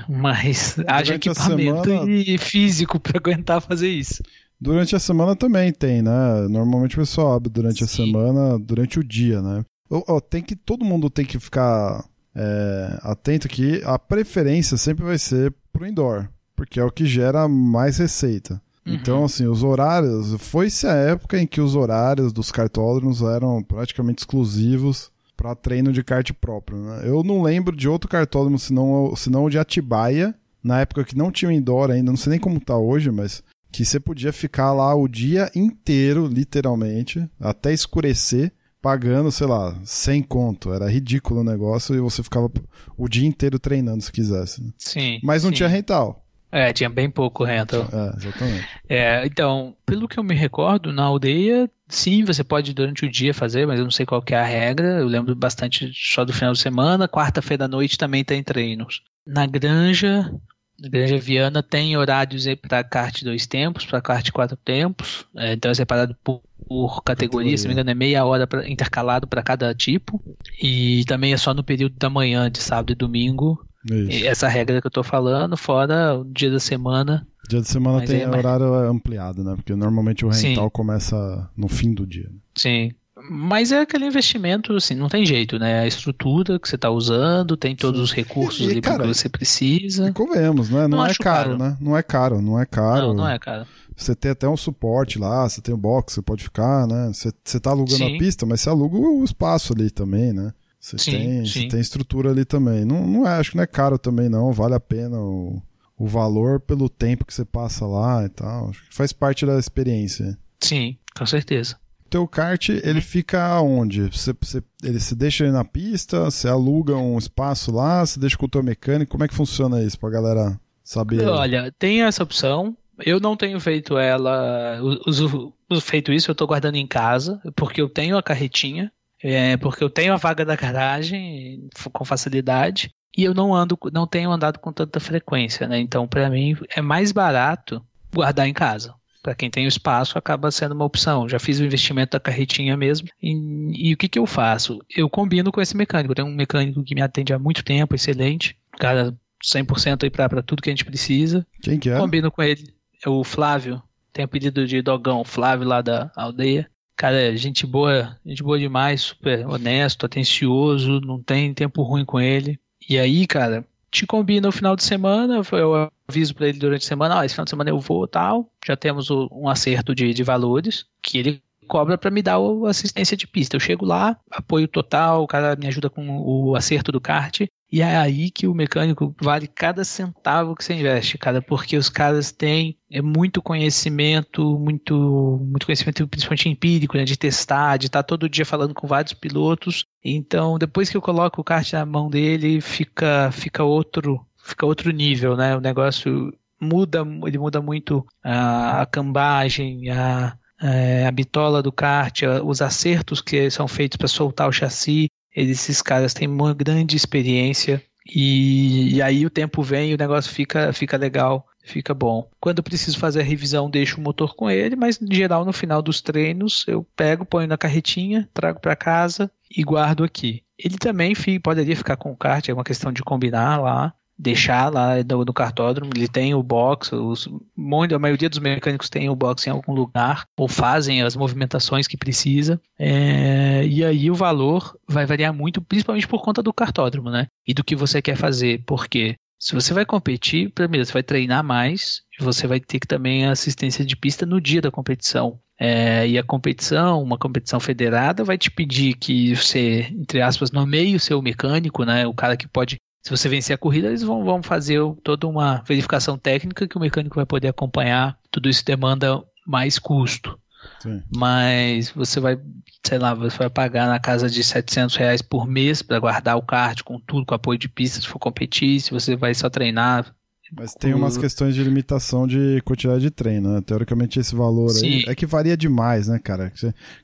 Mas 0.09 0.76
haja 0.86 1.12
a 1.12 1.16
equipamento 1.16 1.84
semana- 1.84 2.11
e 2.11 2.36
físico 2.38 2.98
pra 2.98 3.18
aguentar 3.18 3.61
fazer 3.61 3.88
isso. 3.88 4.22
Durante 4.61 4.96
a 4.96 4.98
semana 4.98 5.36
também 5.36 5.72
tem, 5.72 6.02
né? 6.02 6.48
Normalmente 6.48 6.96
o 6.96 7.00
pessoal 7.00 7.34
abre 7.34 7.48
durante 7.50 7.84
a 7.84 7.86
Sim. 7.86 8.07
semana, 8.07 8.59
durante 8.59 8.98
o 8.98 9.04
dia, 9.04 9.40
né? 9.42 9.64
Ó, 9.91 10.03
ó, 10.09 10.20
tem 10.20 10.43
que, 10.43 10.57
todo 10.57 10.84
mundo 10.84 11.11
tem 11.11 11.24
que 11.24 11.39
ficar 11.39 12.05
é, 12.34 12.99
atento 13.03 13.49
que 13.49 13.82
a 13.84 13.99
preferência 13.99 14.76
sempre 14.76 15.05
vai 15.05 15.18
ser 15.18 15.55
pro 15.72 15.87
indoor, 15.87 16.28
porque 16.55 16.78
é 16.80 16.84
o 16.84 16.91
que 16.91 17.07
gera 17.07 17.49
mais 17.49 17.99
receita. 17.99 18.61
Uhum. 18.87 18.95
Então, 18.95 19.24
assim, 19.24 19.47
os 19.47 19.62
horários. 19.62 20.34
Foi-se 20.39 20.87
a 20.87 20.95
época 20.95 21.41
em 21.41 21.47
que 21.47 21.61
os 21.61 21.74
horários 21.74 22.32
dos 22.32 22.53
cartódromos 22.53 23.20
eram 23.22 23.62
praticamente 23.62 24.20
exclusivos 24.20 25.11
para 25.37 25.55
treino 25.55 25.93
de 25.93 26.03
kart 26.03 26.30
próprio. 26.32 26.78
Né? 26.78 27.03
Eu 27.05 27.22
não 27.22 27.43
lembro 27.43 27.76
de 27.76 27.89
outro 27.89 28.09
cartódromo 28.09 28.59
senão, 28.59 29.14
senão 29.16 29.45
o 29.45 29.51
de 29.51 29.59
Atibaia, 29.59 30.34
na 30.62 30.80
época 30.80 31.05
que 31.05 31.16
não 31.16 31.30
tinha 31.30 31.49
o 31.51 31.53
indoor 31.53 31.91
ainda, 31.91 32.11
não 32.11 32.16
sei 32.16 32.30
nem 32.30 32.41
como 32.41 32.61
tá 32.61 32.76
hoje, 32.76 33.11
mas 33.11 33.43
que 33.70 33.84
você 33.84 34.01
podia 34.01 34.32
ficar 34.32 34.72
lá 34.72 34.95
o 34.95 35.07
dia 35.07 35.51
inteiro, 35.55 36.26
literalmente, 36.26 37.28
até 37.39 37.72
escurecer, 37.72 38.53
pagando, 38.87 39.32
sei 39.32 39.49
lá, 39.49 39.76
100 39.82 40.22
conto. 40.22 40.72
Era 40.72 40.89
ridículo 40.89 41.41
o 41.41 41.45
negócio 41.45 41.93
e 41.93 41.99
você 41.99 42.22
ficava 42.22 42.49
o 42.97 43.09
dia 43.09 43.26
inteiro 43.26 43.59
treinando 43.59 44.01
se 44.01 44.12
quisesse. 44.12 44.62
né? 44.62 44.70
Sim. 44.78 45.18
Mas 45.24 45.43
não 45.43 45.51
sim. 45.51 45.57
tinha 45.57 45.68
rental. 45.68 46.24
É, 46.53 46.72
tinha 46.72 46.89
bem 46.89 47.11
pouco 47.11 47.43
rental. 47.43 47.89
É, 47.93 48.16
exatamente. 48.16 48.68
É, 48.89 49.26
então, 49.26 49.74
pelo 49.84 50.07
que 50.07 50.20
eu 50.20 50.22
me 50.22 50.37
recordo, 50.37 50.93
na 50.93 51.03
aldeia, 51.03 51.68
sim, 51.89 52.22
você 52.22 52.45
pode 52.45 52.72
durante 52.72 53.05
o 53.05 53.11
dia 53.11 53.34
fazer, 53.34 53.66
mas 53.66 53.80
eu 53.80 53.84
não 53.84 53.91
sei 53.91 54.07
qual 54.07 54.22
que 54.22 54.32
é 54.32 54.39
a 54.39 54.45
regra. 54.45 55.01
Eu 55.01 55.09
lembro 55.09 55.34
bastante 55.34 55.91
só 55.93 56.24
do 56.24 56.32
final 56.32 56.53
de 56.53 56.61
semana. 56.61 57.09
Quarta-feira 57.09 57.64
à 57.64 57.68
noite 57.68 57.99
também 57.99 58.22
tem 58.22 58.41
treinos. 58.41 59.03
Na 59.26 59.47
granja, 59.47 60.32
na 60.81 60.89
granja 60.89 61.18
Viana 61.18 61.62
tem 61.62 61.97
horários 61.97 62.47
aí 62.47 62.57
para 62.57 62.85
kart 62.85 63.22
dois 63.22 63.47
tempos, 63.47 63.85
para 63.87 64.01
kart 64.01 64.31
quatro 64.31 64.57
tempos. 64.57 65.27
É, 65.37 65.53
então 65.55 65.70
é 65.70 65.74
separado 65.74 66.16
por, 66.22 66.43
por 66.68 67.03
categoria, 67.03 67.57
se 67.57 67.64
não 67.64 67.68
me 67.70 67.74
engano, 67.74 67.91
é 67.91 67.95
meia 67.95 68.24
hora 68.24 68.47
pra, 68.47 68.68
intercalado 68.68 69.27
para 69.27 69.43
cada 69.43 69.74
tipo. 69.74 70.22
E 70.62 71.05
também 71.07 71.33
é 71.33 71.37
só 71.37 71.55
no 71.55 71.64
período 71.64 71.95
da 71.99 72.11
manhã, 72.11 72.51
de 72.51 72.59
sábado 72.59 72.93
e 72.93 72.97
domingo. 72.97 73.64
Isso. 73.91 74.27
Essa 74.27 74.49
regra 74.49 74.81
que 74.81 74.87
eu 74.87 74.91
tô 74.91 75.03
falando, 75.03 75.57
fora 75.57 76.18
o 76.18 76.24
dia 76.24 76.51
da 76.51 76.59
semana. 76.59 77.27
Dia 77.49 77.61
de 77.61 77.68
semana 77.68 78.05
tem 78.05 78.22
é 78.22 78.27
mais- 78.27 78.45
horário 78.45 78.66
ampliado, 78.91 79.45
né? 79.45 79.55
Porque 79.55 79.74
normalmente 79.77 80.27
o 80.27 80.33
Sim. 80.33 80.49
rental 80.49 80.68
começa 80.70 81.49
no 81.57 81.68
fim 81.68 81.95
do 81.95 82.05
dia. 82.05 82.29
Sim. 82.57 82.91
Mas 83.31 83.73
é 83.73 83.81
aquele 83.81 84.05
investimento, 84.07 84.75
assim, 84.75 84.95
não 84.95 85.09
tem 85.09 85.25
jeito, 85.25 85.59
né? 85.59 85.81
A 85.81 85.87
estrutura 85.87 86.59
que 86.61 86.69
você 86.69 86.75
está 86.77 86.91
usando, 86.91 87.57
tem 87.57 87.75
todos 87.75 87.99
os 88.01 88.12
recursos 88.12 88.67
E- 88.67 88.71
ali 88.73 88.81
cara, 88.83 89.03
que 89.05 89.14
você 89.14 89.29
precisa. 89.29 90.09
E 90.09 90.12
convenhamos, 90.12 90.69
né? 90.69 90.83
Não, 90.87 90.99
Não 90.99 91.07
é 91.07 91.14
caro, 91.14 91.57
caro. 91.57 91.59
né? 91.59 91.77
Não 91.81 91.97
é 91.97 92.03
caro, 92.03 92.43
não 92.43 92.61
é 92.61 92.67
caro. 92.67 93.09
Não, 93.09 93.14
não 93.14 93.29
é, 93.29 93.39
cara. 93.39 93.67
Você 93.97 94.14
tem 94.14 94.31
até 94.33 94.47
um 94.47 94.57
suporte 94.57 95.19
lá, 95.19 95.49
você 95.49 95.62
tem 95.62 95.75
o 95.75 95.79
box, 95.79 96.12
você 96.12 96.21
pode 96.23 96.43
ficar, 96.45 96.87
né? 96.87 97.11
Você, 97.11 97.33
você 97.43 97.59
tá 97.59 97.71
alugando 97.71 97.97
Sim. 97.97 98.14
a 98.17 98.19
pista, 98.19 98.45
mas 98.45 98.61
você 98.61 98.69
aluga 98.69 98.99
o 98.99 99.25
espaço 99.25 99.73
ali 99.73 99.91
também, 99.91 100.35
né? 100.35 100.53
Você 100.79 100.99
Sim, 100.99 101.11
tem, 101.12 101.47
sim. 101.47 101.62
você 101.62 101.69
tem 101.69 101.81
estrutura 101.81 102.31
ali 102.31 102.45
também. 102.45 102.85
Não, 102.85 103.07
não 103.07 103.27
é, 103.27 103.31
acho 103.39 103.53
que 103.53 103.57
não 103.57 103.64
é 103.64 103.67
caro 103.67 103.99
também, 103.99 104.29
não. 104.29 104.53
Vale 104.53 104.75
a 104.75 104.81
pena 104.81 105.19
o, 105.19 105.61
o 105.97 106.07
valor 106.07 106.61
pelo 106.61 106.91
tempo 106.91 107.25
que 107.25 107.33
você 107.33 107.47
passa 107.47 107.87
lá 107.87 108.27
e 108.27 108.29
tal. 108.29 108.69
Acho 108.69 108.87
que 108.91 108.95
faz 108.95 109.11
parte 109.11 109.47
da 109.47 109.59
experiência. 109.59 110.37
Sim, 110.61 110.99
com 111.17 111.25
certeza. 111.25 111.77
Teu 112.07 112.26
kart, 112.26 112.68
ele 112.68 113.00
fica 113.00 113.61
onde? 113.61 114.02
Você, 114.02 114.34
você, 114.40 114.62
ele 114.82 115.00
se 115.00 115.14
deixa 115.14 115.50
na 115.50 115.64
pista, 115.64 116.24
você 116.24 116.48
aluga 116.48 116.96
um 116.96 117.18
espaço 117.18 117.72
lá, 117.72 118.04
você 118.04 118.18
deixa 118.18 118.36
com 118.36 118.46
o 118.46 118.48
teu 118.48 118.62
mecânico, 118.62 119.12
como 119.12 119.24
é 119.24 119.28
que 119.28 119.34
funciona 119.34 119.82
isso 119.82 119.98
pra 119.98 120.11
galera 120.11 120.59
saber? 120.82 121.26
Olha, 121.26 121.72
tem 121.78 122.02
essa 122.02 122.22
opção. 122.22 122.76
Eu 123.04 123.20
não 123.20 123.36
tenho 123.36 123.61
feito 123.61 123.98
ela, 123.98 124.80
uso, 125.07 125.52
uso 125.68 125.80
feito 125.82 126.12
isso, 126.12 126.30
eu 126.30 126.34
tô 126.34 126.46
guardando 126.46 126.76
em 126.76 126.86
casa, 126.86 127.40
porque 127.54 127.80
eu 127.80 127.90
tenho 127.90 128.16
a 128.16 128.22
carretinha, 128.22 128.90
é, 129.22 129.57
porque 129.59 129.84
eu 129.84 129.90
tenho 129.90 130.14
a 130.14 130.16
vaga 130.16 130.44
da 130.44 130.57
garagem 130.57 131.68
com 131.92 132.04
facilidade 132.04 132.90
e 133.16 133.24
eu 133.24 133.34
não 133.34 133.54
ando, 133.54 133.78
não 133.92 134.07
tenho 134.07 134.30
andado 134.30 134.59
com 134.59 134.72
tanta 134.72 135.00
frequência, 135.00 135.66
né? 135.66 135.78
Então, 135.78 136.07
para 136.07 136.30
mim 136.30 136.57
é 136.74 136.80
mais 136.80 137.12
barato 137.12 137.84
guardar 138.14 138.46
em 138.46 138.52
casa. 138.54 138.94
Para 139.27 139.35
quem 139.35 139.51
tem 139.51 139.64
o 139.64 139.68
espaço, 139.68 140.16
acaba 140.16 140.53
sendo 140.53 140.72
uma 140.72 140.85
opção. 140.85 141.29
Já 141.29 141.41
fiz 141.41 141.59
o 141.59 141.64
investimento 141.64 142.12
da 142.12 142.20
carretinha 142.20 142.77
mesmo. 142.77 143.09
E, 143.20 143.89
e 143.89 143.93
o 143.93 143.97
que, 143.97 144.09
que 144.09 144.20
eu 144.20 144.24
faço? 144.24 144.79
Eu 144.89 145.11
combino 145.11 145.51
com 145.51 145.61
esse 145.61 145.77
mecânico. 145.77 146.14
Tenho 146.14 146.29
um 146.29 146.35
mecânico 146.35 146.85
que 146.85 146.95
me 146.95 147.03
atende 147.03 147.33
há 147.33 147.39
muito 147.39 147.64
tempo, 147.64 147.97
excelente. 147.97 148.57
Cara, 148.79 149.12
100% 149.45 150.05
aí 150.05 150.11
para 150.11 150.45
tudo 150.45 150.62
que 150.62 150.70
a 150.70 150.72
gente 150.72 150.85
precisa. 150.85 151.45
Quem 151.61 151.77
que 151.77 151.91
é? 151.91 151.99
Combino 151.99 152.31
com 152.31 152.41
ele. 152.41 152.72
É 153.05 153.09
o 153.09 153.24
Flávio. 153.24 153.83
Tem 154.12 154.24
apelido 154.24 154.64
de 154.64 154.81
dogão, 154.81 155.24
Flávio 155.24 155.66
lá 155.66 155.83
da 155.83 156.12
aldeia. 156.14 156.70
Cara, 156.97 157.20
é 157.20 157.37
gente 157.37 157.66
boa, 157.66 158.16
gente 158.24 158.45
boa 158.45 158.61
demais, 158.61 159.01
super 159.01 159.45
honesto, 159.45 160.07
atencioso, 160.07 161.01
não 161.01 161.20
tem 161.20 161.53
tempo 161.53 161.83
ruim 161.83 162.05
com 162.05 162.20
ele. 162.20 162.61
E 162.89 162.97
aí, 162.97 163.27
cara, 163.27 163.66
te 163.97 164.07
combina 164.07 164.49
o 164.49 164.53
final 164.53 164.76
de 164.76 164.84
semana, 164.84 165.40
eu 165.53 165.90
aviso 166.09 166.34
pra 166.34 166.47
ele 166.49 166.59
durante 166.59 166.84
a 166.84 166.88
semana, 166.88 167.16
ó, 167.18 167.24
esse 167.24 167.34
final 167.34 167.44
de 167.44 167.51
semana 167.51 167.70
eu 167.70 167.78
vou 167.80 168.07
tal, 168.07 168.51
já 168.66 168.76
temos 168.76 169.11
o- 169.11 169.28
um 169.32 169.49
acerto 169.49 169.94
de, 169.94 170.12
de 170.12 170.22
valores 170.22 170.84
que 171.03 171.18
ele 171.18 171.42
cobra 171.66 171.97
pra 171.99 172.11
me 172.11 172.22
dar 172.22 172.36
assistência 172.68 173.16
de 173.16 173.26
pista. 173.26 173.57
Eu 173.57 173.61
chego 173.61 173.84
lá, 173.84 174.16
apoio 174.30 174.68
total, 174.68 175.22
o 175.22 175.26
cara 175.26 175.57
me 175.57 175.66
ajuda 175.66 175.88
com 175.90 176.20
o 176.20 176.55
acerto 176.55 176.92
do 176.92 177.01
kart, 177.01 177.40
e 177.71 177.83
é 177.83 177.97
aí 177.97 178.31
que 178.31 178.47
o 178.47 178.55
mecânico 178.55 179.14
vale 179.21 179.47
cada 179.49 179.85
centavo 179.85 180.55
que 180.55 180.64
você 180.64 180.75
investe, 180.75 181.19
cara, 181.19 181.43
porque 181.43 181.77
os 181.77 181.89
caras 181.89 182.31
têm 182.31 182.79
é 182.91 183.03
muito 183.03 183.43
conhecimento, 183.43 184.59
muito, 184.59 185.39
muito 185.43 185.67
conhecimento 185.67 186.07
principalmente 186.07 186.49
empírico, 186.49 186.97
né, 186.97 187.05
de 187.05 187.17
testar, 187.17 187.77
de 187.77 187.87
estar 187.87 188.03
todo 188.05 188.29
dia 188.29 188.47
falando 188.47 188.73
com 188.73 188.87
vários 188.87 189.12
pilotos. 189.12 189.85
Então, 190.05 190.59
depois 190.59 190.89
que 190.89 190.97
eu 190.97 191.03
coloco 191.03 191.41
o 191.41 191.45
kart 191.45 191.73
na 191.73 191.85
mão 191.85 192.09
dele, 192.09 192.61
fica, 192.61 193.31
fica 193.33 193.64
outro, 193.64 194.25
fica 194.37 194.64
outro 194.64 194.91
nível, 194.93 195.37
né? 195.37 195.57
O 195.57 195.61
negócio 195.61 196.33
muda, 196.61 197.05
ele 197.27 197.39
muda 197.39 197.61
muito 197.61 198.07
a, 198.23 198.83
a 198.83 198.87
cambagem, 198.87 199.91
a, 199.91 200.37
é, 200.62 201.07
a 201.07 201.11
bitola 201.11 201.62
do 201.62 201.73
kart, 201.73 202.23
os 202.45 202.62
acertos 202.62 203.21
que 203.21 203.51
são 203.51 203.69
feitos 203.69 203.97
para 203.97 204.09
soltar 204.09 204.49
o 204.49 204.53
chassi. 204.53 205.09
Esses 205.37 205.82
caras 205.82 206.14
têm 206.14 206.26
uma 206.26 206.55
grande 206.55 206.97
experiência 206.97 207.82
e, 208.09 208.95
e 208.95 209.03
aí 209.03 209.26
o 209.26 209.30
tempo 209.30 209.62
vem 209.62 209.91
e 209.91 209.95
o 209.95 209.99
negócio 209.99 210.32
fica, 210.32 210.72
fica 210.72 210.97
legal, 210.97 211.47
fica 211.62 211.93
bom. 211.93 212.28
Quando 212.41 212.59
eu 212.59 212.64
preciso 212.64 212.99
fazer 212.99 213.20
a 213.20 213.24
revisão, 213.24 213.68
deixo 213.68 213.99
o 213.99 214.03
motor 214.03 214.34
com 214.34 214.51
ele, 214.51 214.76
mas 214.76 215.01
em 215.01 215.14
geral 215.14 215.45
no 215.45 215.53
final 215.53 215.82
dos 215.82 216.01
treinos 216.01 216.64
eu 216.66 216.87
pego, 216.97 217.26
ponho 217.26 217.49
na 217.49 217.59
carretinha, 217.59 218.28
trago 218.32 218.61
para 218.61 218.74
casa 218.76 219.30
e 219.55 219.62
guardo 219.62 220.03
aqui. 220.05 220.43
Ele 220.59 220.78
também 220.78 221.14
fi- 221.14 221.39
poderia 221.39 221.76
ficar 221.76 221.97
com 221.97 222.11
o 222.11 222.16
kart, 222.16 222.49
é 222.49 222.55
uma 222.55 222.64
questão 222.64 222.91
de 222.91 223.03
combinar 223.03 223.61
lá, 223.61 223.93
deixar 224.19 224.73
lá 224.73 224.97
no, 225.09 225.25
no 225.25 225.33
cartódromo. 225.33 225.91
Ele 225.95 226.09
tem 226.09 226.35
o 226.35 226.43
box, 226.43 226.93
os, 226.93 227.27
a 227.27 227.99
maioria 227.99 228.29
dos 228.29 228.39
mecânicos 228.39 228.89
tem 228.89 229.09
o 229.09 229.17
box 229.17 229.47
em 229.47 229.51
algum 229.51 229.73
lugar 229.73 230.25
ou 230.37 230.49
fazem 230.49 231.03
as 231.03 231.17
movimentações 231.17 231.87
que 231.87 231.97
precisa. 231.97 232.61
É, 232.79 233.67
e 233.67 233.85
aí 233.85 234.11
o 234.11 234.14
valor 234.14 234.77
vai 234.89 235.07
variar 235.07 235.33
muito, 235.33 235.61
principalmente 235.61 236.09
por 236.09 236.23
conta 236.23 236.43
do 236.43 236.53
cartódromo, 236.53 237.11
né? 237.11 237.27
E 237.47 237.53
do 237.53 237.64
que 237.64 237.77
você 237.77 238.01
quer 238.01 238.17
fazer. 238.17 238.62
Porque 238.67 239.17
se 239.39 239.55
você 239.55 239.75
vai 239.75 239.85
competir, 239.85 240.51
primeiro 240.51 240.87
você 240.87 240.93
vai 240.93 241.03
treinar 241.03 241.45
mais 241.45 242.07
você 242.19 242.47
vai 242.47 242.61
ter 242.61 242.79
que 242.79 242.87
também 242.87 243.27
assistência 243.27 243.85
de 243.85 243.97
pista 243.97 244.25
no 244.25 244.41
dia 244.41 244.61
da 244.61 244.71
competição. 244.71 245.39
É, 245.59 246.07
e 246.07 246.19
a 246.19 246.23
competição, 246.23 247.03
uma 247.03 247.17
competição 247.17 247.59
federada, 247.59 248.23
vai 248.23 248.37
te 248.37 248.51
pedir 248.51 248.95
que 248.95 249.35
você, 249.35 249.89
entre 249.91 250.21
aspas, 250.21 250.51
nomeie 250.51 250.95
o 250.95 251.01
seu 251.01 251.23
mecânico, 251.23 251.85
né? 251.85 252.07
O 252.07 252.14
cara 252.14 252.37
que 252.37 252.47
pode. 252.47 252.77
Se 253.07 253.11
você 253.11 253.28
vencer 253.28 253.54
a 253.54 253.59
corrida, 253.59 253.86
eles 253.86 254.02
vão, 254.02 254.24
vão 254.24 254.42
fazer 254.42 254.80
toda 255.04 255.28
uma 255.28 255.62
verificação 255.64 256.18
técnica 256.18 256.66
que 256.66 256.76
o 256.76 256.80
mecânico 256.80 257.14
vai 257.14 257.24
poder 257.24 257.46
acompanhar. 257.46 258.18
Tudo 258.32 258.48
isso 258.48 258.64
demanda 258.64 259.22
mais 259.46 259.78
custo. 259.78 260.36
Sim. 260.80 261.00
Mas 261.16 261.88
você 261.88 262.18
vai, 262.18 262.36
sei 262.84 262.98
lá, 262.98 263.14
você 263.14 263.38
vai 263.38 263.48
pagar 263.48 263.86
na 263.86 264.00
casa 264.00 264.28
de 264.28 264.42
700 264.42 264.96
reais 264.96 265.22
por 265.22 265.46
mês 265.46 265.82
para 265.82 266.00
guardar 266.00 266.36
o 266.36 266.42
kart 266.42 266.82
com 266.82 266.98
tudo, 266.98 267.24
com 267.24 267.32
apoio 267.32 267.57
de 267.57 267.68
pista, 267.68 268.00
se 268.00 268.09
for 268.09 268.18
competir, 268.18 268.80
se 268.80 268.90
você 268.90 269.14
vai 269.14 269.32
só 269.34 269.48
treinar. 269.48 270.12
Mas 270.52 270.74
tem 270.74 270.92
umas 270.92 271.16
questões 271.16 271.54
de 271.54 271.62
limitação 271.62 272.26
de 272.26 272.61
quantidade 272.64 273.02
de 273.02 273.11
treino, 273.12 273.54
né? 273.54 273.61
Teoricamente 273.61 274.18
esse 274.18 274.34
valor 274.34 274.72
aí 274.72 275.02
Sim. 275.02 275.04
é 275.07 275.14
que 275.14 275.26
varia 275.26 275.57
demais, 275.57 276.09
né, 276.09 276.18
cara? 276.18 276.52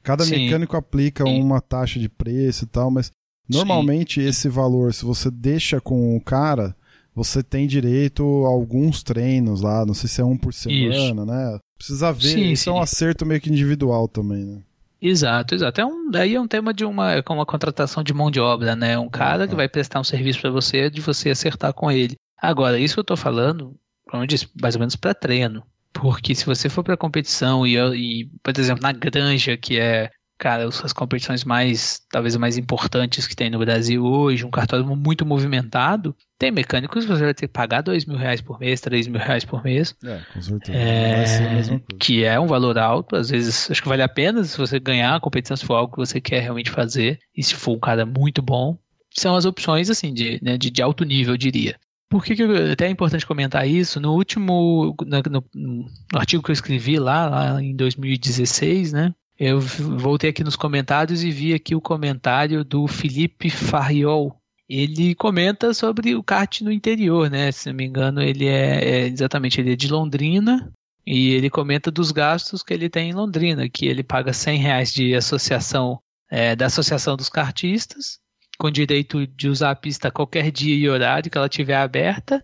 Cada 0.03 0.25
Sim. 0.25 0.47
mecânico 0.47 0.77
aplica 0.77 1.23
uma 1.23 1.61
taxa 1.61 2.01
de 2.01 2.09
preço 2.09 2.65
e 2.65 2.67
tal, 2.67 2.91
mas 2.91 3.13
normalmente 3.49 4.21
esse 4.21 4.49
valor, 4.49 4.93
se 4.95 5.05
você 5.05 5.31
deixa 5.31 5.81
com 5.81 6.17
o 6.17 6.21
cara, 6.21 6.75
você 7.15 7.43
tem 7.43 7.67
direito 7.67 8.23
a 8.47 8.49
alguns 8.49 9.03
treinos 9.03 9.61
lá, 9.61 9.85
não 9.85 9.95
sei 9.95 10.09
se 10.09 10.21
é 10.21 10.25
um 10.25 10.37
por 10.37 10.55
semana, 10.55 11.25
né? 11.25 11.59
Precisa 11.77 12.13
ver, 12.13 12.29
Sim, 12.29 12.53
isso 12.53 12.71
é 12.71 12.73
um 12.73 12.77
sim. 12.77 12.83
acerto 12.83 13.27
meio 13.27 13.41
que 13.41 13.51
individual 13.51 14.09
também, 14.09 14.45
né? 14.45 14.63
Exato, 15.01 15.55
exato. 15.55 15.81
É 15.81 15.85
um, 15.85 16.09
daí 16.09 16.37
é 16.37 16.41
um 16.41 16.47
tema 16.47 16.73
de 16.73 16.85
uma, 16.85 17.15
é 17.15 17.23
como 17.23 17.41
uma 17.41 17.47
contratação 17.47 18.05
de 18.05 18.15
mão 18.15 18.31
de 18.31 18.39
obra, 18.39 18.77
né? 18.77 18.97
Um 18.97 19.09
cara 19.09 19.49
que 19.49 19.55
vai 19.55 19.69
prestar 19.69 19.99
um 19.99 20.05
serviço 20.05 20.41
para 20.41 20.51
você, 20.51 20.89
de 20.89 21.01
você 21.01 21.31
acertar 21.31 21.75
com 21.75 21.91
ele. 21.91 22.15
Agora, 22.41 22.79
isso 22.79 22.95
que 22.95 23.01
eu 23.01 23.05
tô 23.05 23.17
falando, 23.17 23.75
como 24.09 24.23
eu 24.23 24.27
disse, 24.29 24.49
mais 24.61 24.77
ou 24.77 24.79
menos 24.79 24.95
para 24.95 25.13
treino. 25.13 25.65
Porque 25.93 26.37
se 26.37 26.47
você 26.47 26.69
for 26.69 26.85
para 26.85 26.97
competição 26.97 27.67
e, 27.67 27.77
e, 27.77 28.31
por 28.43 28.57
exemplo, 28.57 28.83
na 28.83 28.93
Granja, 28.93 29.57
que 29.57 29.77
é, 29.77 30.09
cara, 30.43 30.67
as 30.67 30.93
competições 30.93 31.45
mais, 31.45 32.01
talvez 32.11 32.35
mais 32.37 32.57
importantes 32.59 33.29
que 33.29 33.37
tem 33.37 33.49
no 33.49 33.61
Brasil 33.61 34.05
hoje, 34.05 34.45
um 34.45 34.51
cartódromo 34.51 34.97
muito 34.97 35.25
movimentado, 35.25 36.17
tem 36.37 36.51
mecânicos 36.51 37.05
que 37.05 37.11
você 37.13 37.23
vai 37.23 37.33
ter 37.33 37.47
que 37.47 37.53
pagar 37.53 37.81
dois 37.81 38.05
mil 38.05 38.17
reais 38.17 38.41
por 38.41 38.59
mês, 38.59 38.81
três 38.81 39.07
mil 39.07 39.21
reais 39.21 39.45
por 39.45 39.63
mês. 39.63 39.95
É, 40.05 40.19
com 40.33 40.43
certeza. 40.43 40.77
É, 40.77 41.81
que 42.01 42.25
é 42.25 42.41
um 42.41 42.49
valor 42.49 42.77
alto, 42.77 43.15
às 43.15 43.31
vezes 43.31 43.71
acho 43.71 43.81
que 43.81 43.89
vale 43.89 44.03
a 44.03 44.09
pena 44.09 44.43
se 44.43 44.59
você 44.59 44.81
ganhar 44.81 45.15
a 45.15 45.21
competição, 45.21 45.57
se 45.57 45.65
for 45.65 45.75
algo 45.75 45.93
que 45.93 45.99
você 45.99 46.21
quer 46.21 46.41
realmente 46.41 46.71
fazer, 46.71 47.21
e 47.37 47.43
se 47.45 47.55
for 47.55 47.77
um 47.77 47.81
cara 47.81 48.05
muito 48.05 48.43
bom, 48.43 48.77
são 49.15 49.37
as 49.37 49.45
opções 49.45 49.89
assim 49.91 50.13
de, 50.13 50.41
né, 50.43 50.59
de, 50.59 50.71
de 50.71 50.83
alto 50.83 51.05
nível, 51.05 51.35
eu 51.35 51.39
diria. 51.39 51.77
Por 52.11 52.25
que, 52.25 52.35
que 52.35 52.43
eu- 52.43 52.73
até 52.73 52.87
é 52.87 52.91
importante 52.91 53.25
comentar 53.25 53.67
isso? 53.67 54.01
No 54.01 54.13
último, 54.13 54.95
na- 55.07 55.23
no, 55.31 55.45
no 55.55 55.87
artigo 56.19 56.43
que 56.43 56.51
eu 56.51 56.53
escrevi 56.53 56.99
lá, 56.99 57.29
lá 57.29 57.63
em 57.63 57.75
2016, 57.77 58.93
né? 58.93 59.15
Eu 59.45 59.59
voltei 59.59 60.31
aqui 60.31 60.45
nos 60.45 60.55
comentários 60.55 61.25
e 61.25 61.31
vi 61.33 61.53
aqui 61.53 61.75
o 61.75 61.81
comentário 61.81 62.65
do 62.65 62.87
Felipe 62.87 63.51
Farriol. 63.51 64.37
Ele 64.69 65.17
comenta 65.17 65.75
sobre 65.75 66.15
o 66.15 66.23
kart 66.23 66.61
no 66.61 66.71
interior, 66.71 67.29
né? 67.29 67.51
Se 67.51 67.69
não 67.69 67.75
me 67.75 67.85
engano, 67.85 68.23
ele 68.23 68.47
é, 68.47 68.85
é 68.85 69.07
exatamente 69.09 69.61
ele 69.61 69.73
é 69.73 69.77
de 69.77 69.89
Londrina 69.89 70.73
e 71.05 71.31
ele 71.31 71.51
comenta 71.51 71.91
dos 71.91 72.13
gastos 72.13 72.63
que 72.63 72.73
ele 72.73 72.89
tem 72.89 73.11
em 73.11 73.15
Londrina, 73.15 73.69
que 73.69 73.85
ele 73.85 74.05
paga 74.05 74.33
100 74.33 74.59
reais 74.61 74.93
de 74.93 75.13
associação 75.13 75.99
é, 76.31 76.55
da 76.55 76.67
associação 76.67 77.17
dos 77.17 77.29
kartistas 77.29 78.21
com 78.57 78.71
direito 78.71 79.27
de 79.27 79.49
usar 79.49 79.73
a 79.73 79.77
pista 79.77 80.09
qualquer 80.09 80.53
dia 80.53 80.77
e 80.77 80.89
horário 80.89 81.29
que 81.29 81.37
ela 81.37 81.49
tiver 81.49 81.75
aberta 81.75 82.41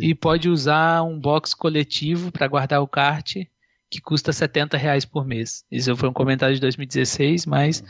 e 0.00 0.12
pode 0.16 0.48
usar 0.48 1.04
um 1.04 1.16
box 1.16 1.54
coletivo 1.54 2.32
para 2.32 2.48
guardar 2.48 2.82
o 2.82 2.88
kart 2.88 3.36
que 3.94 4.00
custa 4.00 4.32
70 4.32 4.76
reais 4.76 5.04
por 5.04 5.24
mês. 5.24 5.64
Isso 5.70 5.94
foi 5.96 6.08
um 6.08 6.12
comentário 6.12 6.54
de 6.54 6.60
2016, 6.60 7.46
mas, 7.46 7.84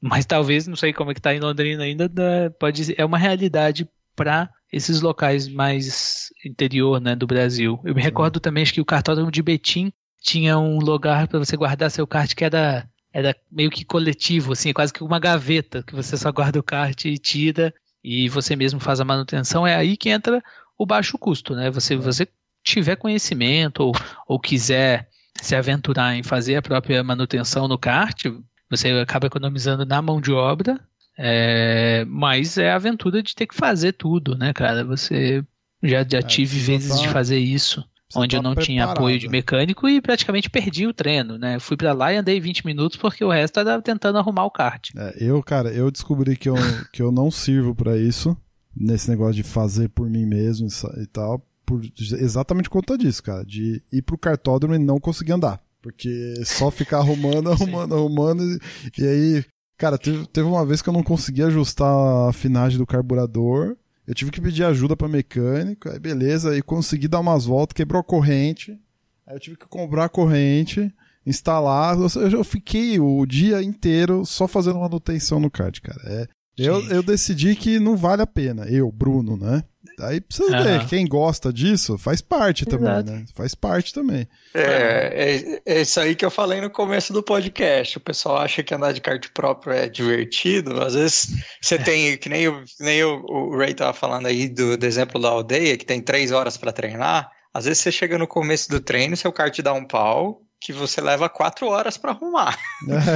mas 0.00 0.26
talvez, 0.26 0.66
não 0.66 0.74
sei 0.74 0.92
como 0.92 1.12
é 1.12 1.14
que 1.14 1.20
está 1.20 1.32
em 1.32 1.38
Londrina 1.38 1.84
ainda, 1.84 2.10
pode 2.58 2.94
é 2.98 3.04
uma 3.04 3.16
realidade 3.16 3.88
para 4.16 4.50
esses 4.72 5.00
locais 5.00 5.46
mais 5.46 6.30
interior 6.44 7.00
né, 7.00 7.14
do 7.14 7.28
Brasil. 7.28 7.80
Eu 7.84 7.94
me 7.94 8.02
recordo 8.02 8.40
também 8.40 8.62
acho 8.62 8.74
que 8.74 8.80
o 8.80 8.84
cartódromo 8.84 9.30
de 9.30 9.42
Betim 9.42 9.92
tinha 10.20 10.58
um 10.58 10.78
lugar 10.80 11.28
para 11.28 11.38
você 11.38 11.56
guardar 11.56 11.90
seu 11.90 12.06
kart 12.06 12.34
que 12.34 12.44
era 12.44 12.88
era 13.12 13.34
meio 13.50 13.70
que 13.70 13.82
coletivo, 13.82 14.52
assim, 14.52 14.74
quase 14.74 14.92
que 14.92 15.02
uma 15.02 15.18
gaveta 15.18 15.82
que 15.82 15.94
você 15.94 16.18
só 16.18 16.30
guarda 16.30 16.58
o 16.58 16.62
kart 16.62 17.02
e 17.06 17.16
tira 17.16 17.72
e 18.04 18.28
você 18.28 18.54
mesmo 18.54 18.78
faz 18.78 19.00
a 19.00 19.06
manutenção. 19.06 19.66
É 19.66 19.74
aí 19.74 19.96
que 19.96 20.10
entra 20.10 20.42
o 20.76 20.84
baixo 20.84 21.16
custo, 21.16 21.54
né? 21.54 21.70
Você 21.70 21.96
você 21.96 22.28
tiver 22.62 22.96
conhecimento 22.96 23.84
ou, 23.84 23.92
ou 24.28 24.38
quiser 24.38 25.08
se 25.40 25.54
aventurar 25.54 26.14
em 26.16 26.22
fazer 26.22 26.56
a 26.56 26.62
própria 26.62 27.02
manutenção 27.02 27.68
no 27.68 27.78
kart, 27.78 28.24
você 28.70 28.90
acaba 28.90 29.26
economizando 29.26 29.84
na 29.86 30.00
mão 30.02 30.20
de 30.20 30.32
obra, 30.32 30.80
é, 31.18 32.04
mas 32.08 32.58
é 32.58 32.70
a 32.70 32.76
aventura 32.76 33.22
de 33.22 33.34
ter 33.34 33.46
que 33.46 33.54
fazer 33.54 33.92
tudo, 33.92 34.36
né, 34.36 34.52
cara? 34.52 34.84
Você 34.84 35.44
já, 35.82 36.04
já 36.08 36.22
tive 36.22 36.50
precisa 36.56 36.72
vezes 36.72 37.00
de 37.00 37.06
tá- 37.06 37.12
fazer 37.12 37.38
isso 37.38 37.84
onde 38.14 38.36
eu 38.36 38.42
tá 38.42 38.48
não 38.48 38.54
tinha 38.54 38.82
preparado. 38.82 38.98
apoio 38.98 39.18
de 39.18 39.28
mecânico 39.28 39.88
e 39.88 40.00
praticamente 40.00 40.48
perdi 40.48 40.86
o 40.86 40.92
treino, 40.94 41.38
né? 41.38 41.58
Fui 41.58 41.76
pra 41.76 41.92
lá 41.92 42.12
e 42.12 42.16
andei 42.16 42.38
20 42.40 42.64
minutos 42.64 42.96
porque 42.96 43.24
o 43.24 43.30
resto 43.30 43.58
era 43.60 43.80
tentando 43.82 44.18
arrumar 44.18 44.44
o 44.44 44.50
kart. 44.50 44.90
É, 44.96 45.16
eu, 45.18 45.42
cara, 45.42 45.70
eu 45.70 45.90
descobri 45.90 46.36
que 46.36 46.48
eu, 46.48 46.54
que 46.92 47.02
eu 47.02 47.10
não 47.10 47.30
sirvo 47.30 47.74
pra 47.74 47.96
isso, 47.96 48.36
nesse 48.76 49.08
negócio 49.10 49.34
de 49.34 49.42
fazer 49.42 49.88
por 49.88 50.08
mim 50.08 50.24
mesmo 50.26 50.68
e 51.02 51.06
tal, 51.06 51.42
por, 51.66 51.82
exatamente 51.98 52.70
por 52.70 52.80
conta 52.80 52.96
disso, 52.96 53.22
cara, 53.22 53.44
de 53.44 53.82
ir 53.92 54.02
pro 54.02 54.16
cartódromo 54.16 54.74
e 54.74 54.78
não 54.78 55.00
conseguir 55.00 55.32
andar. 55.32 55.60
Porque 55.82 56.34
só 56.44 56.70
ficar 56.70 56.98
arrumando, 56.98 57.50
arrumando, 57.52 57.94
arrumando, 57.94 58.42
e, 58.42 58.58
e 59.02 59.06
aí, 59.06 59.44
cara, 59.76 59.98
teve, 59.98 60.26
teve 60.28 60.46
uma 60.46 60.64
vez 60.64 60.80
que 60.80 60.88
eu 60.88 60.92
não 60.92 61.02
consegui 61.02 61.42
ajustar 61.42 61.88
a 61.88 62.30
afinagem 62.30 62.78
do 62.78 62.86
carburador, 62.86 63.76
eu 64.06 64.14
tive 64.14 64.30
que 64.30 64.40
pedir 64.40 64.64
ajuda 64.64 64.96
pra 64.96 65.08
mecânico, 65.08 65.88
aí 65.90 65.98
beleza, 65.98 66.52
aí 66.52 66.62
consegui 66.62 67.08
dar 67.08 67.20
umas 67.20 67.44
voltas, 67.44 67.74
quebrou 67.74 68.00
a 68.00 68.04
corrente, 68.04 68.78
aí 69.26 69.34
eu 69.34 69.40
tive 69.40 69.56
que 69.56 69.66
comprar 69.66 70.04
a 70.04 70.08
corrente, 70.08 70.92
instalar. 71.26 71.96
Eu, 71.98 72.30
eu 72.30 72.44
fiquei 72.44 73.00
o 73.00 73.26
dia 73.26 73.60
inteiro 73.62 74.24
só 74.24 74.46
fazendo 74.46 74.78
manutenção 74.78 75.40
no 75.40 75.50
kart, 75.50 75.80
cara. 75.80 76.00
É, 76.04 76.28
eu, 76.56 76.80
eu 76.88 77.02
decidi 77.02 77.56
que 77.56 77.78
não 77.80 77.96
vale 77.96 78.22
a 78.22 78.26
pena, 78.26 78.64
eu, 78.66 78.90
Bruno, 78.90 79.36
né? 79.36 79.64
Aí 80.00 80.20
precisa 80.20 80.54
Aham. 80.56 80.78
ver, 80.78 80.86
quem 80.86 81.06
gosta 81.06 81.52
disso 81.52 81.96
faz 81.96 82.20
parte 82.20 82.64
também, 82.64 82.90
Exato. 82.90 83.10
né? 83.10 83.24
Faz 83.34 83.54
parte 83.54 83.92
também. 83.92 84.28
É, 84.54 85.60
é, 85.64 85.74
é 85.74 85.80
isso 85.80 85.98
aí 86.00 86.14
que 86.14 86.24
eu 86.24 86.30
falei 86.30 86.60
no 86.60 86.70
começo 86.70 87.12
do 87.12 87.22
podcast. 87.22 87.98
O 87.98 88.00
pessoal 88.00 88.38
acha 88.38 88.62
que 88.62 88.74
andar 88.74 88.92
de 88.92 89.00
kart 89.00 89.26
próprio 89.32 89.72
é 89.72 89.88
divertido. 89.88 90.82
Às 90.82 90.94
vezes 90.94 91.28
você 91.60 91.78
tem, 91.78 92.16
que 92.16 92.28
nem, 92.28 92.48
o, 92.48 92.64
que 92.64 92.82
nem 92.82 93.02
o, 93.04 93.22
o 93.26 93.56
Ray 93.56 93.74
tava 93.74 93.92
falando 93.92 94.26
aí 94.26 94.48
do, 94.48 94.76
do 94.76 94.86
exemplo 94.86 95.20
da 95.20 95.28
aldeia, 95.28 95.76
que 95.76 95.86
tem 95.86 96.00
três 96.00 96.32
horas 96.32 96.56
para 96.56 96.72
treinar. 96.72 97.30
Às 97.52 97.64
vezes 97.64 97.82
você 97.82 97.90
chega 97.90 98.18
no 98.18 98.26
começo 98.26 98.68
do 98.68 98.80
treino, 98.80 99.16
seu 99.16 99.32
kart 99.32 99.58
dá 99.62 99.72
um 99.72 99.86
pau, 99.86 100.42
que 100.60 100.72
você 100.72 101.00
leva 101.00 101.28
quatro 101.28 101.66
horas 101.68 101.96
para 101.96 102.12
arrumar. 102.12 102.58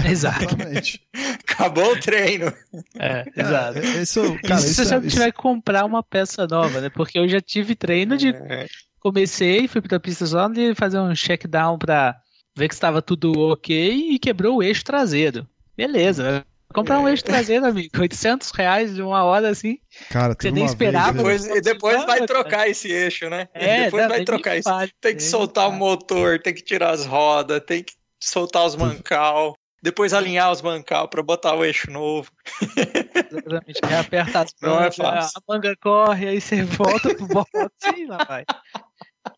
É, 0.05 0.09
Exato. 0.11 0.45
Exatamente. 0.45 1.01
Acabou 1.49 1.93
o 1.93 2.01
treino. 2.01 2.53
É, 2.99 3.25
exato. 3.37 3.79
É, 3.79 4.03
isso, 4.03 4.21
cara, 4.43 4.55
Isso 4.61 4.75
se 4.75 4.83
isso, 4.83 4.85
você 4.85 4.95
é- 4.95 5.01
tiver 5.01 5.33
que 5.33 5.39
comprar 5.39 5.85
uma 5.85 6.03
peça 6.03 6.47
nova, 6.47 6.81
né? 6.81 6.91
Porque 6.91 7.19
eu 7.19 7.29
já 7.29 7.41
tive 7.41 7.75
treino 7.75 8.17
de 8.17 8.29
É, 8.29 8.67
comecei, 9.01 9.67
fui 9.67 9.81
pra 9.81 9.99
pista 9.99 10.27
só 10.27 10.47
de 10.49 10.75
fazer 10.75 10.99
um 11.01 11.15
check 11.15 11.47
down 11.47 11.79
pra 11.79 12.17
ver 12.57 12.69
que 12.69 12.75
estava 12.75 13.01
tudo 13.01 13.33
ok 13.51 14.11
e 14.13 14.19
quebrou 14.19 14.59
o 14.59 14.63
eixo 14.63 14.85
traseiro. 14.85 15.49
Beleza. 15.77 16.45
Comprar 16.73 17.01
um 17.01 17.09
eixo 17.09 17.25
traseiro, 17.25 17.67
amigo. 17.67 17.91
800 18.01 18.51
reais 18.53 18.95
de 18.95 19.03
uma 19.03 19.25
hora 19.25 19.49
assim. 19.51 19.79
cara, 20.09 20.37
você 20.39 20.51
nem 20.51 20.65
esperava. 20.65 21.23
vez, 21.23 21.43
depois, 21.43 21.59
e 21.59 21.61
depois 21.61 21.97
vai 22.05 22.19
Cara. 22.19 22.27
trocar 22.27 22.69
esse 22.69 22.91
eixo, 22.93 23.29
né? 23.29 23.49
É, 23.55 23.85
depois 23.85 24.03
dá- 24.05 24.09
vai 24.09 24.25
trocar 24.25 24.57
isso. 24.57 24.69
Tem 25.01 25.17
que 25.17 25.23
soltar 25.23 25.69
o 25.69 25.73
motor, 25.73 26.39
tem 26.41 26.55
que 26.55 26.63
tirar 26.63 26.91
as 26.91 27.05
rodas, 27.05 27.61
tem 27.67 27.83
que 27.83 27.93
soltar 28.23 28.65
os 28.65 28.77
mancal, 28.77 29.57
depois 29.83 30.13
alinhar 30.13 30.53
os 30.53 30.63
mancal 30.63 31.09
para 31.09 31.23
botar 31.23 31.55
o 31.55 31.65
eixo 31.65 31.91
novo. 31.91 32.31
Exatamente. 32.63 33.81
Aí 33.83 33.95
aperta 33.97 34.41
as 34.41 34.55
Não 34.63 34.81
é 34.83 34.91
fácil. 34.93 35.41
a 35.49 35.53
manga 35.53 35.75
corre, 35.81 36.29
aí 36.29 36.41
você 36.41 36.63
volta 36.63 37.15
pro 37.15 37.27
box 37.27 37.51
e 37.97 38.07
lá 38.07 38.19
vai. 38.29 38.45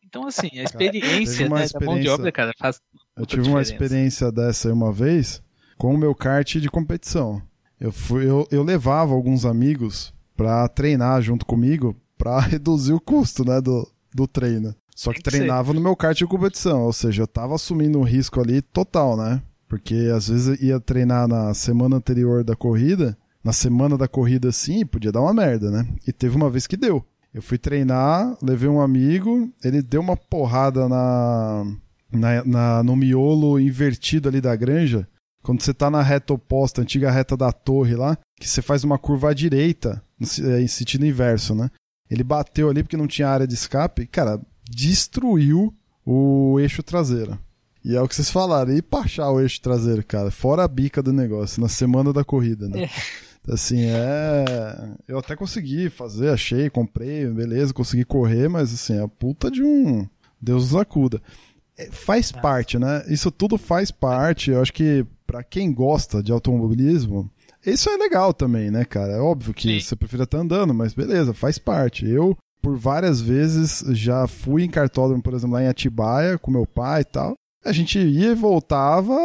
Então, 0.05 0.27
assim, 0.27 0.51
a 0.59 0.65
experiência 0.65 1.47
uma 1.47 1.61
né, 1.61 1.67
da 1.73 1.81
mão 1.81 1.95
de 1.95 2.01
experiência- 2.01 2.13
obra, 2.15 2.33
cara, 2.33 2.53
faz. 2.59 2.81
Eu 3.17 3.25
tive 3.27 3.49
uma 3.49 3.63
diferença. 3.63 3.73
experiência 3.85 4.33
dessa 4.33 4.69
aí 4.69 4.73
uma 4.75 4.93
vez 4.93 5.43
com 5.79 5.95
o 5.95 5.99
meu 5.99 6.15
kart 6.15 6.57
de 6.57 6.71
competição. 6.71 7.41
Eu, 7.81 7.93
fui, 7.93 8.29
eu, 8.29 8.47
eu 8.51 8.63
levava 8.63 9.13
alguns 9.13 9.45
amigos 9.45 10.13
pra 10.37 10.69
treinar 10.69 11.21
junto 11.23 11.45
comigo 11.45 11.97
pra 12.17 12.39
reduzir 12.41 12.93
o 12.93 13.01
custo 13.01 13.45
né, 13.45 13.61
do, 13.61 13.89
do 14.15 14.27
treino. 14.27 14.75
Só 14.95 15.13
que 15.13 15.23
treinava 15.23 15.73
no 15.73 15.81
meu 15.81 15.97
kart 15.97 16.17
de 16.17 16.27
competição, 16.27 16.83
ou 16.83 16.93
seja, 16.93 17.23
eu 17.23 17.27
tava 17.27 17.55
assumindo 17.55 17.99
um 17.99 18.03
risco 18.05 18.41
ali 18.41 18.61
total, 18.63 19.17
né? 19.17 19.43
Porque 19.67 20.11
às 20.15 20.29
vezes 20.29 20.61
eu 20.61 20.67
ia 20.69 20.79
treinar 20.81 21.27
na 21.27 21.55
semana 21.55 21.97
anterior 21.97 22.45
da 22.45 22.55
corrida, 22.55 23.17
na 23.43 23.53
semana 23.53 23.97
da 23.97 24.07
corrida 24.07 24.53
sim, 24.53 24.85
podia 24.85 25.11
dar 25.11 25.23
uma 25.23 25.33
merda, 25.33 25.71
né? 25.71 25.89
E 26.07 26.13
teve 26.13 26.37
uma 26.37 26.51
vez 26.51 26.67
que 26.67 26.77
deu. 26.77 27.05
Eu 27.33 27.41
fui 27.41 27.57
treinar, 27.57 28.37
levei 28.43 28.69
um 28.69 28.81
amigo, 28.83 29.51
ele 29.65 29.81
deu 29.81 30.03
uma 30.03 30.15
porrada 30.17 30.87
na, 30.89 31.65
na, 32.13 32.45
na- 32.45 32.83
no 32.83 32.95
miolo 32.95 33.59
invertido 33.59 34.29
ali 34.29 34.41
da 34.43 34.55
granja. 34.55 35.09
Quando 35.43 35.63
você 35.63 35.75
tá 35.75 35.91
na 35.91 36.03
reta 36.03 36.35
oposta, 36.35 36.83
antiga 36.83 37.11
reta 37.11 37.37
da 37.37 37.51
torre 37.51 37.97
lá, 37.97 38.17
que 38.39 38.49
você 38.49 38.63
faz 38.63 38.85
uma 38.85 38.99
curva 38.99 39.31
à 39.31 39.35
direita, 39.35 40.03
é, 40.21 40.61
em 40.61 40.69
sentido 40.69 41.05
inverso, 41.05 41.55
né? 41.55 41.71
Ele 42.11 42.23
bateu 42.23 42.69
ali 42.69 42.83
porque 42.83 42.97
não 42.97 43.07
tinha 43.07 43.29
área 43.29 43.47
de 43.47 43.55
escape, 43.55 44.07
cara, 44.07 44.41
destruiu 44.69 45.75
o 46.05 46.59
eixo 46.61 46.83
traseiro. 46.83 47.39
E 47.85 47.97
é 47.97 48.01
o 48.01 48.07
que 48.07 48.15
vocês 48.15 48.31
falaram, 48.31 48.73
e 48.73 48.81
pra 48.81 49.01
achar 49.01 49.31
o 49.31 49.41
eixo 49.41 49.61
traseiro, 49.61 50.05
cara, 50.05 50.31
fora 50.31 50.63
a 50.63 50.69
bica 50.69 51.03
do 51.03 51.13
negócio, 51.13 51.61
na 51.61 51.69
semana 51.69 52.13
da 52.13 52.23
corrida, 52.23 52.69
né? 52.69 52.89
Assim, 53.49 53.87
é. 53.87 54.45
Eu 55.09 55.19
até 55.19 55.35
consegui 55.35 55.91
fazer, 55.91 56.29
achei, 56.29 56.71
comprei, 56.71 57.27
beleza, 57.27 57.75
consegui 57.75 58.05
correr, 58.05 58.49
mas 58.49 58.73
assim, 58.73 58.97
é 58.97 59.03
a 59.03 59.09
puta 59.09 59.51
de 59.51 59.63
um. 59.65 60.07
Deus 60.41 60.71
nos 60.71 60.81
acuda. 60.81 61.21
É, 61.77 61.91
faz 61.91 62.31
parte, 62.31 62.79
né? 62.79 63.05
Isso 63.09 63.31
tudo 63.31 63.59
faz 63.59 63.91
parte. 63.91 64.51
Eu 64.51 64.63
acho 64.63 64.73
que 64.73 65.05
pra 65.33 65.43
quem 65.43 65.73
gosta 65.73 66.23
de 66.23 66.31
automobilismo, 66.31 67.31
isso 67.65 67.89
é 67.89 67.97
legal 67.97 68.35
também, 68.35 68.71
né, 68.71 68.85
cara? 68.85 69.15
É 69.15 69.19
óbvio 69.19 69.55
que 69.55 69.81
Sim. 69.81 69.81
você 69.81 69.97
prefere 69.97 70.25
estar 70.25 70.37
andando, 70.37 70.75
mas 70.75 70.93
beleza, 70.93 71.33
faz 71.33 71.57
parte. 71.57 72.07
Eu, 72.07 72.37
por 72.61 72.77
várias 72.77 73.19
vezes, 73.19 73.83
já 73.97 74.27
fui 74.27 74.63
em 74.63 74.69
cartódromo, 74.69 75.23
por 75.23 75.33
exemplo, 75.33 75.55
lá 75.55 75.63
em 75.63 75.69
Atibaia, 75.69 76.37
com 76.37 76.51
meu 76.51 76.67
pai 76.67 77.01
e 77.01 77.05
tal. 77.05 77.33
A 77.65 77.73
gente 77.73 77.99
ia 77.99 78.33
e 78.33 78.35
voltava, 78.35 79.17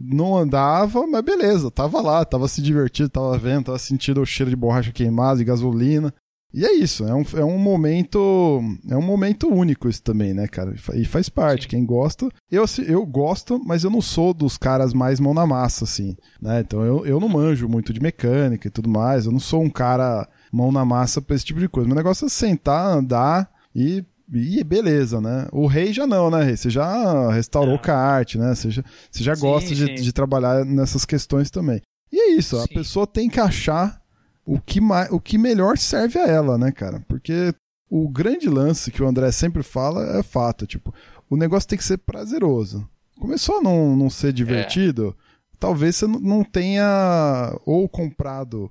não 0.00 0.36
andava, 0.36 1.06
mas 1.06 1.22
beleza, 1.22 1.70
tava 1.70 2.00
lá, 2.00 2.24
tava 2.24 2.48
se 2.48 2.60
divertindo, 2.60 3.10
tava 3.10 3.38
vendo, 3.38 3.66
tava 3.66 3.78
sentindo 3.78 4.20
o 4.20 4.26
cheiro 4.26 4.50
de 4.50 4.56
borracha 4.56 4.90
queimada, 4.90 5.38
de 5.38 5.44
gasolina. 5.44 6.12
E 6.52 6.64
é 6.64 6.72
isso, 6.74 7.06
é 7.06 7.14
um, 7.14 7.24
é 7.36 7.44
um 7.44 7.58
momento. 7.58 8.60
É 8.88 8.96
um 8.96 9.02
momento 9.02 9.48
único 9.48 9.88
isso 9.88 10.02
também, 10.02 10.34
né, 10.34 10.48
cara? 10.48 10.74
E 10.94 11.04
faz 11.04 11.28
parte. 11.28 11.62
Sim. 11.62 11.68
Quem 11.68 11.86
gosta. 11.86 12.28
Eu, 12.50 12.64
eu 12.86 13.06
gosto, 13.06 13.62
mas 13.64 13.84
eu 13.84 13.90
não 13.90 14.02
sou 14.02 14.34
dos 14.34 14.58
caras 14.58 14.92
mais 14.92 15.20
mão 15.20 15.32
na 15.32 15.46
massa, 15.46 15.84
assim. 15.84 16.16
Né? 16.42 16.60
Então 16.60 16.82
eu, 16.82 17.06
eu 17.06 17.20
não 17.20 17.28
manjo 17.28 17.68
muito 17.68 17.92
de 17.92 18.00
mecânica 18.00 18.66
e 18.66 18.70
tudo 18.70 18.88
mais. 18.88 19.26
Eu 19.26 19.32
não 19.32 19.38
sou 19.38 19.62
um 19.62 19.70
cara 19.70 20.28
mão 20.52 20.72
na 20.72 20.84
massa 20.84 21.22
pra 21.22 21.36
esse 21.36 21.44
tipo 21.44 21.60
de 21.60 21.68
coisa. 21.68 21.86
Meu 21.86 21.96
negócio 21.96 22.26
é 22.26 22.28
sentar, 22.28 22.86
andar 22.86 23.48
e 23.74 24.04
e 24.32 24.62
beleza, 24.62 25.20
né? 25.20 25.48
O 25.50 25.66
rei 25.66 25.92
já 25.92 26.06
não, 26.06 26.30
né, 26.30 26.44
rei? 26.44 26.56
Você 26.56 26.70
já 26.70 27.32
restaurou 27.32 27.74
o 27.74 27.80
kart, 27.80 28.36
né? 28.36 28.54
Você 28.54 28.70
já, 28.70 28.84
você 29.10 29.24
já 29.24 29.34
sim, 29.34 29.40
gosta 29.40 29.74
de, 29.74 29.94
de, 29.94 30.12
trabalhar 30.12 30.64
nessas 30.64 31.04
questões 31.04 31.50
também. 31.50 31.82
E 32.12 32.16
é 32.16 32.36
isso, 32.36 32.56
sim. 32.56 32.64
a 32.64 32.68
pessoa 32.68 33.08
tem 33.08 33.28
que 33.28 33.40
achar 33.40 33.99
o 34.44 34.60
que, 34.60 34.80
mais, 34.80 35.10
o 35.10 35.20
que 35.20 35.38
melhor 35.38 35.78
serve 35.78 36.18
a 36.18 36.26
ela, 36.26 36.58
né, 36.58 36.72
cara? 36.72 37.04
Porque 37.08 37.54
o 37.88 38.08
grande 38.08 38.48
lance 38.48 38.90
que 38.90 39.02
o 39.02 39.06
André 39.06 39.30
sempre 39.32 39.62
fala 39.62 40.18
é 40.18 40.22
fato, 40.22 40.66
tipo, 40.66 40.94
o 41.28 41.36
negócio 41.36 41.68
tem 41.68 41.78
que 41.78 41.84
ser 41.84 41.98
prazeroso. 41.98 42.88
Começou 43.18 43.58
a 43.58 43.62
não, 43.62 43.96
não 43.96 44.08
ser 44.08 44.32
divertido, 44.32 45.16
é. 45.18 45.22
talvez 45.58 45.96
você 45.96 46.06
não 46.06 46.42
tenha 46.42 47.54
ou 47.66 47.88
comprado 47.88 48.70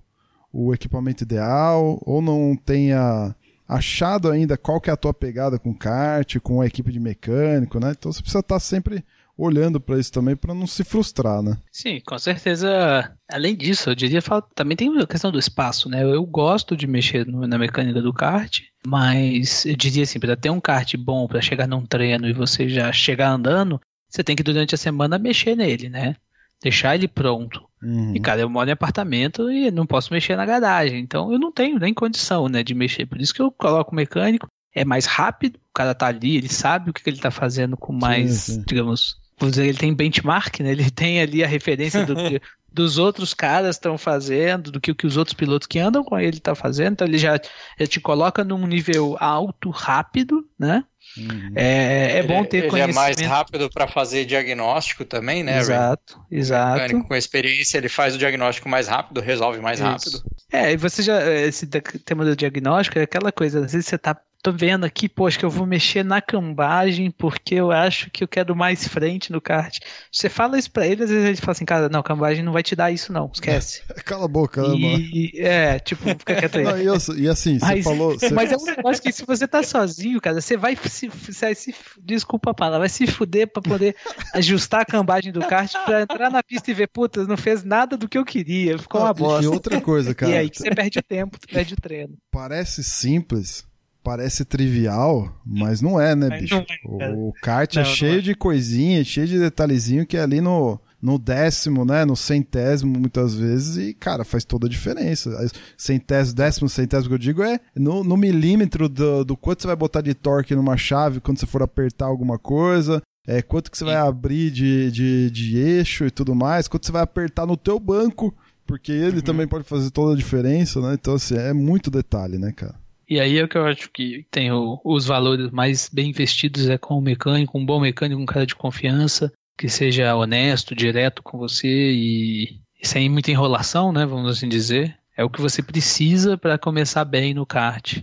o 0.51 0.73
equipamento 0.73 1.23
ideal, 1.23 2.01
ou 2.03 2.21
não 2.21 2.55
tenha 2.55 3.35
achado 3.67 4.31
ainda 4.31 4.57
qual 4.57 4.81
que 4.81 4.89
é 4.89 4.93
a 4.93 4.97
tua 4.97 5.13
pegada 5.13 5.59
com 5.59 5.73
kart, 5.73 6.39
com 6.39 6.59
a 6.59 6.65
equipe 6.65 6.91
de 6.91 6.99
mecânico, 6.99 7.79
né? 7.79 7.91
Então 7.91 8.11
você 8.11 8.21
precisa 8.21 8.39
estar 8.39 8.55
tá 8.55 8.59
sempre 8.59 9.05
olhando 9.39 9.79
para 9.79 9.97
isso 9.97 10.11
também 10.11 10.35
para 10.35 10.53
não 10.53 10.67
se 10.67 10.83
frustrar, 10.83 11.41
né? 11.41 11.57
Sim, 11.71 12.01
com 12.05 12.19
certeza. 12.19 13.09
Além 13.31 13.55
disso, 13.55 13.89
eu 13.89 13.95
diria 13.95 14.21
também 14.53 14.75
tem 14.75 14.95
a 14.99 15.07
questão 15.07 15.31
do 15.31 15.39
espaço, 15.39 15.89
né? 15.89 16.03
Eu 16.03 16.25
gosto 16.25 16.75
de 16.75 16.85
mexer 16.85 17.25
no, 17.25 17.47
na 17.47 17.57
mecânica 17.57 18.01
do 18.01 18.13
kart, 18.13 18.59
mas 18.85 19.65
eu 19.65 19.75
diria 19.75 20.03
assim, 20.03 20.19
para 20.19 20.35
ter 20.35 20.49
um 20.49 20.59
kart 20.59 20.93
bom 20.97 21.25
para 21.27 21.41
chegar 21.41 21.67
num 21.67 21.85
treino 21.85 22.27
e 22.27 22.33
você 22.33 22.67
já 22.67 22.91
chegar 22.91 23.31
andando, 23.31 23.79
você 24.09 24.23
tem 24.23 24.35
que 24.35 24.43
durante 24.43 24.75
a 24.75 24.77
semana 24.77 25.17
mexer 25.17 25.55
nele, 25.55 25.87
né? 25.87 26.15
Deixar 26.61 26.95
ele 26.95 27.07
pronto. 27.07 27.61
Uhum. 27.81 28.13
E, 28.13 28.19
cara, 28.19 28.41
eu 28.41 28.49
moro 28.49 28.69
em 28.69 28.73
apartamento 28.73 29.49
e 29.49 29.71
não 29.71 29.85
posso 29.85 30.11
mexer 30.11 30.35
na 30.35 30.45
garagem. 30.45 30.99
Então 30.99 31.31
eu 31.31 31.39
não 31.39 31.51
tenho 31.51 31.79
nem 31.79 31.93
condição, 31.93 32.49
né, 32.49 32.61
de 32.61 32.75
mexer. 32.75 33.05
Por 33.05 33.21
isso 33.21 33.33
que 33.33 33.41
eu 33.41 33.49
coloco 33.49 33.93
o 33.93 33.95
mecânico. 33.95 34.47
É 34.75 34.83
mais 34.83 35.05
rápido, 35.05 35.55
o 35.55 35.73
cara 35.73 35.95
tá 35.95 36.07
ali, 36.07 36.37
ele 36.37 36.49
sabe 36.49 36.89
o 36.89 36.93
que, 36.93 37.09
ele 37.09 37.17
tá 37.17 37.31
fazendo 37.31 37.75
com 37.75 37.91
mais, 37.91 38.31
sim, 38.33 38.53
sim. 38.53 38.63
digamos, 38.67 39.17
vamos 39.39 39.55
dizer, 39.55 39.67
ele 39.67 39.77
tem 39.77 39.93
benchmark, 39.93 40.59
né? 40.59 40.71
Ele 40.71 40.91
tem 40.91 41.21
ali 41.21 41.43
a 41.43 41.47
referência 41.47 42.05
do 42.05 42.15
que 42.15 42.41
dos 42.71 42.97
outros 42.97 43.33
caras 43.33 43.75
estão 43.75 43.97
fazendo, 43.97 44.71
do 44.71 44.79
que, 44.79 44.93
que 44.93 45.07
os 45.07 45.17
outros 45.17 45.33
pilotos 45.33 45.67
que 45.67 45.79
andam 45.79 46.03
com 46.03 46.19
ele 46.19 46.37
estão 46.37 46.53
tá 46.53 46.61
fazendo. 46.61 46.93
Então 46.93 47.07
ele 47.07 47.17
já, 47.17 47.39
já 47.79 47.87
te 47.87 47.99
coloca 47.99 48.43
num 48.43 48.65
nível 48.67 49.17
alto, 49.19 49.69
rápido, 49.69 50.45
né? 50.57 50.83
Uhum. 51.17 51.51
É, 51.55 52.19
é 52.19 52.23
bom 52.23 52.45
ter 52.45 52.57
ele 52.57 52.67
conhecimento. 52.69 53.17
Ele 53.17 53.25
é 53.25 53.27
mais 53.27 53.39
rápido 53.39 53.69
para 53.69 53.87
fazer 53.87 54.25
diagnóstico 54.25 55.03
também, 55.03 55.43
né? 55.43 55.57
Exato, 55.57 56.17
Ray? 56.29 56.39
exato. 56.39 57.03
Com 57.03 57.15
experiência, 57.15 57.77
ele 57.77 57.89
faz 57.89 58.15
o 58.15 58.17
diagnóstico 58.17 58.69
mais 58.69 58.87
rápido, 58.87 59.19
resolve 59.19 59.59
mais 59.59 59.79
Isso. 59.79 59.89
rápido. 59.89 60.23
É, 60.51 60.71
e 60.71 60.77
você 60.77 61.01
já. 61.01 61.19
Esse 61.33 61.65
tema 61.67 62.23
do 62.23 62.35
diagnóstico 62.35 62.99
é 62.99 63.03
aquela 63.03 63.31
coisa, 63.31 63.65
às 63.65 63.71
vezes 63.71 63.87
você 63.87 63.97
tá 63.97 64.15
tô 64.41 64.51
vendo 64.53 64.85
aqui, 64.85 65.09
poxa, 65.09 65.37
que 65.37 65.45
eu 65.45 65.49
vou 65.49 65.65
mexer 65.65 66.03
na 66.03 66.21
cambagem 66.21 67.11
porque 67.11 67.55
eu 67.55 67.71
acho 67.71 68.09
que 68.09 68.23
eu 68.23 68.27
quero 68.27 68.55
mais 68.55 68.87
frente 68.87 69.31
no 69.31 69.41
kart. 69.41 69.79
Você 70.11 70.29
fala 70.29 70.57
isso 70.57 70.71
pra 70.71 70.87
ele, 70.87 71.03
às 71.03 71.09
vezes 71.09 71.25
ele 71.25 71.37
fala 71.37 71.51
assim, 71.51 71.65
cara, 71.65 71.89
não, 71.89 72.01
cambagem 72.01 72.43
não 72.43 72.53
vai 72.53 72.63
te 72.63 72.75
dar 72.75 72.91
isso 72.91 73.11
não, 73.11 73.29
esquece. 73.33 73.81
Cala 74.05 74.25
a 74.25 74.27
boca, 74.27 74.63
e, 74.65 75.31
É, 75.35 75.77
tipo, 75.79 76.03
fica 76.03 76.35
quieto 76.35 76.57
aí. 76.57 76.63
Não, 76.63 76.77
e, 76.77 76.85
eu, 76.85 76.95
e, 77.17 77.27
assim, 77.27 77.59
você 77.59 77.83
falou... 77.83 78.17
Você... 78.17 78.33
Mas 78.33 78.51
é 78.51 78.57
um 78.57 78.63
negócio 78.63 79.03
que 79.03 79.11
se 79.11 79.25
você 79.25 79.47
tá 79.47 79.61
sozinho, 79.61 80.21
cara, 80.21 80.39
você 80.39 80.55
vai 80.55 80.75
se, 80.75 81.09
se, 81.11 81.55
se 81.55 81.75
desculpa 82.01 82.51
a 82.51 82.53
palavra, 82.53 82.79
vai 82.79 82.89
se 82.89 83.05
fuder 83.07 83.47
pra 83.51 83.61
poder 83.61 83.95
ajustar 84.33 84.81
a 84.81 84.85
cambagem 84.85 85.33
do 85.33 85.41
kart 85.41 85.71
pra 85.85 86.03
entrar 86.03 86.29
na 86.29 86.41
pista 86.41 86.71
e 86.71 86.73
ver, 86.73 86.87
puta, 86.87 87.25
não 87.25 87.37
fez 87.37 87.63
nada 87.63 87.97
do 87.97 88.07
que 88.07 88.17
eu 88.17 88.23
queria, 88.23 88.77
ficou 88.77 89.01
uma 89.01 89.13
bosta. 89.13 89.43
E 89.43 89.47
outra 89.47 89.81
coisa, 89.81 90.15
cara... 90.15 90.31
E 90.31 90.37
aí 90.37 90.49
que 90.49 90.59
você 90.59 90.69
perde 90.73 90.99
o 90.99 91.03
tempo, 91.03 91.37
tu 91.37 91.47
perde 91.47 91.73
o 91.73 91.77
treino. 91.77 92.17
Parece 92.31 92.83
simples, 92.83 93.67
parece 94.03 94.45
trivial, 94.45 95.33
mas 95.45 95.81
não 95.81 95.99
é, 95.99 96.15
né, 96.15 96.39
bicho? 96.39 96.55
É, 96.99 97.09
o 97.11 97.33
kart 97.41 97.75
é 97.75 97.83
não, 97.83 97.89
é 97.89 97.93
cheio 97.93 98.19
é. 98.19 98.21
de 98.21 98.35
coisinha, 98.35 99.03
cheio 99.03 99.27
de 99.27 99.39
detalhezinho 99.39 100.05
que 100.05 100.17
é 100.17 100.21
ali 100.21 100.41
no, 100.41 100.79
no 101.01 101.17
décimo, 101.17 101.85
né, 101.85 102.05
no 102.05 102.15
centésimo 102.15 102.97
muitas 102.99 103.35
vezes 103.35 103.77
e, 103.77 103.93
cara, 103.93 104.23
faz 104.23 104.43
toda 104.43 104.67
a 104.67 104.69
diferença. 104.69 105.29
Centésimo, 105.77 106.35
décimo, 106.35 106.69
centésimo 106.69 107.09
que 107.09 107.15
eu 107.15 107.19
digo 107.19 107.43
é 107.43 107.59
no, 107.75 108.03
no 108.03 108.17
milímetro 108.17 108.89
do, 108.89 109.23
do 109.23 109.37
quanto 109.37 109.61
você 109.61 109.67
vai 109.67 109.75
botar 109.75 110.01
de 110.01 110.13
torque 110.13 110.55
numa 110.55 110.77
chave 110.77 111.19
quando 111.19 111.39
você 111.39 111.45
for 111.45 111.61
apertar 111.61 112.05
alguma 112.05 112.37
coisa, 112.37 113.01
é, 113.27 113.41
quanto 113.41 113.69
que 113.69 113.77
você 113.77 113.85
vai 113.85 113.95
abrir 113.95 114.49
de, 114.51 114.91
de, 114.91 115.31
de 115.31 115.57
eixo 115.57 116.05
e 116.05 116.11
tudo 116.11 116.33
mais, 116.33 116.67
quanto 116.67 116.85
você 116.85 116.91
vai 116.91 117.03
apertar 117.03 117.45
no 117.45 117.55
teu 117.55 117.79
banco, 117.79 118.33
porque 118.65 118.91
ele 118.91 119.17
uhum. 119.17 119.21
também 119.21 119.47
pode 119.47 119.65
fazer 119.65 119.91
toda 119.91 120.13
a 120.13 120.17
diferença, 120.17 120.81
né? 120.81 120.93
Então, 120.93 121.15
assim, 121.15 121.35
é 121.35 121.53
muito 121.53 121.89
detalhe, 121.89 122.37
né, 122.37 122.51
cara? 122.51 122.75
E 123.09 123.19
aí 123.19 123.39
é 123.39 123.43
o 123.43 123.47
que 123.47 123.57
eu 123.57 123.65
acho 123.65 123.89
que 123.91 124.27
tem 124.29 124.51
o, 124.51 124.79
os 124.85 125.07
valores 125.07 125.49
mais 125.49 125.89
bem 125.91 126.11
investidos 126.11 126.69
é 126.69 126.77
com 126.77 126.95
o 126.95 127.01
mecânico, 127.01 127.57
um 127.57 127.65
bom 127.65 127.79
mecânico, 127.79 128.21
um 128.21 128.25
cara 128.25 128.45
de 128.45 128.55
confiança, 128.55 129.33
que 129.57 129.67
seja 129.67 130.15
honesto, 130.15 130.75
direto 130.75 131.23
com 131.23 131.37
você 131.37 131.67
e, 131.67 132.59
e 132.79 132.87
sem 132.87 133.09
muita 133.09 133.31
enrolação, 133.31 133.91
né? 133.91 134.05
Vamos 134.05 134.37
assim 134.37 134.47
dizer. 134.47 134.95
É 135.17 135.23
o 135.23 135.29
que 135.29 135.41
você 135.41 135.61
precisa 135.61 136.37
para 136.37 136.57
começar 136.57 137.03
bem 137.03 137.33
no 137.33 137.45
kart. 137.45 137.97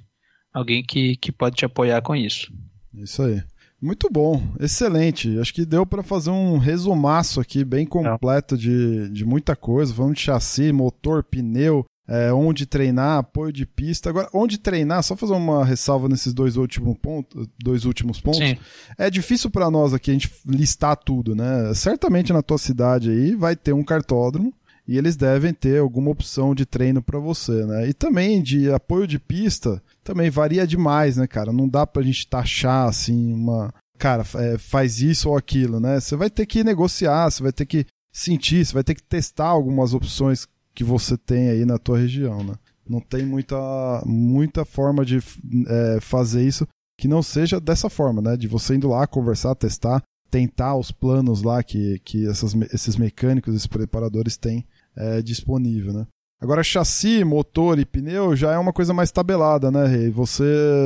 Alguém 0.52 0.82
que, 0.82 1.16
que 1.16 1.30
pode 1.30 1.56
te 1.56 1.64
apoiar 1.64 2.02
com 2.02 2.14
isso. 2.16 2.52
Isso 2.92 3.22
aí. 3.22 3.42
Muito 3.80 4.08
bom, 4.10 4.42
excelente. 4.58 5.38
Acho 5.38 5.54
que 5.54 5.64
deu 5.64 5.86
para 5.86 6.02
fazer 6.02 6.30
um 6.30 6.58
resumaço 6.58 7.40
aqui 7.40 7.64
bem 7.64 7.86
completo 7.86 8.56
de, 8.56 9.08
de 9.10 9.24
muita 9.24 9.54
coisa. 9.54 9.94
Vamos 9.94 10.16
de 10.16 10.22
chassi, 10.22 10.72
motor, 10.72 11.22
pneu, 11.22 11.84
é, 12.08 12.32
onde 12.32 12.66
treinar, 12.66 13.18
apoio 13.18 13.52
de 13.52 13.66
pista. 13.66 14.10
Agora, 14.10 14.28
onde 14.32 14.58
treinar, 14.58 15.02
só 15.02 15.16
fazer 15.16 15.32
uma 15.32 15.64
ressalva 15.64 16.08
nesses 16.08 16.32
dois, 16.32 16.56
últimos 16.56 16.96
pontos, 16.98 17.48
dois 17.62 17.84
últimos 17.84 18.20
pontos. 18.20 18.38
Sim. 18.38 18.56
É 18.96 19.10
difícil 19.10 19.50
para 19.50 19.70
nós 19.70 19.92
aqui 19.92 20.10
a 20.10 20.14
gente 20.14 20.30
listar 20.46 20.96
tudo, 20.96 21.34
né? 21.34 21.72
Certamente 21.74 22.32
na 22.32 22.42
tua 22.42 22.58
cidade 22.58 23.10
aí 23.10 23.34
vai 23.34 23.56
ter 23.56 23.72
um 23.72 23.82
cartódromo 23.82 24.52
e 24.86 24.96
eles 24.96 25.16
devem 25.16 25.52
ter 25.52 25.80
alguma 25.80 26.10
opção 26.10 26.54
de 26.54 26.64
treino 26.64 27.02
para 27.02 27.18
você, 27.18 27.64
né? 27.66 27.88
E 27.88 27.92
também 27.92 28.40
de 28.40 28.70
apoio 28.70 29.06
de 29.06 29.18
pista, 29.18 29.82
também 30.04 30.30
varia 30.30 30.66
demais, 30.66 31.16
né, 31.16 31.26
cara? 31.26 31.52
Não 31.52 31.68
dá 31.68 31.84
pra 31.84 32.02
gente 32.02 32.28
taxar 32.28 32.88
assim 32.88 33.32
uma, 33.32 33.74
cara, 33.98 34.24
é, 34.36 34.58
faz 34.58 35.00
isso 35.00 35.28
ou 35.28 35.36
aquilo, 35.36 35.80
né? 35.80 35.98
Você 35.98 36.14
vai 36.14 36.30
ter 36.30 36.46
que 36.46 36.62
negociar, 36.62 37.28
você 37.28 37.42
vai 37.42 37.52
ter 37.52 37.66
que 37.66 37.84
sentir, 38.12 38.64
você 38.64 38.72
vai 38.72 38.84
ter 38.84 38.94
que 38.94 39.02
testar 39.02 39.48
algumas 39.48 39.92
opções 39.92 40.46
que 40.76 40.84
você 40.84 41.16
tem 41.16 41.48
aí 41.48 41.64
na 41.64 41.78
tua 41.78 41.98
região, 41.98 42.44
né? 42.44 42.54
Não 42.86 43.00
tem 43.00 43.24
muita, 43.24 43.56
muita 44.04 44.64
forma 44.64 45.04
de 45.04 45.18
é, 45.66 45.98
fazer 46.00 46.46
isso 46.46 46.68
que 46.98 47.08
não 47.08 47.22
seja 47.22 47.58
dessa 47.58 47.88
forma, 47.88 48.20
né? 48.20 48.36
De 48.36 48.46
você 48.46 48.76
indo 48.76 48.90
lá 48.90 49.06
conversar, 49.06 49.54
testar, 49.54 50.02
tentar 50.30 50.76
os 50.76 50.92
planos 50.92 51.42
lá 51.42 51.62
que, 51.62 51.98
que 52.04 52.28
essas, 52.28 52.54
esses 52.72 52.96
mecânicos, 52.96 53.54
esses 53.54 53.66
preparadores 53.66 54.36
têm 54.36 54.66
é, 54.94 55.22
disponível, 55.22 55.94
né? 55.94 56.06
Agora, 56.38 56.62
chassi, 56.62 57.24
motor 57.24 57.78
e 57.78 57.86
pneu 57.86 58.36
já 58.36 58.52
é 58.52 58.58
uma 58.58 58.72
coisa 58.72 58.92
mais 58.92 59.10
tabelada, 59.10 59.70
né, 59.70 59.86
Rei? 59.86 60.10
Você 60.10 60.44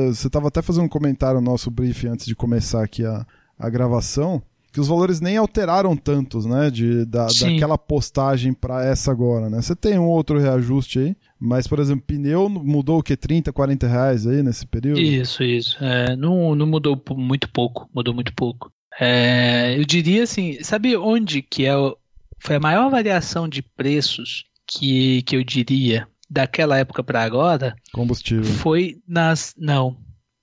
estava 0.09 0.47
até 0.47 0.61
fazendo 0.61 0.85
um 0.85 0.89
comentário 0.89 1.41
no 1.41 1.51
nosso 1.51 1.69
briefing 1.69 2.07
antes 2.07 2.25
de 2.25 2.33
começar 2.33 2.81
aqui 2.81 3.05
a, 3.05 3.27
a 3.59 3.69
gravação 3.69 4.41
que 4.71 4.79
os 4.79 4.87
valores 4.87 5.19
nem 5.19 5.37
alteraram 5.37 5.95
tantos, 5.95 6.45
né? 6.45 6.69
De, 6.69 7.05
da, 7.05 7.27
daquela 7.27 7.77
postagem 7.77 8.53
para 8.53 8.85
essa 8.85 9.11
agora, 9.11 9.49
né? 9.49 9.61
Você 9.61 9.75
tem 9.75 9.99
um 9.99 10.07
outro 10.07 10.39
reajuste 10.39 10.99
aí, 10.99 11.15
mas, 11.39 11.67
por 11.67 11.79
exemplo, 11.79 12.05
pneu 12.05 12.47
mudou 12.47 12.99
o 12.99 13.03
que? 13.03 13.17
30, 13.17 13.51
40 13.51 13.87
reais 13.87 14.25
aí 14.25 14.41
nesse 14.41 14.65
período? 14.65 14.99
Isso, 14.99 15.43
isso. 15.43 15.77
É, 15.83 16.15
não, 16.15 16.55
não 16.55 16.65
mudou 16.65 17.01
muito 17.15 17.49
pouco, 17.49 17.89
mudou 17.93 18.13
muito 18.13 18.33
pouco. 18.33 18.71
É, 18.99 19.77
eu 19.77 19.85
diria 19.85 20.23
assim, 20.23 20.61
sabe 20.63 20.95
onde 20.95 21.41
que 21.41 21.65
é 21.65 21.75
o, 21.75 21.97
foi 22.39 22.55
a 22.55 22.59
maior 22.59 22.89
variação 22.89 23.47
de 23.47 23.61
preços 23.61 24.45
que, 24.67 25.21
que 25.23 25.35
eu 25.35 25.43
diria 25.43 26.07
daquela 26.29 26.77
época 26.77 27.03
para 27.03 27.23
agora? 27.23 27.75
Combustível. 27.93 28.45
Foi 28.45 28.97
nas, 29.07 29.53
não, 29.57 29.97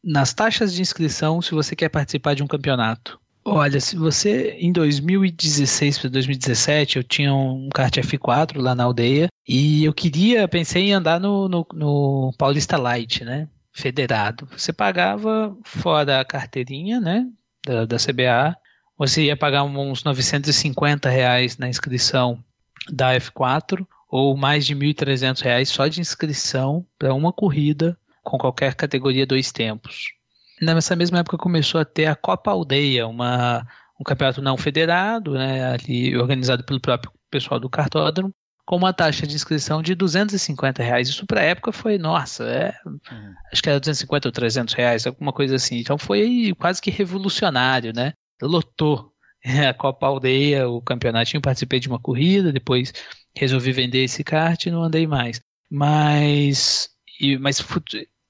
nas 0.05 0.33
taxas 0.35 0.73
de 0.73 0.83
inscrição 0.83 1.41
se 1.41 1.53
você 1.53 1.75
quer 1.75 1.89
participar 1.89 2.35
de 2.35 2.43
um 2.43 2.47
campeonato. 2.47 3.19
Olha, 3.51 3.81
se 3.81 3.97
você 3.97 4.51
em 4.59 4.71
2016 4.73 5.99
para 5.99 6.11
2017 6.11 6.97
eu 6.99 7.05
tinha 7.05 7.35
um 7.35 7.69
kart 7.71 7.97
F4 7.97 8.61
lá 8.61 8.75
na 8.75 8.85
aldeia 8.85 9.29
e 9.47 9.85
eu 9.85 9.93
queria, 9.95 10.47
pensei 10.47 10.89
em 10.89 10.93
andar 10.93 11.19
no, 11.19 11.49
no, 11.49 11.67
no 11.73 12.33
Paulista 12.37 12.77
Light, 12.77 13.25
né? 13.25 13.49
Federado. 13.73 14.49
Você 14.57 14.73
pagava 14.73 15.57
fora 15.65 16.21
a 16.21 16.25
carteirinha, 16.25 17.01
né? 17.01 17.27
Da, 17.65 17.85
da 17.85 17.97
CBA, 17.97 18.57
você 18.97 19.25
ia 19.25 19.37
pagar 19.37 19.65
uns 19.65 20.05
950 20.05 21.09
reais 21.09 21.57
na 21.57 21.69
inscrição 21.69 22.43
da 22.91 23.15
F4 23.15 23.87
ou 24.11 24.37
mais 24.37 24.67
de 24.67 24.75
1.300 24.75 25.41
reais 25.43 25.69
só 25.69 25.87
de 25.87 26.01
inscrição 26.01 26.85
para 26.99 27.15
uma 27.15 27.33
corrida 27.33 27.97
com 28.23 28.37
qualquer 28.37 28.75
categoria 28.75 29.27
dois 29.27 29.53
tempos. 29.53 30.18
Nessa 30.61 30.97
mesma 30.97 31.19
época 31.19 31.39
começou 31.39 31.81
a 31.81 31.85
ter 31.85 32.07
a 32.07 32.17
Copa 32.17 32.51
Aldeia, 32.51 33.07
uma, 33.07 33.67
um 34.01 34.05
campeonato 34.05 34.43
não 34.43 34.57
federado, 34.57 35.35
né, 35.35 35.73
ali 35.73 36.17
organizado 36.17 36.65
pelo 36.65 36.81
próprio 36.81 37.13
pessoal 37.31 37.61
do 37.61 37.69
cartódromo, 37.69 38.33
com 38.65 38.77
uma 38.77 38.93
taxa 38.93 39.27
de 39.27 39.35
inscrição 39.35 39.81
de 39.83 39.95
250 39.95 40.83
reais. 40.83 41.09
Isso 41.09 41.27
para 41.27 41.41
a 41.41 41.45
época 41.45 41.73
foi, 41.73 41.97
nossa, 41.97 42.45
é, 42.45 42.75
uhum. 42.85 43.35
acho 43.53 43.63
que 43.63 43.69
era 43.71 43.81
250 43.81 44.29
ou 44.29 44.33
300 44.33 44.75
reais, 44.75 45.07
alguma 45.07 45.33
coisa 45.33 45.57
assim. 45.57 45.79
Então 45.79 45.97
foi 45.97 46.55
quase 46.59 46.81
que 46.81 46.91
revolucionário, 46.91 47.93
né? 47.95 48.13
Lotou 48.43 49.13
a 49.69 49.73
Copa 49.73 50.07
Aldeia, 50.07 50.69
o 50.69 50.83
campeonatinho, 50.83 51.41
participei 51.41 51.81
de 51.81 51.89
uma 51.89 51.99
corrida, 51.99 52.53
depois 52.53 52.93
resolvi 53.35 53.73
vender 53.73 54.05
esse 54.05 54.23
kart 54.23 54.67
e 54.67 54.71
não 54.71 54.83
andei 54.83 55.07
mais. 55.07 55.41
Mas, 55.71 56.91
e, 57.21 57.39
mas 57.39 57.65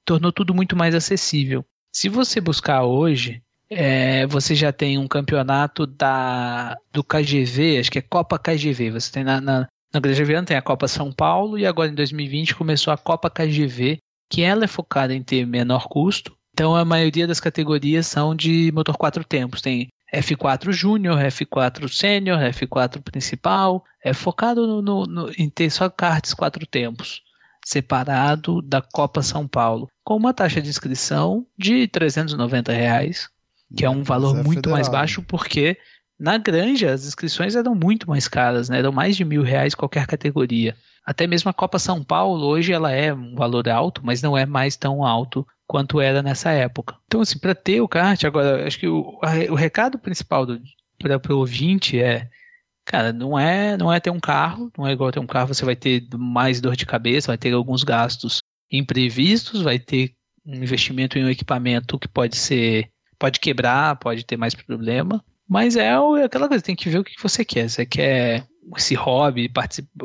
tornou 0.05 0.33
tudo 0.33 0.55
muito 0.55 0.77
mais 0.77 0.95
acessível. 0.95 1.65
Se 1.99 2.09
você 2.09 2.41
buscar 2.41 2.85
hoje, 2.85 3.43
é, 3.69 4.25
você 4.29 4.55
já 4.55 4.73
tem 4.73 4.97
um 4.97 5.09
campeonato 5.09 5.85
da, 5.85 6.79
do 6.93 7.03
KGV, 7.03 7.81
acho 7.81 7.91
que 7.91 7.99
é 7.99 8.03
Copa 8.03 8.39
KGV. 8.39 8.93
Você 8.93 9.11
tem 9.11 9.25
na, 9.25 9.41
na, 9.41 9.67
na 9.93 10.01
KGV 10.01 10.45
tem 10.45 10.57
a 10.57 10.63
Copa 10.63 10.87
São 10.87 11.11
Paulo 11.11 11.59
e 11.59 11.67
agora 11.67 11.91
em 11.91 11.95
2020 11.97 12.55
começou 12.55 12.93
a 12.93 12.97
Copa 12.97 13.29
KGV, 13.29 13.99
que 14.31 14.43
ela 14.43 14.63
é 14.63 14.69
focada 14.69 15.13
em 15.13 15.25
ter 15.25 15.45
menor 15.45 15.89
custo. 15.89 16.37
Então 16.55 16.77
a 16.77 16.85
maioria 16.85 17.27
das 17.27 17.41
categorias 17.41 18.07
são 18.07 18.33
de 18.33 18.71
motor 18.73 18.97
quatro 18.97 19.25
tempos. 19.25 19.61
Tem 19.61 19.89
F4 20.15 20.71
Júnior, 20.71 21.19
F4 21.19 21.89
Sênior, 21.89 22.39
F4 22.39 23.03
Principal. 23.03 23.85
É 24.05 24.15
focado 24.15 24.69
no, 24.69 24.81
no, 24.81 25.05
no, 25.05 25.33
em 25.37 25.51
ter 25.51 25.69
só 25.69 25.91
karts 25.91 26.33
quatro 26.33 26.65
tempos, 26.65 27.23
separado 27.69 28.63
da 28.63 28.81
Copa 28.81 29.21
São 29.21 29.47
Paulo, 29.47 29.91
com 30.03 30.17
uma 30.17 30.33
taxa 30.33 30.63
de 30.63 30.71
inscrição 30.71 31.47
de 31.57 31.87
390 31.87 32.73
reais, 32.73 33.29
que 33.77 33.85
é 33.85 33.91
um 33.91 34.03
valor 34.03 34.39
é 34.39 34.43
muito 34.43 34.55
federal. 34.55 34.73
mais 34.73 34.89
baixo 34.89 35.23
porque 35.23 35.77
na 36.19 36.39
Granja, 36.39 36.91
as 36.91 37.07
inscrições 37.07 37.55
eram 37.55 37.75
muito 37.75 38.09
mais 38.09 38.27
caras, 38.27 38.71
né? 38.71 38.79
Eram 38.79 38.91
mais 38.91 39.17
de 39.17 39.25
mil 39.25 39.43
reais 39.43 39.75
qualquer 39.75 40.07
categoria. 40.07 40.75
Até 41.05 41.27
mesmo 41.27 41.51
a 41.51 41.55
Copa 41.55 41.79
São 41.79 42.03
Paulo, 42.03 42.47
hoje 42.47 42.73
ela 42.73 42.91
é 42.91 43.13
um 43.13 43.35
valor 43.35 43.69
alto, 43.69 44.01
mas 44.03 44.23
não 44.23 44.37
é 44.37 44.47
mais 44.47 44.75
tão 44.75 45.05
alto 45.05 45.47
quanto 45.67 46.01
era 46.01 46.23
nessa 46.23 46.51
época. 46.51 46.97
Então, 47.07 47.21
assim, 47.21 47.39
para 47.39 47.55
ter 47.55 47.83
o 47.83 47.89
kart, 47.89 48.25
agora, 48.25 48.67
acho 48.67 48.79
que 48.79 48.89
o, 48.89 49.21
o 49.51 49.55
recado 49.55 49.99
principal 49.99 50.47
para 50.99 51.35
o 51.35 51.39
ouvinte 51.39 52.01
é, 52.01 52.29
cara, 52.89 53.13
não 53.13 53.39
é, 53.39 53.77
não 53.77 53.93
é 53.93 54.01
ter 54.01 54.11
um 54.11 54.19
carro, 54.19 54.73
não 54.77 54.87
é 54.87 54.93
igual 54.93 55.13
ter 55.13 55.21
um 55.21 55.27
carro, 55.27 55.49
você 55.49 55.65
vai 55.65 55.77
ter 55.77 56.05
mais 56.17 56.59
dor 56.59 56.75
de 56.75 56.87
cabeça, 56.87 57.29
vai 57.29 57.37
ter 57.37 57.53
alguns 57.53 57.85
gastos 57.85 58.41
imprevistos, 58.73 59.61
vai 59.61 59.79
ter 59.79 60.15
um 60.45 60.55
investimento 60.55 61.19
em 61.19 61.25
um 61.25 61.29
equipamento 61.29 61.99
que 61.99 62.09
pode 62.09 62.37
ser, 62.37 62.91
pode 63.19 63.41
quebrar, 63.41 63.97
pode 63.97 64.25
ter 64.25 64.39
mais 64.39 64.55
problema. 64.55 65.23
Mas 65.47 65.77
é 65.77 65.93
aquela 66.25 66.49
coisa, 66.49 66.65
tem 66.65 66.75
que 66.75 66.89
ver 66.89 66.99
o 66.99 67.05
que 67.05 67.23
você 67.23 67.45
quer. 67.45 67.69
Você 67.69 67.85
quer 67.85 68.47
esse 68.75 68.95
hobby, 68.95 69.51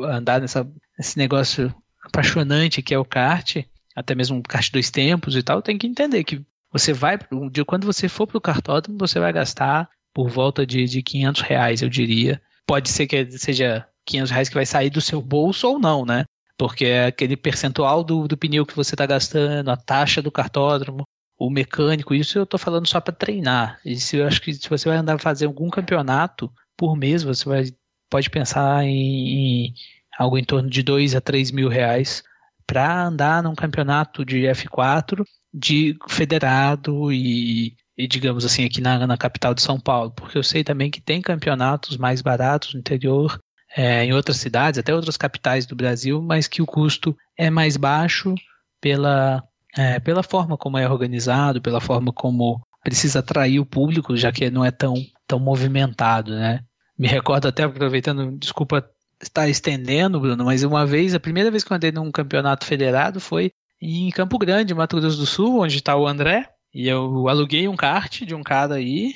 andar 0.00 0.40
nessa, 0.40 0.70
nesse 0.98 1.16
negócio 1.16 1.74
apaixonante 2.04 2.82
que 2.82 2.92
é 2.92 2.98
o 2.98 3.04
kart, 3.04 3.64
até 3.96 4.14
mesmo 4.14 4.42
kart 4.42 4.70
dois 4.70 4.90
tempos 4.90 5.34
e 5.36 5.42
tal, 5.42 5.62
tem 5.62 5.78
que 5.78 5.86
entender 5.86 6.22
que 6.22 6.44
você 6.70 6.92
vai, 6.92 7.18
quando 7.66 7.86
você 7.86 8.08
for 8.08 8.26
para 8.26 8.36
o 8.36 8.42
cartódromo, 8.42 8.98
você 8.98 9.18
vai 9.18 9.32
gastar 9.32 9.88
por 10.12 10.28
volta 10.28 10.66
de, 10.66 10.84
de 10.84 11.02
500 11.02 11.42
reais, 11.42 11.82
eu 11.82 11.88
diria. 11.88 12.42
Pode 12.66 12.88
ser 12.90 13.06
que 13.06 13.30
seja 13.32 13.86
500 14.06 14.30
reais 14.30 14.48
que 14.48 14.54
vai 14.54 14.66
sair 14.66 14.90
do 14.90 15.00
seu 15.00 15.20
bolso 15.20 15.68
ou 15.68 15.78
não, 15.78 16.04
né? 16.04 16.24
Porque 16.58 16.84
é 16.84 17.06
aquele 17.06 17.36
percentual 17.36 18.04
do, 18.04 18.28
do 18.28 18.36
pneu 18.36 18.64
que 18.64 18.76
você 18.76 18.94
está 18.94 19.06
gastando, 19.06 19.70
a 19.70 19.76
taxa 19.76 20.22
do 20.22 20.30
cartódromo, 20.30 21.04
o 21.38 21.50
mecânico, 21.50 22.14
isso 22.14 22.38
eu 22.38 22.44
estou 22.44 22.58
falando 22.58 22.86
só 22.86 23.00
para 23.00 23.14
treinar. 23.14 23.80
E 23.84 23.96
se 23.96 24.16
eu 24.16 24.26
acho 24.26 24.40
que 24.40 24.54
se 24.54 24.68
você 24.68 24.88
vai 24.88 24.98
andar 24.98 25.18
fazer 25.20 25.46
algum 25.46 25.68
campeonato 25.68 26.52
por 26.76 26.96
mês, 26.96 27.22
você 27.22 27.48
vai, 27.48 27.64
pode 28.08 28.30
pensar 28.30 28.84
em, 28.84 29.66
em 29.66 29.74
algo 30.18 30.38
em 30.38 30.44
torno 30.44 30.70
de 30.70 30.82
2 30.82 31.14
a 31.14 31.20
3 31.20 31.50
mil 31.50 31.68
reais 31.68 32.22
para 32.66 33.06
andar 33.06 33.42
num 33.42 33.54
campeonato 33.54 34.24
de 34.24 34.42
F4 34.42 35.24
de 35.52 35.96
federado 36.08 37.12
e, 37.12 37.68
e, 37.68 37.76
digamos 37.96 38.44
assim, 38.44 38.64
aqui 38.64 38.80
na, 38.80 39.06
na 39.06 39.16
capital 39.16 39.54
de 39.54 39.62
São 39.62 39.78
Paulo. 39.78 40.10
Porque 40.10 40.36
eu 40.36 40.42
sei 40.42 40.64
também 40.64 40.90
que 40.90 41.00
tem 41.00 41.22
campeonatos 41.22 41.96
mais 41.96 42.20
baratos 42.20 42.74
no 42.74 42.80
interior, 42.80 43.38
é, 43.76 44.04
em 44.04 44.12
outras 44.12 44.36
cidades, 44.36 44.78
até 44.78 44.94
outras 44.94 45.16
capitais 45.16 45.66
do 45.66 45.76
Brasil, 45.76 46.22
mas 46.22 46.46
que 46.46 46.62
o 46.62 46.66
custo 46.66 47.16
é 47.36 47.50
mais 47.50 47.76
baixo 47.76 48.34
pela 48.80 49.42
é, 49.76 49.98
pela 49.98 50.22
forma 50.22 50.56
como 50.56 50.78
é 50.78 50.88
organizado, 50.88 51.60
pela 51.60 51.80
forma 51.80 52.12
como 52.12 52.64
precisa 52.82 53.18
atrair 53.18 53.58
o 53.58 53.66
público, 53.66 54.16
já 54.16 54.30
que 54.30 54.50
não 54.50 54.64
é 54.64 54.70
tão, 54.70 54.94
tão 55.26 55.38
movimentado, 55.38 56.32
né? 56.32 56.60
Me 56.96 57.08
recordo 57.08 57.48
até, 57.48 57.64
aproveitando, 57.64 58.36
desculpa 58.38 58.88
estar 59.20 59.48
estendendo, 59.48 60.20
Bruno, 60.20 60.44
mas 60.44 60.62
uma 60.62 60.86
vez, 60.86 61.14
a 61.14 61.20
primeira 61.20 61.50
vez 61.50 61.64
que 61.64 61.72
eu 61.72 61.76
andei 61.76 61.90
num 61.90 62.12
campeonato 62.12 62.64
federado 62.64 63.20
foi 63.20 63.50
em 63.80 64.10
Campo 64.10 64.38
Grande, 64.38 64.74
Mato 64.74 65.00
Grosso 65.00 65.18
do 65.18 65.26
Sul, 65.26 65.62
onde 65.62 65.76
está 65.76 65.96
o 65.96 66.06
André, 66.06 66.48
e 66.74 66.88
eu 66.88 67.28
aluguei 67.28 67.68
um 67.68 67.76
kart 67.76 68.22
de 68.22 68.34
um 68.34 68.42
cara 68.42 68.74
aí, 68.74 69.14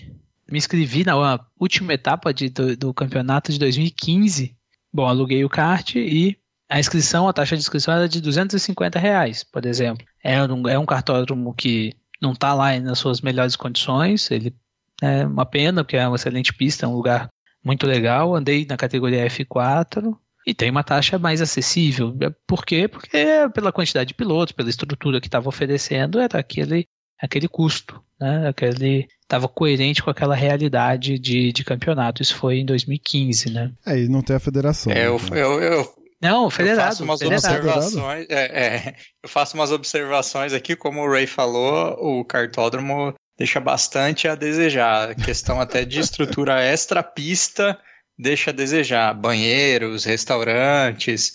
me 0.51 0.57
inscrevi 0.57 1.05
na 1.05 1.41
última 1.59 1.93
etapa 1.93 2.33
de, 2.33 2.49
do, 2.49 2.77
do 2.77 2.95
campeonato 2.95 3.53
de 3.53 3.59
2015. 3.59 4.57
Bom, 4.93 5.07
aluguei 5.07 5.45
o 5.45 5.49
kart 5.49 5.97
e 5.97 6.39
a 6.69 6.79
inscrição, 6.79 7.29
a 7.29 7.33
taxa 7.33 7.57
de 7.57 7.63
inscrição 7.63 7.95
era 7.95 8.09
de 8.09 8.21
250 8.21 8.99
reais, 8.99 9.43
por 9.43 9.67
exemplo. 9.67 10.07
É 10.23 10.43
um, 10.43 10.69
é 10.69 10.79
um 10.79 10.87
cartódromo 10.87 11.53
que 11.55 11.95
não 12.21 12.33
está 12.33 12.55
lá 12.55 12.79
nas 12.79 12.99
suas 12.99 13.21
melhores 13.21 13.57
condições, 13.57 14.31
ele 14.31 14.55
é 15.03 15.27
uma 15.27 15.47
pena, 15.47 15.83
porque 15.83 15.97
é 15.97 16.07
uma 16.07 16.17
excelente 16.17 16.53
pista, 16.53 16.87
é 16.87 16.89
um 16.89 16.95
lugar 16.95 17.29
muito 17.65 17.87
legal. 17.87 18.35
Andei 18.35 18.67
na 18.67 18.77
categoria 18.77 19.27
F4 19.27 20.17
e 20.47 20.55
tem 20.55 20.71
uma 20.71 20.85
taxa 20.85 21.19
mais 21.19 21.41
acessível. 21.41 22.17
Por 22.47 22.65
quê? 22.65 22.89
Porque 22.89 23.27
pela 23.55 23.73
quantidade 23.73 24.09
de 24.09 24.15
pilotos, 24.15 24.53
pela 24.53 24.71
estrutura 24.71 25.21
que 25.21 25.29
estava 25.29 25.49
oferecendo, 25.49 26.19
era 26.19 26.39
aquele, 26.39 26.87
aquele 27.21 27.49
custo, 27.49 28.03
né? 28.21 28.49
Aquele 28.49 29.09
estava 29.23 29.47
coerente 29.49 30.03
com 30.03 30.11
aquela 30.11 30.35
realidade 30.35 31.19
de, 31.19 31.53
de 31.53 31.65
campeonato. 31.65 32.23
Isso 32.23 32.37
foi 32.37 32.59
em 32.59 32.65
2015, 32.65 33.51
né? 33.51 33.73
É, 33.87 33.99
e 33.99 34.09
não 34.09 34.23
tem 34.23 34.37
a 34.37 34.41
federação. 34.41 34.93
É, 34.93 35.07
eu, 35.07 35.19
né? 35.19 35.43
eu, 35.43 35.61
eu, 35.63 35.95
não, 36.21 36.51
federado. 36.51 36.81
Eu 36.81 36.87
faço 36.87 37.05
umas 37.05 37.21
federado. 37.21 37.47
observações. 37.47 38.27
É, 38.29 38.45
é, 38.45 38.95
eu 39.23 39.29
faço 39.29 39.55
umas 39.55 39.71
observações 39.71 40.53
aqui, 40.53 40.75
como 40.75 41.01
o 41.01 41.11
Ray 41.11 41.27
falou, 41.27 41.97
o 42.01 42.25
cartódromo 42.25 43.15
deixa 43.37 43.61
bastante 43.61 44.27
a 44.27 44.35
desejar. 44.35 45.11
A 45.11 45.15
questão 45.15 45.61
até 45.61 45.85
de 45.85 46.01
estrutura 46.01 46.61
extra-pista 46.65 47.79
deixa 48.19 48.51
a 48.51 48.55
desejar. 48.55 49.15
Banheiros, 49.15 50.05
restaurantes. 50.05 51.35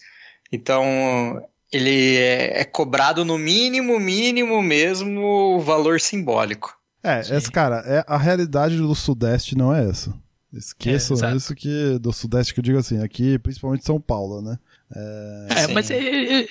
Então, 0.52 1.42
ele 1.74 2.18
é, 2.18 2.62
é 2.62 2.64
cobrado 2.64 3.26
no 3.26 3.38
mínimo, 3.38 4.00
mínimo 4.00 4.62
mesmo, 4.62 5.60
valor 5.60 6.00
simbólico. 6.00 6.78
É, 7.04 7.20
essa, 7.20 7.52
cara, 7.52 7.84
é, 7.86 8.06
a 8.08 8.18
realidade 8.18 8.78
do 8.78 8.94
Sudeste 8.94 9.58
não 9.58 9.76
é 9.76 9.90
essa. 9.90 10.14
Esqueçam 10.54 11.18
é, 11.28 11.36
isso 11.36 11.56
que 11.56 11.98
do 12.00 12.14
Sudeste 12.14 12.54
que 12.54 12.60
eu 12.60 12.64
digo 12.64 12.78
assim, 12.78 13.02
aqui 13.02 13.40
principalmente 13.40 13.84
São 13.84 14.00
Paulo, 14.00 14.40
né? 14.40 14.58
É, 14.96 15.64
é 15.64 15.68
mas 15.68 15.90
eu, 15.90 16.00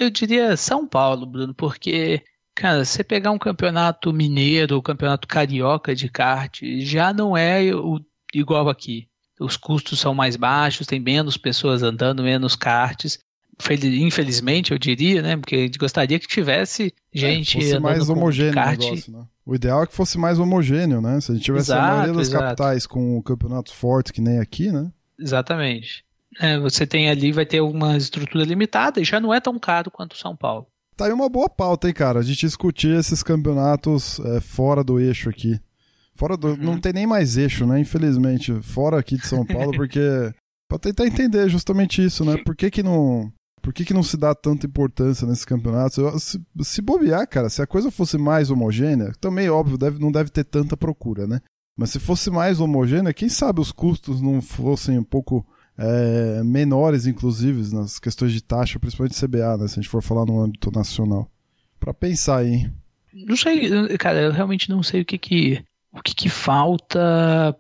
eu, 0.01 0.11
diria 0.11 0.57
São 0.57 0.87
Paulo, 0.87 1.25
Bruno, 1.25 1.55
porque, 1.55 2.21
cara, 2.53 2.85
você 2.85 3.05
pegar 3.05 3.31
um 3.31 3.39
campeonato 3.39 4.13
mineiro, 4.13 4.77
o 4.77 4.83
campeonato 4.83 5.29
carioca 5.29 5.95
de 5.95 6.09
kart, 6.09 6.61
já 6.81 7.13
não 7.13 7.37
é 7.37 7.73
o, 7.73 8.01
igual 8.35 8.69
aqui. 8.69 9.09
Os 9.41 9.57
custos 9.57 10.01
são 10.01 10.15
mais 10.15 10.35
baixos, 10.35 10.87
tem 10.87 10.99
menos 10.99 11.37
pessoas 11.37 11.83
andando, 11.83 12.25
menos 12.25 12.57
karts. 12.57 13.21
Infelizmente, 13.61 14.73
eu 14.73 14.79
diria, 14.79 15.23
né? 15.23 15.37
Porque 15.37 15.71
gostaria 15.79 16.19
que 16.19 16.27
tivesse 16.27 16.93
é, 17.15 17.19
gente. 17.19 17.59
É, 17.59 17.61
fosse 17.61 17.79
mais 17.79 18.09
homogêneo 18.09 18.53
o 18.53 18.67
negócio, 18.71 19.13
né? 19.13 19.25
O 19.45 19.55
ideal 19.55 19.83
é 19.83 19.87
que 19.87 19.95
fosse 19.95 20.19
mais 20.19 20.39
homogêneo, 20.39 21.01
né? 21.01 21.21
Se 21.21 21.33
a 21.33 21.35
gente 21.35 21.45
tivesse 21.45 21.71
exato, 21.71 21.83
a 21.83 21.91
maioria 21.91 22.13
das 22.15 22.29
exato. 22.29 22.45
capitais 22.45 22.87
com 22.87 23.23
campeonatos 23.23 23.73
fortes, 23.73 24.13
que 24.13 24.21
nem 24.21 24.39
aqui, 24.39 24.71
né? 24.71 24.91
Exatamente. 25.19 26.05
É, 26.41 26.59
você 26.59 26.87
tem 26.87 27.11
ali, 27.11 27.33
vai 27.33 27.45
ter 27.45 27.61
uma 27.61 27.97
estrutura 27.97 28.45
limitada 28.45 29.01
e 29.01 29.05
já 29.05 29.21
não 29.21 29.35
é 29.35 29.41
tão 29.41 29.59
caro 29.59 29.91
quanto 29.91 30.17
São 30.17 30.35
Paulo. 30.35 30.67
Tá 30.97 31.07
aí 31.07 31.13
uma 31.13 31.29
boa 31.29 31.49
pauta, 31.49 31.89
hein, 31.89 31.95
cara? 31.95 32.21
A 32.21 32.23
gente 32.23 32.47
discutir 32.47 32.97
esses 32.97 33.23
campeonatos 33.23 34.19
é, 34.21 34.41
fora 34.41 34.85
do 34.85 35.01
eixo 35.01 35.29
aqui. 35.29 35.59
Fora 36.15 36.37
do. 36.37 36.49
Uhum. 36.49 36.57
Não 36.57 36.79
tem 36.79 36.93
nem 36.93 37.07
mais 37.07 37.37
eixo, 37.37 37.67
né? 37.67 37.81
Infelizmente. 37.81 38.53
Fora 38.61 38.99
aqui 38.99 39.17
de 39.17 39.27
São 39.27 39.45
Paulo, 39.45 39.73
porque. 39.77 40.01
pra 40.69 40.79
tentar 40.79 41.07
entender 41.07 41.49
justamente 41.49 42.05
isso, 42.05 42.25
né? 42.25 42.37
Por 42.45 42.55
que, 42.55 42.71
que 42.71 42.83
não. 42.83 43.33
Por 43.63 43.73
que, 43.73 43.85
que 43.85 43.95
não 43.95 44.03
se 44.03 44.17
dá 44.17 44.35
tanta 44.35 44.67
importância 44.67 45.27
nesses 45.27 45.45
campeonatos? 45.45 46.23
Se, 46.23 46.41
se 46.63 46.83
bobear, 46.83 47.27
cara, 47.29 47.49
se 47.49 47.63
a 47.63 47.67
coisa 47.67 47.93
fosse 47.93 48.19
mais 48.19 48.51
homogênea, 48.51 49.13
também, 49.21 49.49
óbvio, 49.49 49.79
deve, 49.79 50.01
não 50.01 50.11
deve 50.11 50.31
ter 50.31 50.43
tanta 50.43 50.77
procura, 50.77 51.29
né? 51.29 51.41
Mas 51.77 51.91
se 51.91 52.01
fosse 52.01 52.29
mais 52.29 52.59
homogênea, 52.59 53.15
quem 53.15 53.29
sabe 53.29 53.61
os 53.61 53.71
custos 53.71 54.21
não 54.21 54.43
fossem 54.43 54.99
um 54.99 55.05
pouco 55.05 55.47
é, 55.79 56.43
menores, 56.43 57.07
inclusive, 57.07 57.73
nas 57.73 58.01
questões 58.01 58.33
de 58.33 58.43
taxa, 58.43 58.81
principalmente 58.81 59.19
CBA, 59.19 59.57
né? 59.57 59.69
Se 59.69 59.79
a 59.79 59.83
gente 59.83 59.89
for 59.89 60.03
falar 60.03 60.27
no 60.27 60.41
âmbito 60.41 60.71
nacional. 60.73 61.31
Para 61.79 61.95
pensar 61.95 62.39
aí. 62.39 62.69
Não 63.15 63.37
sei, 63.37 63.97
cara, 63.97 64.23
eu 64.23 64.33
realmente 64.33 64.69
não 64.69 64.83
sei 64.83 65.03
o 65.03 65.05
que 65.05 65.19
que, 65.19 65.65
o 65.93 66.03
que, 66.03 66.15
que 66.15 66.29
falta 66.29 67.57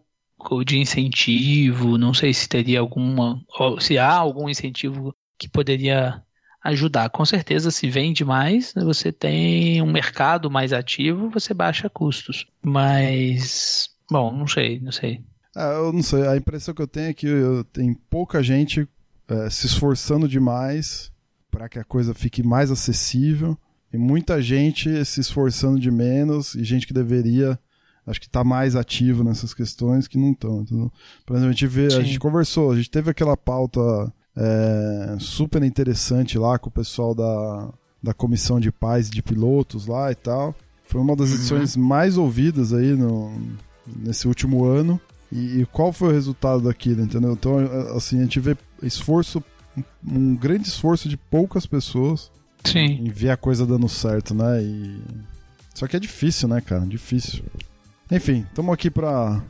de 0.66 0.78
incentivo, 0.78 1.96
não 1.96 2.12
sei 2.12 2.34
se 2.34 2.48
teria 2.48 2.80
alguma, 2.80 3.40
se 3.80 3.96
há 3.96 4.12
algum 4.12 4.48
incentivo 4.48 5.14
que 5.42 5.48
poderia 5.48 6.22
ajudar. 6.62 7.10
Com 7.10 7.24
certeza, 7.24 7.70
se 7.70 7.88
vende 7.90 8.24
mais, 8.24 8.72
você 8.74 9.12
tem 9.12 9.82
um 9.82 9.90
mercado 9.90 10.50
mais 10.50 10.72
ativo, 10.72 11.28
você 11.28 11.52
baixa 11.52 11.90
custos. 11.90 12.46
Mas, 12.62 13.90
bom, 14.10 14.32
não 14.32 14.46
sei, 14.46 14.80
não 14.80 14.92
sei. 14.92 15.20
É, 15.56 15.74
eu 15.76 15.92
não 15.92 16.02
sei, 16.02 16.26
a 16.26 16.36
impressão 16.36 16.74
que 16.74 16.80
eu 16.80 16.86
tenho 16.86 17.10
é 17.10 17.14
que 17.14 17.26
tem 17.72 17.92
pouca 18.08 18.42
gente 18.42 18.88
é, 19.28 19.50
se 19.50 19.66
esforçando 19.66 20.28
demais 20.28 21.12
para 21.50 21.68
que 21.68 21.78
a 21.78 21.84
coisa 21.84 22.14
fique 22.14 22.42
mais 22.42 22.70
acessível 22.70 23.58
e 23.92 23.98
muita 23.98 24.40
gente 24.40 25.04
se 25.04 25.20
esforçando 25.20 25.78
de 25.78 25.90
menos 25.90 26.54
e 26.54 26.64
gente 26.64 26.86
que 26.86 26.94
deveria 26.94 27.58
acho 28.06 28.20
que 28.20 28.26
está 28.26 28.42
mais 28.42 28.74
ativo 28.74 29.22
nessas 29.22 29.54
questões 29.54 30.08
que 30.08 30.18
não 30.18 30.32
estão. 30.32 30.64
Por 31.24 31.36
exemplo, 31.36 31.50
a 31.50 31.52
gente 31.52 31.66
vê, 31.66 31.90
Sim. 31.90 31.98
a 31.98 32.02
gente 32.02 32.18
conversou, 32.18 32.72
a 32.72 32.76
gente 32.76 32.90
teve 32.90 33.10
aquela 33.10 33.36
pauta 33.36 33.80
é, 34.36 35.16
super 35.18 35.62
interessante 35.62 36.38
lá 36.38 36.58
com 36.58 36.68
o 36.68 36.72
pessoal 36.72 37.14
da, 37.14 37.68
da 38.02 38.14
comissão 38.14 38.58
de 38.58 38.72
pais 38.72 39.10
de 39.10 39.22
pilotos 39.22 39.86
lá 39.86 40.10
e 40.10 40.14
tal. 40.14 40.54
Foi 40.86 41.00
uma 41.00 41.16
das 41.16 41.30
uhum. 41.30 41.34
edições 41.36 41.76
uhum. 41.76 41.82
mais 41.82 42.16
ouvidas 42.18 42.72
aí 42.72 42.94
no, 42.94 43.32
nesse 43.86 44.26
último 44.26 44.64
ano. 44.64 45.00
E, 45.30 45.60
e, 45.60 45.66
qual 45.66 45.92
foi 45.92 46.08
o 46.08 46.12
resultado 46.12 46.62
daquilo, 46.62 47.02
entendeu? 47.02 47.32
Então, 47.32 47.56
assim, 47.96 48.18
a 48.18 48.22
gente 48.22 48.38
vê 48.38 48.54
esforço, 48.82 49.42
um 50.06 50.36
grande 50.36 50.68
esforço 50.68 51.08
de 51.08 51.16
poucas 51.16 51.64
pessoas 51.64 52.30
Sim. 52.64 53.00
em 53.00 53.08
ver 53.08 53.30
a 53.30 53.36
coisa 53.36 53.64
dando 53.64 53.88
certo, 53.88 54.34
né? 54.34 54.62
E... 54.62 55.00
Só 55.74 55.86
que 55.86 55.96
é 55.96 56.00
difícil, 56.00 56.48
né, 56.48 56.60
cara? 56.60 56.84
Difícil. 56.84 57.42
Enfim, 58.10 58.44
estamos 58.46 58.74
aqui 58.74 58.90
pra. 58.90 59.42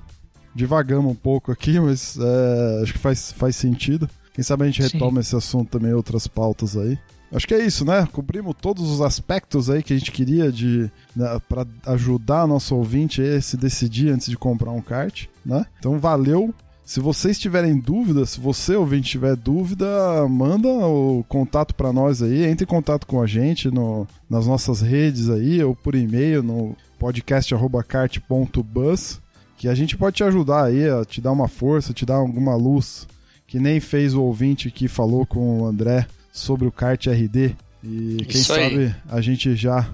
Divagamos 0.55 1.11
um 1.11 1.17
pouco 1.17 1.51
aqui, 1.51 1.81
mas 1.81 2.17
é, 2.17 2.83
acho 2.83 2.93
que 2.93 2.99
faz, 2.99 3.33
faz 3.33 3.57
sentido. 3.57 4.09
Quem 4.33 4.43
sabe 4.43 4.65
a 4.65 4.67
gente 4.67 4.83
retoma 4.83 5.23
Sim. 5.23 5.29
esse 5.29 5.37
assunto 5.37 5.71
também 5.71 5.91
em 5.91 5.95
outras 5.95 6.27
pautas 6.27 6.77
aí. 6.77 6.99
Acho 7.35 7.49
que 7.49 7.55
é 7.55 7.65
isso, 7.65 7.83
né? 7.85 8.07
Cobrimos 8.13 8.55
todos 8.61 8.91
os 8.91 9.01
aspectos 9.01 9.71
aí 9.71 9.83
que 9.83 9.95
a 9.95 9.99
gente 9.99 10.13
queria 10.13 10.53
de 10.53 10.91
né, 11.17 11.41
para 11.49 11.67
ajudar 11.87 12.47
nosso 12.47 12.77
ouvinte 12.77 13.23
a 13.23 13.41
se 13.41 13.57
decidir 13.57 14.11
antes 14.11 14.29
de 14.29 14.37
comprar 14.37 14.71
um 14.71 14.83
kart, 14.83 15.25
né? 15.45 15.65
Então 15.79 15.99
valeu. 15.99 16.55
Se 16.85 17.01
vocês 17.01 17.39
tiverem 17.39 17.79
dúvida, 17.79 18.27
se 18.27 18.39
você 18.39 18.77
ouvinte 18.77 19.09
tiver 19.09 19.35
dúvida, 19.37 19.87
manda 20.29 20.69
o 20.69 21.25
contato 21.27 21.75
para 21.75 21.91
nós 21.93 22.21
aí, 22.21 22.45
entre 22.45 22.65
em 22.65 22.69
contato 22.69 23.07
com 23.07 23.23
a 23.23 23.27
gente 23.27 23.71
no, 23.71 24.07
nas 24.29 24.47
nossas 24.47 24.83
redes 24.83 25.31
aí 25.31 25.65
ou 25.65 25.75
por 25.75 25.95
e-mail 25.95 26.43
no 26.43 26.77
podcast@kart.bus, 26.99 29.23
que 29.57 29.69
a 29.69 29.75
gente 29.75 29.97
pode 29.97 30.17
te 30.17 30.25
ajudar 30.25 30.65
aí, 30.65 30.87
a 30.87 31.03
te 31.05 31.19
dar 31.21 31.33
uma 31.33 31.49
força, 31.49 31.95
te 31.95 32.05
dar 32.05 32.17
alguma 32.17 32.57
luz, 32.57 33.07
que 33.53 33.61
nem 33.61 33.81
fez 33.81 34.15
o 34.15 34.23
ouvinte 34.23 34.71
que 34.71 34.89
falou 34.89 35.27
com 35.27 35.61
o 35.61 35.67
André 35.67 36.07
sobre 36.33 36.67
o 36.67 36.73
kart 36.73 37.07
RD. 37.07 37.55
E 37.85 38.25
quem 38.27 38.43
sabe 38.43 38.97
a 39.07 39.21
gente 39.21 39.55
já 39.55 39.91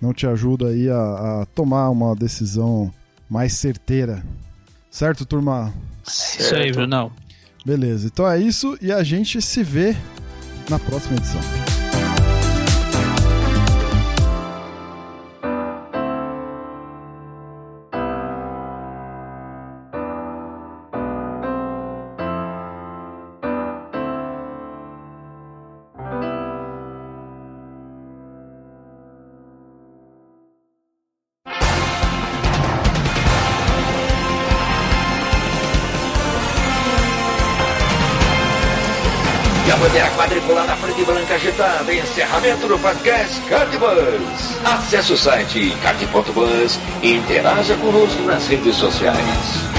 não 0.00 0.14
te 0.14 0.28
ajuda 0.28 0.68
aí 0.68 0.88
a, 0.88 0.94
a, 1.40 1.46
tomar 1.52 1.90
uma 1.90 2.14
decisão 2.14 2.88
mais 3.28 3.54
certeira. 3.54 4.24
Certo, 4.88 5.26
turma? 5.26 5.74
Certo. 6.04 6.40
Isso 6.40 6.54
aí, 6.54 6.70
Brunão. 6.70 7.10
Beleza, 7.66 8.06
então 8.06 8.30
é 8.30 8.38
isso 8.38 8.78
e 8.80 8.92
a 8.92 9.02
gente 9.02 9.42
se 9.42 9.64
vê 9.64 9.96
na 10.68 10.78
próxima 10.78 11.16
edição. 11.16 11.40
Acesse 44.64 45.12
o 45.12 45.16
site 45.16 45.76
card.bus 45.82 46.78
e 47.02 47.14
interaja 47.16 47.74
conosco 47.76 48.22
nas 48.22 48.46
redes 48.46 48.76
sociais. 48.76 49.69